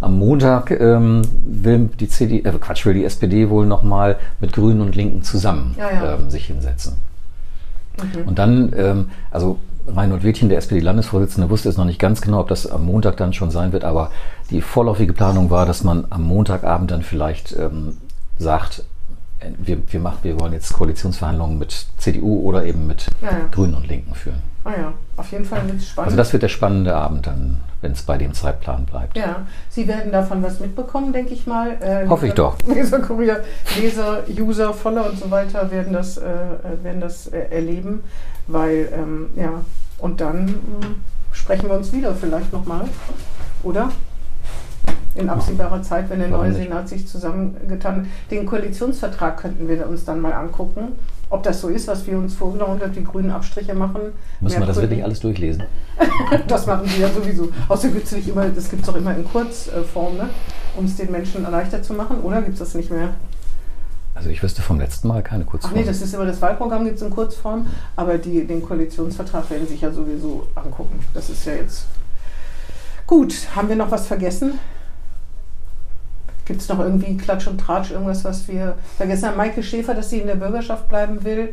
am 0.01 0.17
Montag 0.17 0.71
ähm, 0.71 1.21
will 1.45 1.89
die 1.99 2.09
CD, 2.09 2.39
äh, 2.39 2.51
Quatsch, 2.59 2.85
will 2.85 2.95
die 2.95 3.05
SPD 3.05 3.49
wohl 3.49 3.65
nochmal 3.65 4.17
mit 4.39 4.53
Grünen 4.53 4.81
und 4.81 4.95
Linken 4.95 5.23
zusammen 5.23 5.75
Ja, 5.77 5.91
ja. 5.91 6.15
Ähm, 6.15 6.29
sich 6.29 6.45
hinsetzen. 6.47 6.97
Mhm. 7.97 8.27
Und 8.27 8.39
dann, 8.39 8.73
ähm, 8.75 9.11
also 9.29 9.59
Reinhold 9.87 10.23
Wädchen, 10.23 10.49
der 10.49 10.57
SPD-Landesvorsitzende, 10.59 11.49
wusste 11.49 11.69
es 11.69 11.77
noch 11.77 11.85
nicht 11.85 11.99
ganz 11.99 12.21
genau, 12.21 12.39
ob 12.39 12.47
das 12.47 12.67
am 12.69 12.85
Montag 12.85 13.17
dann 13.17 13.33
schon 13.33 13.51
sein 13.51 13.73
wird, 13.73 13.83
aber 13.83 14.11
die 14.49 14.61
vorläufige 14.61 15.13
Planung 15.13 15.49
war, 15.49 15.65
dass 15.65 15.83
man 15.83 16.05
am 16.09 16.23
Montagabend 16.23 16.91
dann 16.91 17.01
vielleicht 17.01 17.55
ähm, 17.57 17.97
sagt, 18.37 18.83
äh, 19.39 19.49
wir, 19.57 19.77
wir, 19.91 19.99
machen, 19.99 20.19
wir 20.23 20.39
wollen 20.39 20.53
jetzt 20.53 20.73
Koalitionsverhandlungen 20.73 21.57
mit 21.59 21.87
CDU 21.97 22.41
oder 22.41 22.65
eben 22.65 22.87
mit 22.87 23.07
Ja, 23.21 23.29
ja. 23.29 23.37
Grünen 23.51 23.75
und 23.75 23.87
Linken 23.87 24.15
führen. 24.15 24.41
Ah 24.63 24.71
ja, 24.77 24.93
auf 25.17 25.31
jeden 25.31 25.45
Fall 25.45 25.65
wird 25.67 25.77
es 25.77 25.89
spannend. 25.89 26.07
Also 26.07 26.17
das 26.17 26.33
wird 26.33 26.43
der 26.43 26.49
spannende 26.49 26.95
Abend 26.95 27.27
dann, 27.27 27.57
wenn 27.81 27.93
es 27.93 28.03
bei 28.03 28.17
dem 28.17 28.33
Zeitplan 28.33 28.85
bleibt. 28.85 29.17
ja, 29.17 29.45
Sie 29.69 29.87
werden 29.87 30.11
davon 30.11 30.43
was 30.43 30.59
mitbekommen, 30.59 31.13
denke 31.13 31.33
ich 31.33 31.47
mal. 31.47 31.71
Äh, 31.81 32.07
Hoffe 32.07 32.27
ich 32.27 32.33
doch. 32.33 32.55
Leser, 32.67 32.99
Kurier, 32.99 33.43
Leser, 33.79 34.23
User, 34.29 34.73
Follower 34.73 35.09
und 35.09 35.19
so 35.19 35.31
weiter 35.31 35.71
werden 35.71 35.93
das, 35.93 36.17
äh, 36.17 36.23
werden 36.83 37.01
das 37.01 37.27
äh, 37.27 37.39
erleben, 37.49 38.03
weil, 38.47 38.89
ähm, 38.93 39.29
ja, 39.35 39.61
und 39.97 40.21
dann 40.21 40.45
mh, 40.45 40.55
sprechen 41.31 41.67
wir 41.69 41.75
uns 41.75 41.91
wieder 41.93 42.13
vielleicht 42.15 42.53
nochmal, 42.53 42.85
oder? 43.63 43.89
In 45.13 45.29
absehbarer 45.29 45.81
Zeit, 45.81 46.09
wenn 46.09 46.19
der 46.19 46.31
Warum 46.31 46.45
neue? 46.47 46.53
Senat 46.55 46.87
sich 46.87 47.05
zusammengetan 47.07 47.95
hat. 47.97 48.05
Den 48.31 48.45
Koalitionsvertrag 48.45 49.37
könnten 49.37 49.67
wir 49.67 49.87
uns 49.87 50.05
dann 50.05 50.21
mal 50.21 50.31
angucken, 50.33 50.93
ob 51.31 51.43
das 51.43 51.61
so 51.61 51.69
ist, 51.69 51.87
was 51.87 52.05
wir 52.05 52.17
uns 52.17 52.33
vorgenommen 52.33 52.79
haben, 52.79 52.91
die 52.91 53.03
Grünen 53.03 53.31
Abstriche 53.31 53.73
machen. 53.73 54.01
Müssen 54.41 54.59
wir 54.59 54.67
das 54.67 54.75
Mehr 54.75 54.83
wirklich 54.83 55.03
alles 55.03 55.21
durchlesen? 55.21 55.63
das 56.47 56.67
machen 56.67 56.87
die 56.93 57.01
ja 57.01 57.09
sowieso. 57.09 57.49
Außerdem 57.69 57.93
gibt 57.93 58.05
es 58.05 58.11
nicht 58.11 58.27
immer, 58.27 58.49
das 58.49 58.69
gibt 58.69 58.81
es 58.81 58.87
doch 58.87 58.95
immer 58.95 59.15
in 59.15 59.23
Kurzform, 59.23 60.17
ne? 60.17 60.29
um 60.75 60.85
es 60.85 60.97
den 60.97 61.11
Menschen 61.11 61.49
leichter 61.49 61.81
zu 61.81 61.93
machen, 61.93 62.21
oder 62.21 62.41
gibt 62.41 62.53
es 62.53 62.59
das 62.59 62.75
nicht 62.75 62.91
mehr? 62.91 63.11
Also 64.13 64.29
ich 64.29 64.43
wüsste 64.43 64.61
vom 64.61 64.77
letzten 64.77 65.07
Mal 65.07 65.23
keine 65.23 65.45
Kurzform. 65.45 65.73
Ach 65.73 65.79
nee, 65.79 65.85
das 65.85 66.01
ist 66.01 66.13
immer 66.13 66.25
das 66.25 66.41
Wahlprogramm 66.41 66.83
gibt 66.83 66.97
es 66.97 67.01
in 67.01 67.09
Kurzform, 67.09 67.65
aber 67.95 68.17
die, 68.17 68.45
den 68.45 68.61
Koalitionsvertrag 68.61 69.49
werden 69.49 69.67
sich 69.67 69.81
ja 69.81 69.91
sowieso 69.91 70.47
angucken. 70.53 70.99
Das 71.13 71.29
ist 71.29 71.45
ja 71.45 71.53
jetzt 71.53 71.85
gut. 73.07 73.33
Haben 73.55 73.69
wir 73.69 73.77
noch 73.77 73.89
was 73.89 74.05
vergessen? 74.05 74.59
Gibt 76.45 76.61
es 76.61 76.69
noch 76.69 76.79
irgendwie 76.79 77.15
Klatsch 77.17 77.47
und 77.47 77.59
Tratsch, 77.59 77.91
irgendwas, 77.91 78.23
was 78.25 78.47
wir 78.47 78.75
vergessen 78.97 79.27
haben? 79.27 79.37
Maike 79.37 79.61
Schäfer, 79.63 79.93
dass 79.93 80.09
sie 80.09 80.19
in 80.19 80.27
der 80.27 80.35
Bürgerschaft 80.35 80.89
bleiben 80.89 81.23
will. 81.23 81.49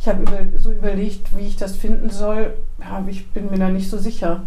Ich 0.00 0.08
habe 0.08 0.22
über, 0.22 0.38
so 0.58 0.72
überlegt, 0.72 1.36
wie 1.36 1.46
ich 1.46 1.56
das 1.56 1.76
finden 1.76 2.10
soll. 2.10 2.54
Ja, 2.80 3.04
ich 3.06 3.30
bin 3.32 3.50
mir 3.50 3.58
da 3.58 3.68
nicht 3.68 3.88
so 3.90 3.98
sicher. 3.98 4.42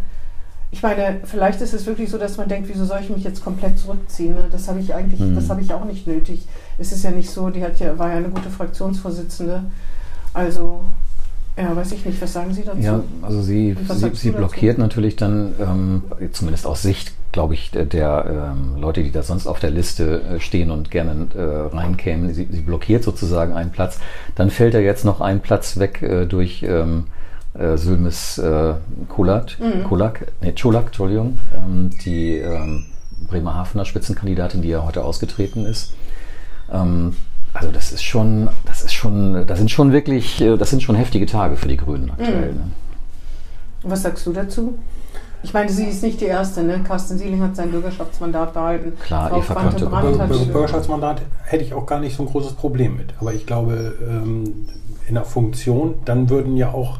Ich 0.71 0.81
meine, 0.83 1.21
vielleicht 1.23 1.61
ist 1.61 1.73
es 1.73 1.85
wirklich 1.85 2.09
so, 2.09 2.17
dass 2.17 2.35
man 2.37 2.49
denkt, 2.49 2.67
wieso 2.67 2.83
soll 2.85 2.99
ich 3.01 3.09
mich 3.09 3.23
jetzt 3.23 3.43
komplett 3.43 3.77
zurückziehen? 3.79 4.35
Ne? 4.35 4.45
Das 4.51 4.67
habe 4.67 4.79
ich 4.79 4.93
eigentlich, 4.93 5.19
Mhm. 5.21 5.35
das 5.35 5.49
habe 5.49 5.61
ich 5.61 5.73
auch 5.73 5.85
nicht 5.85 6.07
nötig. 6.07 6.45
Es 6.77 6.91
ist 6.91 7.03
ja 7.03 7.11
nicht 7.11 7.29
so, 7.29 7.49
die 7.49 7.63
hat 7.63 7.79
ja, 7.79 7.97
war 7.97 8.09
ja 8.09 8.17
eine 8.17 8.29
gute 8.29 8.49
Fraktionsvorsitzende. 8.49 9.63
Also, 10.33 10.81
ja, 11.57 11.73
weiß 11.73 11.93
ich 11.93 12.05
nicht, 12.05 12.21
was 12.21 12.33
sagen 12.33 12.53
Sie 12.53 12.63
dazu? 12.65 12.79
Ja, 12.79 13.01
also 13.21 13.41
sie, 13.41 13.77
sie, 13.87 13.93
sie 13.95 14.01
du 14.01 14.09
dazu? 14.09 14.31
blockiert 14.33 14.77
natürlich 14.77 15.15
dann, 15.15 15.55
ähm, 15.61 16.03
zumindest 16.33 16.65
aus 16.67 16.81
Sicht, 16.81 17.13
glaube 17.35 17.53
ich, 17.53 17.69
der, 17.69 18.53
ähm, 18.53 18.79
Leute, 18.81 19.03
die 19.03 19.11
da 19.11 19.21
sonst 19.21 19.45
auf 19.45 19.59
der 19.59 19.69
Liste 19.69 20.21
äh, 20.21 20.39
stehen 20.39 20.71
und 20.71 20.89
gerne 20.89 21.27
äh, 21.35 21.75
reinkämen, 21.75 22.33
sie, 22.33 22.47
sie 22.49 22.61
blockiert 22.61 23.03
sozusagen 23.03 23.53
einen 23.53 23.71
Platz. 23.71 23.99
Dann 24.35 24.49
fällt 24.49 24.73
ja 24.73 24.79
jetzt 24.79 25.03
noch 25.03 25.19
ein 25.19 25.41
Platz 25.41 25.77
weg 25.77 26.01
äh, 26.01 26.25
durch 26.25 26.63
ähm, 26.63 27.07
äh, 27.53 27.75
Sülmes 27.75 28.37
äh, 28.37 28.75
Kulak, 29.09 29.59
Mhm. 29.59 29.83
Kulak, 29.83 30.31
nee, 30.39 30.53
Czulak, 30.53 30.85
Entschuldigung, 30.87 31.37
ähm, 31.53 31.89
die 32.05 32.37
ähm, 32.37 32.85
Bremerhavener 33.29 33.83
Spitzenkandidatin, 33.83 34.61
die 34.61 34.69
ja 34.69 34.85
heute 34.85 35.03
ausgetreten 35.03 35.65
ist. 35.65 35.93
Ähm, 36.71 37.17
also 37.53 37.69
das 37.69 37.91
ist 37.91 38.03
schon, 38.03 38.47
das 38.63 38.81
ist 38.81 38.93
schon, 38.93 39.45
das 39.45 39.57
sind 39.57 39.71
schon 39.71 39.91
wirklich, 39.91 40.39
äh, 40.39 40.55
das 40.55 40.69
sind 40.69 40.83
schon 40.83 40.95
heftige 40.95 41.25
Tage 41.25 41.57
für 41.57 41.67
die 41.67 41.77
Grünen 41.77 42.11
aktuell. 42.11 42.53
Mhm. 42.53 42.59
Ne? 42.59 42.71
Was 43.83 44.03
sagst 44.03 44.25
du 44.25 44.31
dazu? 44.31 44.77
Ich 45.45 45.53
meine, 45.53 45.69
sie 45.69 45.85
ist 45.85 46.01
nicht 46.01 46.19
die 46.21 46.25
Erste, 46.25 46.63
ne? 46.63 46.81
Carsten 46.83 47.19
Sieling 47.19 47.39
hat 47.41 47.55
sein 47.55 47.69
Bürgerschaftsmandat 47.69 48.53
behalten. 48.55 48.93
Klar, 48.99 49.29
Frau 49.29 49.37
Eva 49.37 49.53
Quante 49.53 49.85
Brandt 49.85 50.19
hat, 50.19 50.27
Bürger- 50.27 50.45
Bürgerschaftsmandat 50.51 51.21
hätte 51.43 51.63
ich 51.63 51.73
auch 51.75 51.85
gar 51.85 51.99
nicht 51.99 52.15
so 52.17 52.23
ein 52.23 52.29
großes 52.29 52.53
Problem 52.53 52.97
mit. 52.97 53.13
Aber 53.21 53.31
ich 53.31 53.45
glaube, 53.45 53.93
ähm, 54.01 54.65
in 55.07 55.13
der 55.13 55.23
Funktion, 55.23 55.93
dann 56.05 56.31
würden 56.31 56.57
ja 56.57 56.69
auch 56.73 56.97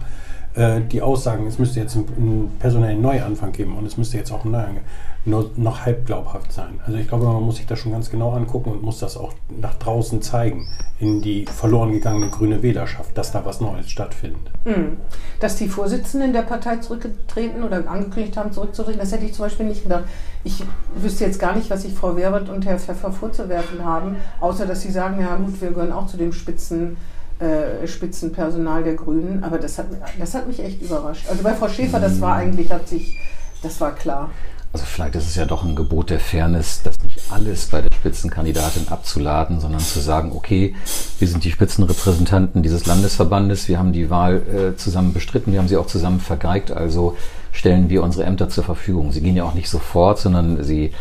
äh, 0.54 0.80
die 0.92 1.02
Aussagen, 1.02 1.48
es 1.48 1.58
müsste 1.58 1.80
jetzt 1.80 1.96
einen, 1.96 2.06
einen 2.18 2.52
personellen 2.60 3.02
Neuanfang 3.02 3.52
geben 3.52 3.76
und 3.78 3.86
es 3.88 3.98
müsste 3.98 4.18
jetzt 4.18 4.32
auch 4.32 4.46
ein 4.46 4.52
Neuanfang, 4.52 4.78
nur 5.26 5.50
noch 5.56 5.86
halb 5.86 6.06
glaubhaft 6.06 6.54
sein. 6.54 6.80
Also 6.86 6.98
ich 6.98 7.08
glaube, 7.08 7.26
man 7.26 7.42
muss 7.42 7.58
sich 7.58 7.66
das 7.66 7.80
schon 7.80 7.92
ganz 7.92 8.12
genau 8.12 8.32
angucken 8.34 8.72
und 8.72 8.84
muss 8.84 9.00
das 9.00 9.18
auch 9.18 9.34
nach 9.60 9.74
draußen 9.76 10.22
zeigen, 10.22 10.68
in 11.00 11.22
die 11.22 11.46
verloren 11.46 11.92
gegangene 11.92 12.30
grüne 12.30 12.62
Wählerschaft, 12.62 13.18
dass 13.18 13.32
da 13.32 13.44
was 13.44 13.60
Neues 13.60 13.90
stattfindet. 13.90 14.42
Mhm. 14.66 14.98
Dass 15.40 15.56
die 15.56 15.68
Vorsitzenden 15.68 16.32
der 16.32 16.44
Partei 16.44 16.78
zurückgetreten 16.78 17.64
oder 17.64 17.88
angekündigt 17.90 18.38
haben, 18.38 18.54
zurückzutreten, 18.54 19.00
das 19.00 19.12
hätte 19.12 19.26
ich 19.26 19.34
zum 19.34 19.46
Beispiel 19.46 19.66
nicht 19.66 19.84
gedacht. 19.84 20.04
Ich 20.44 20.64
wüsste 20.96 21.26
jetzt 21.26 21.40
gar 21.40 21.56
nicht, 21.56 21.70
was 21.70 21.82
sich 21.82 21.94
Frau 21.94 22.16
Werbert 22.16 22.50
und 22.50 22.66
Herr 22.66 22.78
Pfeffer 22.78 23.12
vorzuwerfen 23.12 23.84
haben, 23.84 24.18
außer 24.40 24.68
dass 24.68 24.82
sie 24.82 24.92
sagen, 24.92 25.20
ja 25.20 25.36
gut, 25.38 25.60
wir 25.60 25.72
gehören 25.72 25.92
auch 25.92 26.06
zu 26.06 26.18
dem 26.18 26.34
Spitzen, 26.34 26.98
äh, 27.40 27.86
Spitzenpersonal 27.88 28.84
der 28.84 28.94
Grünen. 28.94 29.44
Aber 29.44 29.58
das 29.58 29.78
hat, 29.80 29.88
das 30.20 30.36
hat 30.36 30.48
mich 30.48 30.64
echt 30.64 30.82
überrascht. 30.82 31.26
Also 31.30 31.44
bei 31.44 31.54
Frau 31.54 31.68
Schäfer, 31.68 32.00
das 32.00 32.22
war 32.22 32.36
eigentlich, 32.36 32.72
hat 32.72 32.88
sich, 32.88 33.20
das 33.64 33.82
war 33.82 33.94
klar. 33.94 34.30
Also 34.76 34.88
vielleicht 34.88 35.16
ist 35.16 35.28
es 35.28 35.36
ja 35.36 35.46
doch 35.46 35.64
ein 35.64 35.74
Gebot 35.74 36.10
der 36.10 36.20
Fairness, 36.20 36.82
das 36.84 37.00
nicht 37.02 37.32
alles 37.32 37.68
bei 37.68 37.80
der 37.80 37.88
Spitzenkandidatin 37.96 38.90
abzuladen, 38.90 39.62
sondern 39.62 39.80
zu 39.80 40.02
sagen, 40.02 40.34
okay, 40.36 40.76
wir 41.18 41.30
sind 41.30 41.46
die 41.46 41.52
Spitzenrepräsentanten 41.52 42.62
dieses 42.62 42.86
Landesverbandes, 42.86 43.70
wir 43.70 43.80
haben 43.80 43.94
die 43.94 44.10
Wahl 44.10 44.42
äh, 44.74 44.76
zusammen 44.76 45.14
bestritten, 45.14 45.54
wir 45.54 45.60
haben 45.60 45.70
sie 45.70 45.78
auch 45.78 45.88
zusammen 45.88 46.20
vergeigt, 46.20 46.72
also 46.72 47.16
stellen 47.54 47.90
wir 47.90 48.04
unsere 48.04 48.26
Ämter 48.26 48.50
zur 48.50 48.66
Verfügung. 48.66 49.14
Sie 49.14 49.22
gehen 49.22 49.38
ja 49.38 49.46
auch 49.46 49.54
nicht 49.54 49.70
sofort, 49.70 50.20
sondern 50.20 50.62
sie 50.62 50.92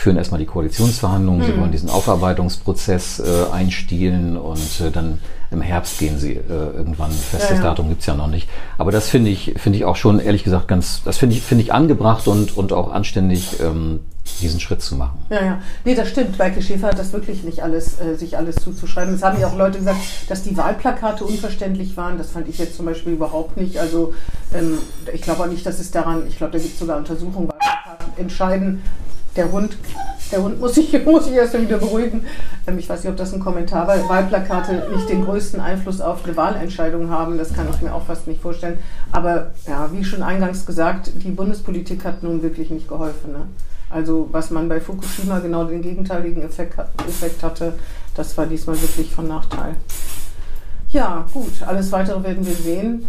führen 0.00 0.16
erstmal 0.16 0.40
die 0.40 0.46
Koalitionsverhandlungen, 0.46 1.44
sie 1.44 1.58
wollen 1.58 1.72
diesen 1.72 1.90
Aufarbeitungsprozess 1.90 3.20
äh, 3.20 3.52
einstielen 3.52 4.38
und 4.38 4.80
äh, 4.80 4.90
dann 4.90 5.18
im 5.50 5.60
Herbst 5.60 5.98
gehen 5.98 6.18
sie 6.18 6.36
äh, 6.36 6.42
irgendwann. 6.48 7.10
Festes 7.10 7.50
Ja, 7.50 7.56
ja. 7.56 7.62
Datum 7.62 7.90
gibt's 7.90 8.06
ja 8.06 8.14
noch 8.14 8.28
nicht. 8.28 8.48
Aber 8.78 8.92
das 8.92 9.10
finde 9.10 9.30
ich, 9.30 9.54
finde 9.58 9.78
ich 9.78 9.84
auch 9.84 9.96
schon, 9.96 10.18
ehrlich 10.18 10.42
gesagt, 10.42 10.68
ganz, 10.68 11.02
das 11.04 11.18
finde 11.18 11.36
ich, 11.36 11.42
finde 11.42 11.64
ich 11.64 11.74
angebracht 11.74 12.28
und, 12.28 12.56
und 12.56 12.72
auch 12.72 12.90
anständig, 12.90 13.60
ähm, 13.60 14.00
diesen 14.40 14.58
Schritt 14.58 14.80
zu 14.80 14.94
machen. 14.94 15.18
Ja, 15.28 15.44
ja. 15.44 15.58
Nee, 15.84 15.94
das 15.94 16.08
stimmt. 16.08 16.38
Maike 16.38 16.62
Schäfer 16.62 16.86
hat 16.88 16.98
das 16.98 17.12
wirklich 17.12 17.42
nicht 17.42 17.62
alles, 17.62 18.00
äh, 18.00 18.14
sich 18.14 18.38
alles 18.38 18.56
zuzuschreiben. 18.56 19.14
Es 19.14 19.22
haben 19.22 19.38
ja 19.38 19.48
auch 19.48 19.56
Leute 19.56 19.78
gesagt, 19.78 19.98
dass 20.28 20.42
die 20.44 20.56
Wahlplakate 20.56 21.24
unverständlich 21.24 21.96
waren. 21.98 22.16
Das 22.16 22.30
fand 22.30 22.48
ich 22.48 22.56
jetzt 22.56 22.76
zum 22.76 22.86
Beispiel 22.86 23.12
überhaupt 23.12 23.58
nicht. 23.58 23.78
Also 23.78 24.14
ähm, 24.54 24.78
ich 25.12 25.20
glaube 25.20 25.42
auch 25.42 25.48
nicht, 25.48 25.66
dass 25.66 25.78
es 25.78 25.90
daran, 25.90 26.22
ich 26.26 26.38
glaube, 26.38 26.54
da 26.54 26.58
gibt 26.58 26.72
es 26.72 26.78
sogar 26.78 26.96
Untersuchungen, 26.96 27.48
Wahlplakate 27.48 28.18
entscheiden. 28.18 28.82
Der 29.36 29.50
Hund, 29.52 29.76
der 30.32 30.42
Hund 30.42 30.60
muss 30.60 30.74
sich, 30.74 30.92
muss 31.04 31.24
sich 31.24 31.34
erst 31.34 31.58
wieder 31.60 31.78
beruhigen. 31.78 32.24
Ähm, 32.66 32.78
ich 32.78 32.88
weiß 32.88 33.04
nicht, 33.04 33.10
ob 33.10 33.16
das 33.16 33.32
ein 33.32 33.40
Kommentar 33.40 33.86
war. 33.86 34.08
Wahlplakate 34.08 34.88
nicht 34.94 35.08
den 35.08 35.24
größten 35.24 35.60
Einfluss 35.60 36.00
auf 36.00 36.24
eine 36.24 36.36
Wahlentscheidung 36.36 37.10
haben. 37.10 37.38
Das 37.38 37.52
kann 37.52 37.68
ich 37.70 37.80
mir 37.80 37.94
auch 37.94 38.06
fast 38.06 38.26
nicht 38.26 38.40
vorstellen. 38.40 38.78
Aber 39.12 39.52
ja, 39.66 39.90
wie 39.92 40.04
schon 40.04 40.22
eingangs 40.22 40.66
gesagt, 40.66 41.10
die 41.14 41.30
Bundespolitik 41.30 42.04
hat 42.04 42.22
nun 42.22 42.42
wirklich 42.42 42.70
nicht 42.70 42.88
geholfen. 42.88 43.32
Ne? 43.32 43.46
Also 43.88 44.28
was 44.30 44.50
man 44.50 44.68
bei 44.68 44.80
Fukushima 44.80 45.40
genau 45.40 45.64
den 45.64 45.82
gegenteiligen 45.82 46.42
Effekt, 46.42 46.78
Effekt 47.08 47.42
hatte, 47.42 47.74
das 48.14 48.36
war 48.38 48.46
diesmal 48.46 48.80
wirklich 48.80 49.12
von 49.12 49.26
Nachteil. 49.26 49.74
Ja, 50.90 51.26
gut, 51.32 51.62
alles 51.66 51.92
weitere 51.92 52.22
werden 52.22 52.46
wir 52.46 52.54
sehen. 52.54 53.08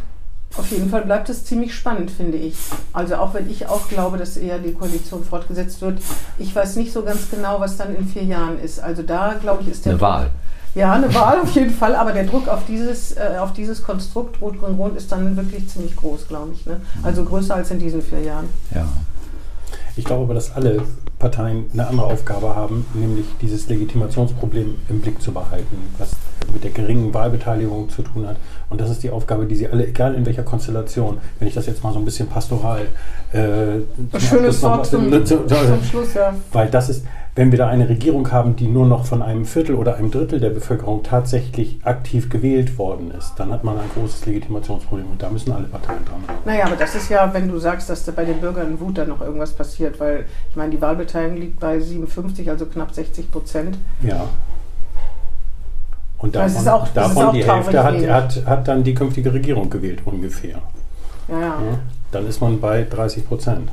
Auf 0.58 0.70
jeden 0.72 0.90
Fall 0.90 1.04
bleibt 1.04 1.30
es 1.30 1.46
ziemlich 1.46 1.74
spannend, 1.74 2.12
finde 2.12 2.38
ich. 2.38 2.56
Also 2.94 3.16
auch 3.16 3.34
wenn 3.34 3.50
ich 3.50 3.68
auch 3.68 3.88
glaube, 3.88 4.18
dass 4.18 4.36
eher 4.36 4.60
die 4.60 4.74
Koalition 4.74 5.24
fortgesetzt 5.24 5.82
wird. 5.82 6.00
Ich 6.38 6.54
weiß 6.56 6.76
nicht 6.76 6.92
so 6.92 7.04
ganz 7.04 7.30
genau, 7.32 7.60
was 7.60 7.78
dann 7.78 7.96
in 7.96 8.06
vier 8.08 8.24
Jahren 8.24 8.60
ist. 8.60 8.80
Also 8.80 9.02
da, 9.02 9.36
glaube 9.42 9.64
ich, 9.64 9.70
ist 9.70 9.86
der 9.86 9.92
Eine 9.94 10.00
Druck- 10.00 10.10
Wahl. 10.10 10.30
Ja, 10.74 10.94
eine 10.94 11.14
Wahl 11.14 11.40
auf 11.42 11.52
jeden 11.52 11.72
Fall, 11.74 11.96
aber 11.96 12.14
der 12.14 12.24
Druck 12.26 12.48
auf 12.48 12.62
dieses, 12.66 13.12
äh, 13.18 13.38
auf 13.40 13.52
dieses 13.52 13.84
Konstrukt 13.84 14.42
Rot-Grün-Rot 14.42 14.96
ist 14.96 15.12
dann 15.12 15.36
wirklich 15.36 15.68
ziemlich 15.68 15.96
groß, 15.98 16.28
glaube 16.30 16.52
ich. 16.54 16.66
Ne? 16.66 16.80
Also 17.04 17.26
größer 17.26 17.56
als 17.56 17.72
in 17.72 17.80
diesen 17.80 18.02
vier 18.02 18.22
Jahren. 18.22 18.48
Ja. 18.74 18.86
Ich 19.98 20.06
glaube 20.06 20.24
aber, 20.24 20.34
dass 20.34 20.56
alle 20.56 20.82
Parteien 21.20 21.66
eine 21.74 21.88
andere 21.88 22.06
Aufgabe 22.08 22.56
haben, 22.56 22.86
nämlich 22.94 23.26
dieses 23.42 23.68
Legitimationsproblem 23.68 24.76
im 24.90 25.02
Blick 25.02 25.22
zu 25.22 25.32
behalten, 25.34 25.76
was 25.98 26.12
mit 26.54 26.64
der 26.64 26.72
geringen 26.72 27.14
Wahlbeteiligung 27.14 27.90
zu 27.90 28.02
tun 28.02 28.28
hat. 28.28 28.38
Und 28.72 28.82
das 28.82 28.90
ist 28.90 29.04
die 29.04 29.10
Aufgabe, 29.12 29.46
die 29.46 29.56
sie 29.56 29.68
alle, 29.68 29.86
egal 29.86 30.16
in 30.16 30.26
welcher 30.26 30.44
Konstellation, 30.44 31.18
wenn 31.40 31.48
ich 31.48 31.54
das 31.54 31.66
jetzt 31.68 31.84
mal 31.84 31.92
so 31.94 32.00
ein 32.00 32.06
bisschen 32.06 32.28
pastoral 32.28 32.88
äh, 33.34 33.82
zum 34.12 34.20
Schönes 34.20 34.62
Wort 34.64 34.86
zum, 34.88 35.12
zu- 35.26 35.46
zu- 35.46 35.46
zum 35.46 35.84
Schluss, 35.84 36.14
ja. 36.14 36.34
weil 36.54 36.70
das 36.70 36.90
ist, 36.90 37.06
wenn 37.36 37.52
wir 37.52 37.58
da 37.60 37.68
eine 37.68 37.88
Regierung 37.88 38.30
haben, 38.32 38.56
die 38.56 38.68
nur 38.68 38.86
noch 38.88 39.06
von 39.06 39.22
einem 39.22 39.46
Viertel 39.46 39.76
oder 39.76 39.96
einem 39.96 40.10
Drittel 40.12 40.40
der 40.40 40.50
Bevölkerung 40.50 41.04
tatsächlich 41.04 41.80
aktiv 41.84 42.30
gewählt 42.30 42.78
worden 42.78 43.12
ist, 43.18 43.34
dann 43.38 43.52
hat 43.52 43.64
man 43.64 43.78
ein 43.78 43.90
großes 43.94 44.26
Legitimationsproblem 44.26 45.08
und 45.12 45.22
da 45.22 45.30
müssen 45.30 45.52
alle 45.52 45.66
Parteien 45.66 46.00
dran. 46.06 46.24
Naja, 46.46 46.66
aber 46.66 46.76
das 46.78 46.96
ist 46.96 47.10
ja, 47.10 47.34
wenn 47.34 47.50
du 47.50 47.58
sagst, 47.60 47.90
dass 47.90 48.04
da 48.06 48.12
bei 48.14 48.26
den 48.26 48.40
Bürgern 48.40 48.80
Wut 48.80 48.98
dann 48.98 49.10
noch 49.10 49.22
irgendwas 49.22 49.52
passiert, 49.54 50.00
weil 50.00 50.26
ich 50.50 50.56
meine, 50.56 50.72
die 50.72 50.82
Wahlbeteiligung 50.82 51.38
liegt 51.38 51.60
bei 51.60 51.80
57, 51.80 52.50
also 52.50 52.66
knapp 52.66 52.94
60 52.94 53.32
Prozent. 53.32 53.78
Ja. 54.02 54.28
Und 56.22 56.36
Das 56.36 56.54
davon, 56.54 56.62
ist 56.62 56.68
auch- 56.72 56.88
das 56.94 57.08
ist 57.08 57.16
davon 57.16 57.26
auch 57.30 57.34
die 57.34 57.44
Hälfte 57.44 57.84
hat, 57.84 57.96
hat, 58.10 58.46
hat 58.46 58.68
dann 58.68 58.84
die 58.84 58.94
künftige 58.94 59.34
Regierung 59.34 59.70
gewählt, 59.70 60.02
ungefähr. 60.06 60.62
Ja, 61.28 61.36
ja, 61.40 61.46
Ja? 61.48 61.56
Dann 62.12 62.28
ist 62.28 62.42
man 62.42 62.60
bei 62.60 62.84
30 62.84 63.28
Prozent. 63.28 63.70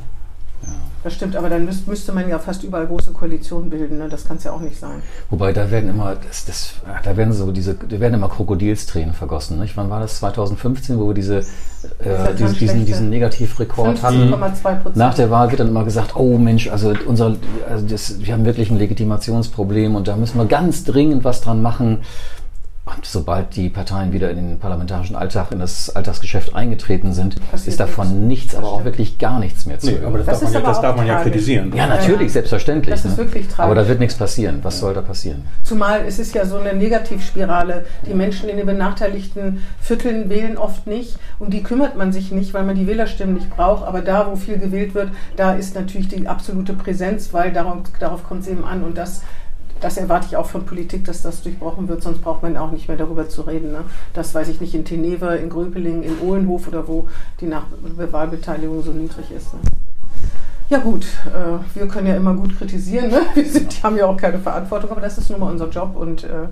Das 1.05 1.15
stimmt, 1.15 1.37
aber 1.37 1.49
dann 1.49 1.65
müsst, 1.65 1.87
müsste 1.87 2.13
man 2.13 2.29
ja 2.29 2.39
fast 2.39 2.65
überall 2.65 2.87
große 2.87 3.13
Koalitionen 3.13 3.71
bilden, 3.71 3.99
ne? 3.99 4.09
das 4.09 4.27
kann 4.27 4.39
es 4.39 4.45
ja 4.45 4.53
auch 4.53 4.61
nicht 4.61 4.79
sein. 4.79 5.03
Wobei 5.31 5.53
da 5.53 5.71
werden 5.71 5.91
immer, 5.91 6.17
das, 6.17 6.45
das, 6.45 6.75
da 7.05 7.17
werden 7.17 7.33
so 7.33 7.53
diese, 7.53 7.75
da 7.75 8.01
werden 8.01 8.15
immer 8.15 8.29
Krokodilstränen 8.29 9.15
vergossen. 9.15 9.59
Nicht? 9.59 9.77
Wann 9.77 9.91
war 9.91 10.01
das? 10.01 10.19
2015, 10.19 10.99
wo 10.99 11.09
wir 11.09 11.15
diese, 11.15 11.39
äh, 12.01 12.35
diesen, 12.37 12.59
diesen, 12.59 12.87
diesen 12.87 13.11
Negativrekord 13.11 14.03
hatten. 14.03 14.35
15,2 14.35 14.75
Prozent. 14.77 14.97
Nach 14.97 15.15
der 15.15 15.31
Wahl 15.31 15.51
wird 15.51 15.61
dann 15.61 15.69
immer 15.69 15.85
gesagt, 15.85 16.17
oh 16.17 16.37
Mensch, 16.37 16.69
also 16.69 16.93
unser, 17.07 17.37
also 17.69 17.87
das, 17.87 18.21
wir 18.21 18.33
haben 18.33 18.45
wirklich 18.45 18.71
ein 18.71 18.79
Legitimationsproblem 18.79 19.95
und 19.95 20.09
da 20.09 20.17
müssen 20.17 20.39
wir 20.39 20.47
ganz 20.47 20.85
dringend 20.85 21.23
was 21.25 21.41
dran 21.41 21.63
machen. 21.63 21.99
Und 22.97 23.05
sobald 23.07 23.55
die 23.57 23.69
Parteien 23.69 24.13
wieder 24.13 24.31
in 24.31 24.37
den 24.37 24.59
parlamentarischen 24.59 25.15
Alltag, 25.17 25.53
in 25.53 25.59
das 25.59 25.95
Alltagsgeschäft 25.95 26.55
eingetreten 26.55 27.13
sind, 27.13 27.37
Passiert 27.51 27.69
ist 27.69 27.81
davon 27.81 28.27
nichts, 28.27 28.55
aber 28.55 28.69
auch 28.73 28.85
wirklich 28.85 29.19
gar 29.19 29.39
nichts 29.39 29.67
mehr 29.67 29.79
zu 29.79 29.87
Nee, 29.87 29.93
hören. 29.99 30.07
aber 30.07 30.19
das, 30.19 30.41
Das 30.41 30.41
darf 30.41 30.53
man, 30.53 30.63
ja, 30.63 30.69
das 30.69 30.81
darf 30.81 30.97
man 30.97 31.07
ja 31.07 31.23
kritisieren. 31.23 31.73
ja, 31.77 31.87
natürlich, 31.87 32.29
Ja. 32.29 32.29
selbstverständlich. 32.35 32.95
Das 32.95 33.05
ist 33.05 33.13
ne? 33.19 33.25
wirklich 33.25 33.47
tragisch. 33.49 33.65
Aber 33.65 33.75
da 33.75 33.87
wird 33.89 34.01
nichts 34.01 34.15
passieren. 34.17 34.61
Was 34.63 34.79
soll 34.81 34.95
da 34.95 35.03
passieren? 35.03 35.45
Zumal 35.63 36.01
es 36.07 36.19
ist 36.19 36.35
ja 36.35 36.45
so 36.47 36.57
eine 36.59 36.73
Negativspirale. 36.75 37.85
Die 38.07 38.15
Menschen 38.15 38.49
in 38.49 38.57
den 38.57 38.67
benachteiligten 38.67 39.63
Vierteln 39.81 40.29
wählen 40.31 40.57
oft 40.59 40.87
nicht. 40.87 41.19
Um 41.39 41.51
die 41.51 41.63
kümmert 41.63 41.97
man 41.97 42.13
sich 42.13 42.33
nicht, 42.33 42.55
weil 42.55 42.65
man 42.65 42.75
die 42.77 42.87
Wählerstimmen 42.87 43.35
nicht 43.35 43.51
braucht. 43.51 43.87
Aber 43.87 44.01
da, 44.03 44.31
wo 44.31 44.37
viel 44.37 44.59
gewählt 44.59 44.95
wird, 44.95 45.11
da 45.37 45.53
ist 45.55 45.75
natürlich 45.75 46.09
die 46.09 46.27
absolute 46.27 46.73
Präsenz, 46.75 47.33
weil 47.33 47.53
darauf, 47.53 47.79
darauf 48.01 48.25
kommt 48.27 48.43
es 48.43 48.49
eben 48.49 48.65
an. 48.65 48.83
Und 48.83 48.97
das 48.99 49.23
das 49.81 49.97
erwarte 49.97 50.27
ich 50.29 50.37
auch 50.37 50.47
von 50.47 50.65
Politik, 50.65 51.05
dass 51.05 51.23
das 51.23 51.43
durchbrochen 51.43 51.89
wird, 51.89 52.03
sonst 52.03 52.21
braucht 52.21 52.43
man 52.43 52.57
auch 52.57 52.71
nicht 52.71 52.89
mehr 52.89 52.97
darüber 52.97 53.29
zu 53.29 53.43
reden. 53.43 53.73
Ne? 53.73 53.85
Das 54.13 54.35
weiß 54.35 54.49
ich 54.49 54.61
nicht 54.61 54.75
in 54.75 54.85
Teneve, 54.85 55.37
in 55.37 55.49
Gröpeling, 55.49 56.03
in 56.03 56.21
Ohlenhof 56.21 56.69
oder 56.69 56.89
wo 56.89 57.07
die 57.41 57.51
Wahlbeteiligung 57.51 58.83
so 58.83 58.93
niedrig 58.93 59.31
ist. 59.31 59.55
Ne? 59.55 59.61
Ja 60.71 60.79
gut, 60.79 61.07
äh, 61.27 61.77
wir 61.77 61.89
können 61.89 62.07
ja 62.07 62.17
immer 62.17 62.35
gut 62.35 62.57
kritisieren. 62.57 63.11
Ne? 63.11 63.23
Wir 63.35 63.47
sind, 63.47 63.83
haben 63.83 63.97
ja 63.97 64.07
auch 64.07 64.17
keine 64.17 64.39
Verantwortung, 64.39 64.91
aber 64.91 65.01
das 65.01 65.17
ist 65.17 65.31
nun 65.31 65.41
mal 65.41 65.51
unser 65.51 65.69
Job. 65.69 65.97
Und 65.97 66.25
äh, 66.25 66.49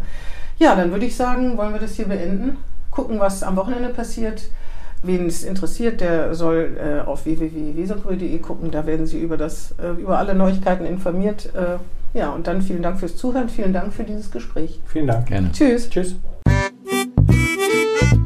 ja, 0.59 0.75
dann 0.75 0.91
würde 0.91 1.05
ich 1.05 1.17
sagen, 1.17 1.59
wollen 1.59 1.75
wir 1.75 1.81
das 1.81 1.95
hier 1.95 2.07
beenden. 2.07 2.57
Gucken, 2.91 3.21
was 3.21 3.43
am 3.43 3.57
Wochenende 3.57 3.91
passiert. 3.91 4.49
Wen 5.03 5.27
es 5.27 5.45
interessiert, 5.45 6.01
der 6.01 6.35
soll 6.35 6.79
äh, 6.79 7.07
auf 7.07 7.27
www.weserkurier.de 7.27 8.39
gucken. 8.39 8.71
Da 8.71 8.87
werden 8.87 9.07
Sie 9.07 9.21
über, 9.21 9.37
das, 9.37 9.75
äh, 9.79 9.91
über 10.01 10.19
alle 10.19 10.35
Neuigkeiten 10.35 10.87
informiert. 10.87 11.51
Ja, 12.17 12.31
und 12.31 12.47
dann 12.47 12.63
vielen 12.63 12.83
Dank 12.83 12.99
fürs 12.99 13.15
Zuhören, 13.15 13.51
vielen 13.51 13.75
Dank 13.75 13.93
für 13.93 14.03
dieses 14.03 14.31
Gespräch. 14.31 14.81
Vielen 14.87 15.07
Dank. 15.07 15.27
Gerne. 15.27 15.53
Tschüss. 15.53 15.91
Tschüss. 15.91 16.17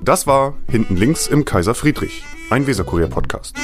Das 0.04 0.28
war 0.28 0.54
Hinten 0.68 0.96
links 0.96 1.26
im 1.26 1.44
Kaiser 1.44 1.74
Friedrich, 1.74 2.22
ein 2.50 2.68
Weserkurier-Podcast. 2.68 3.56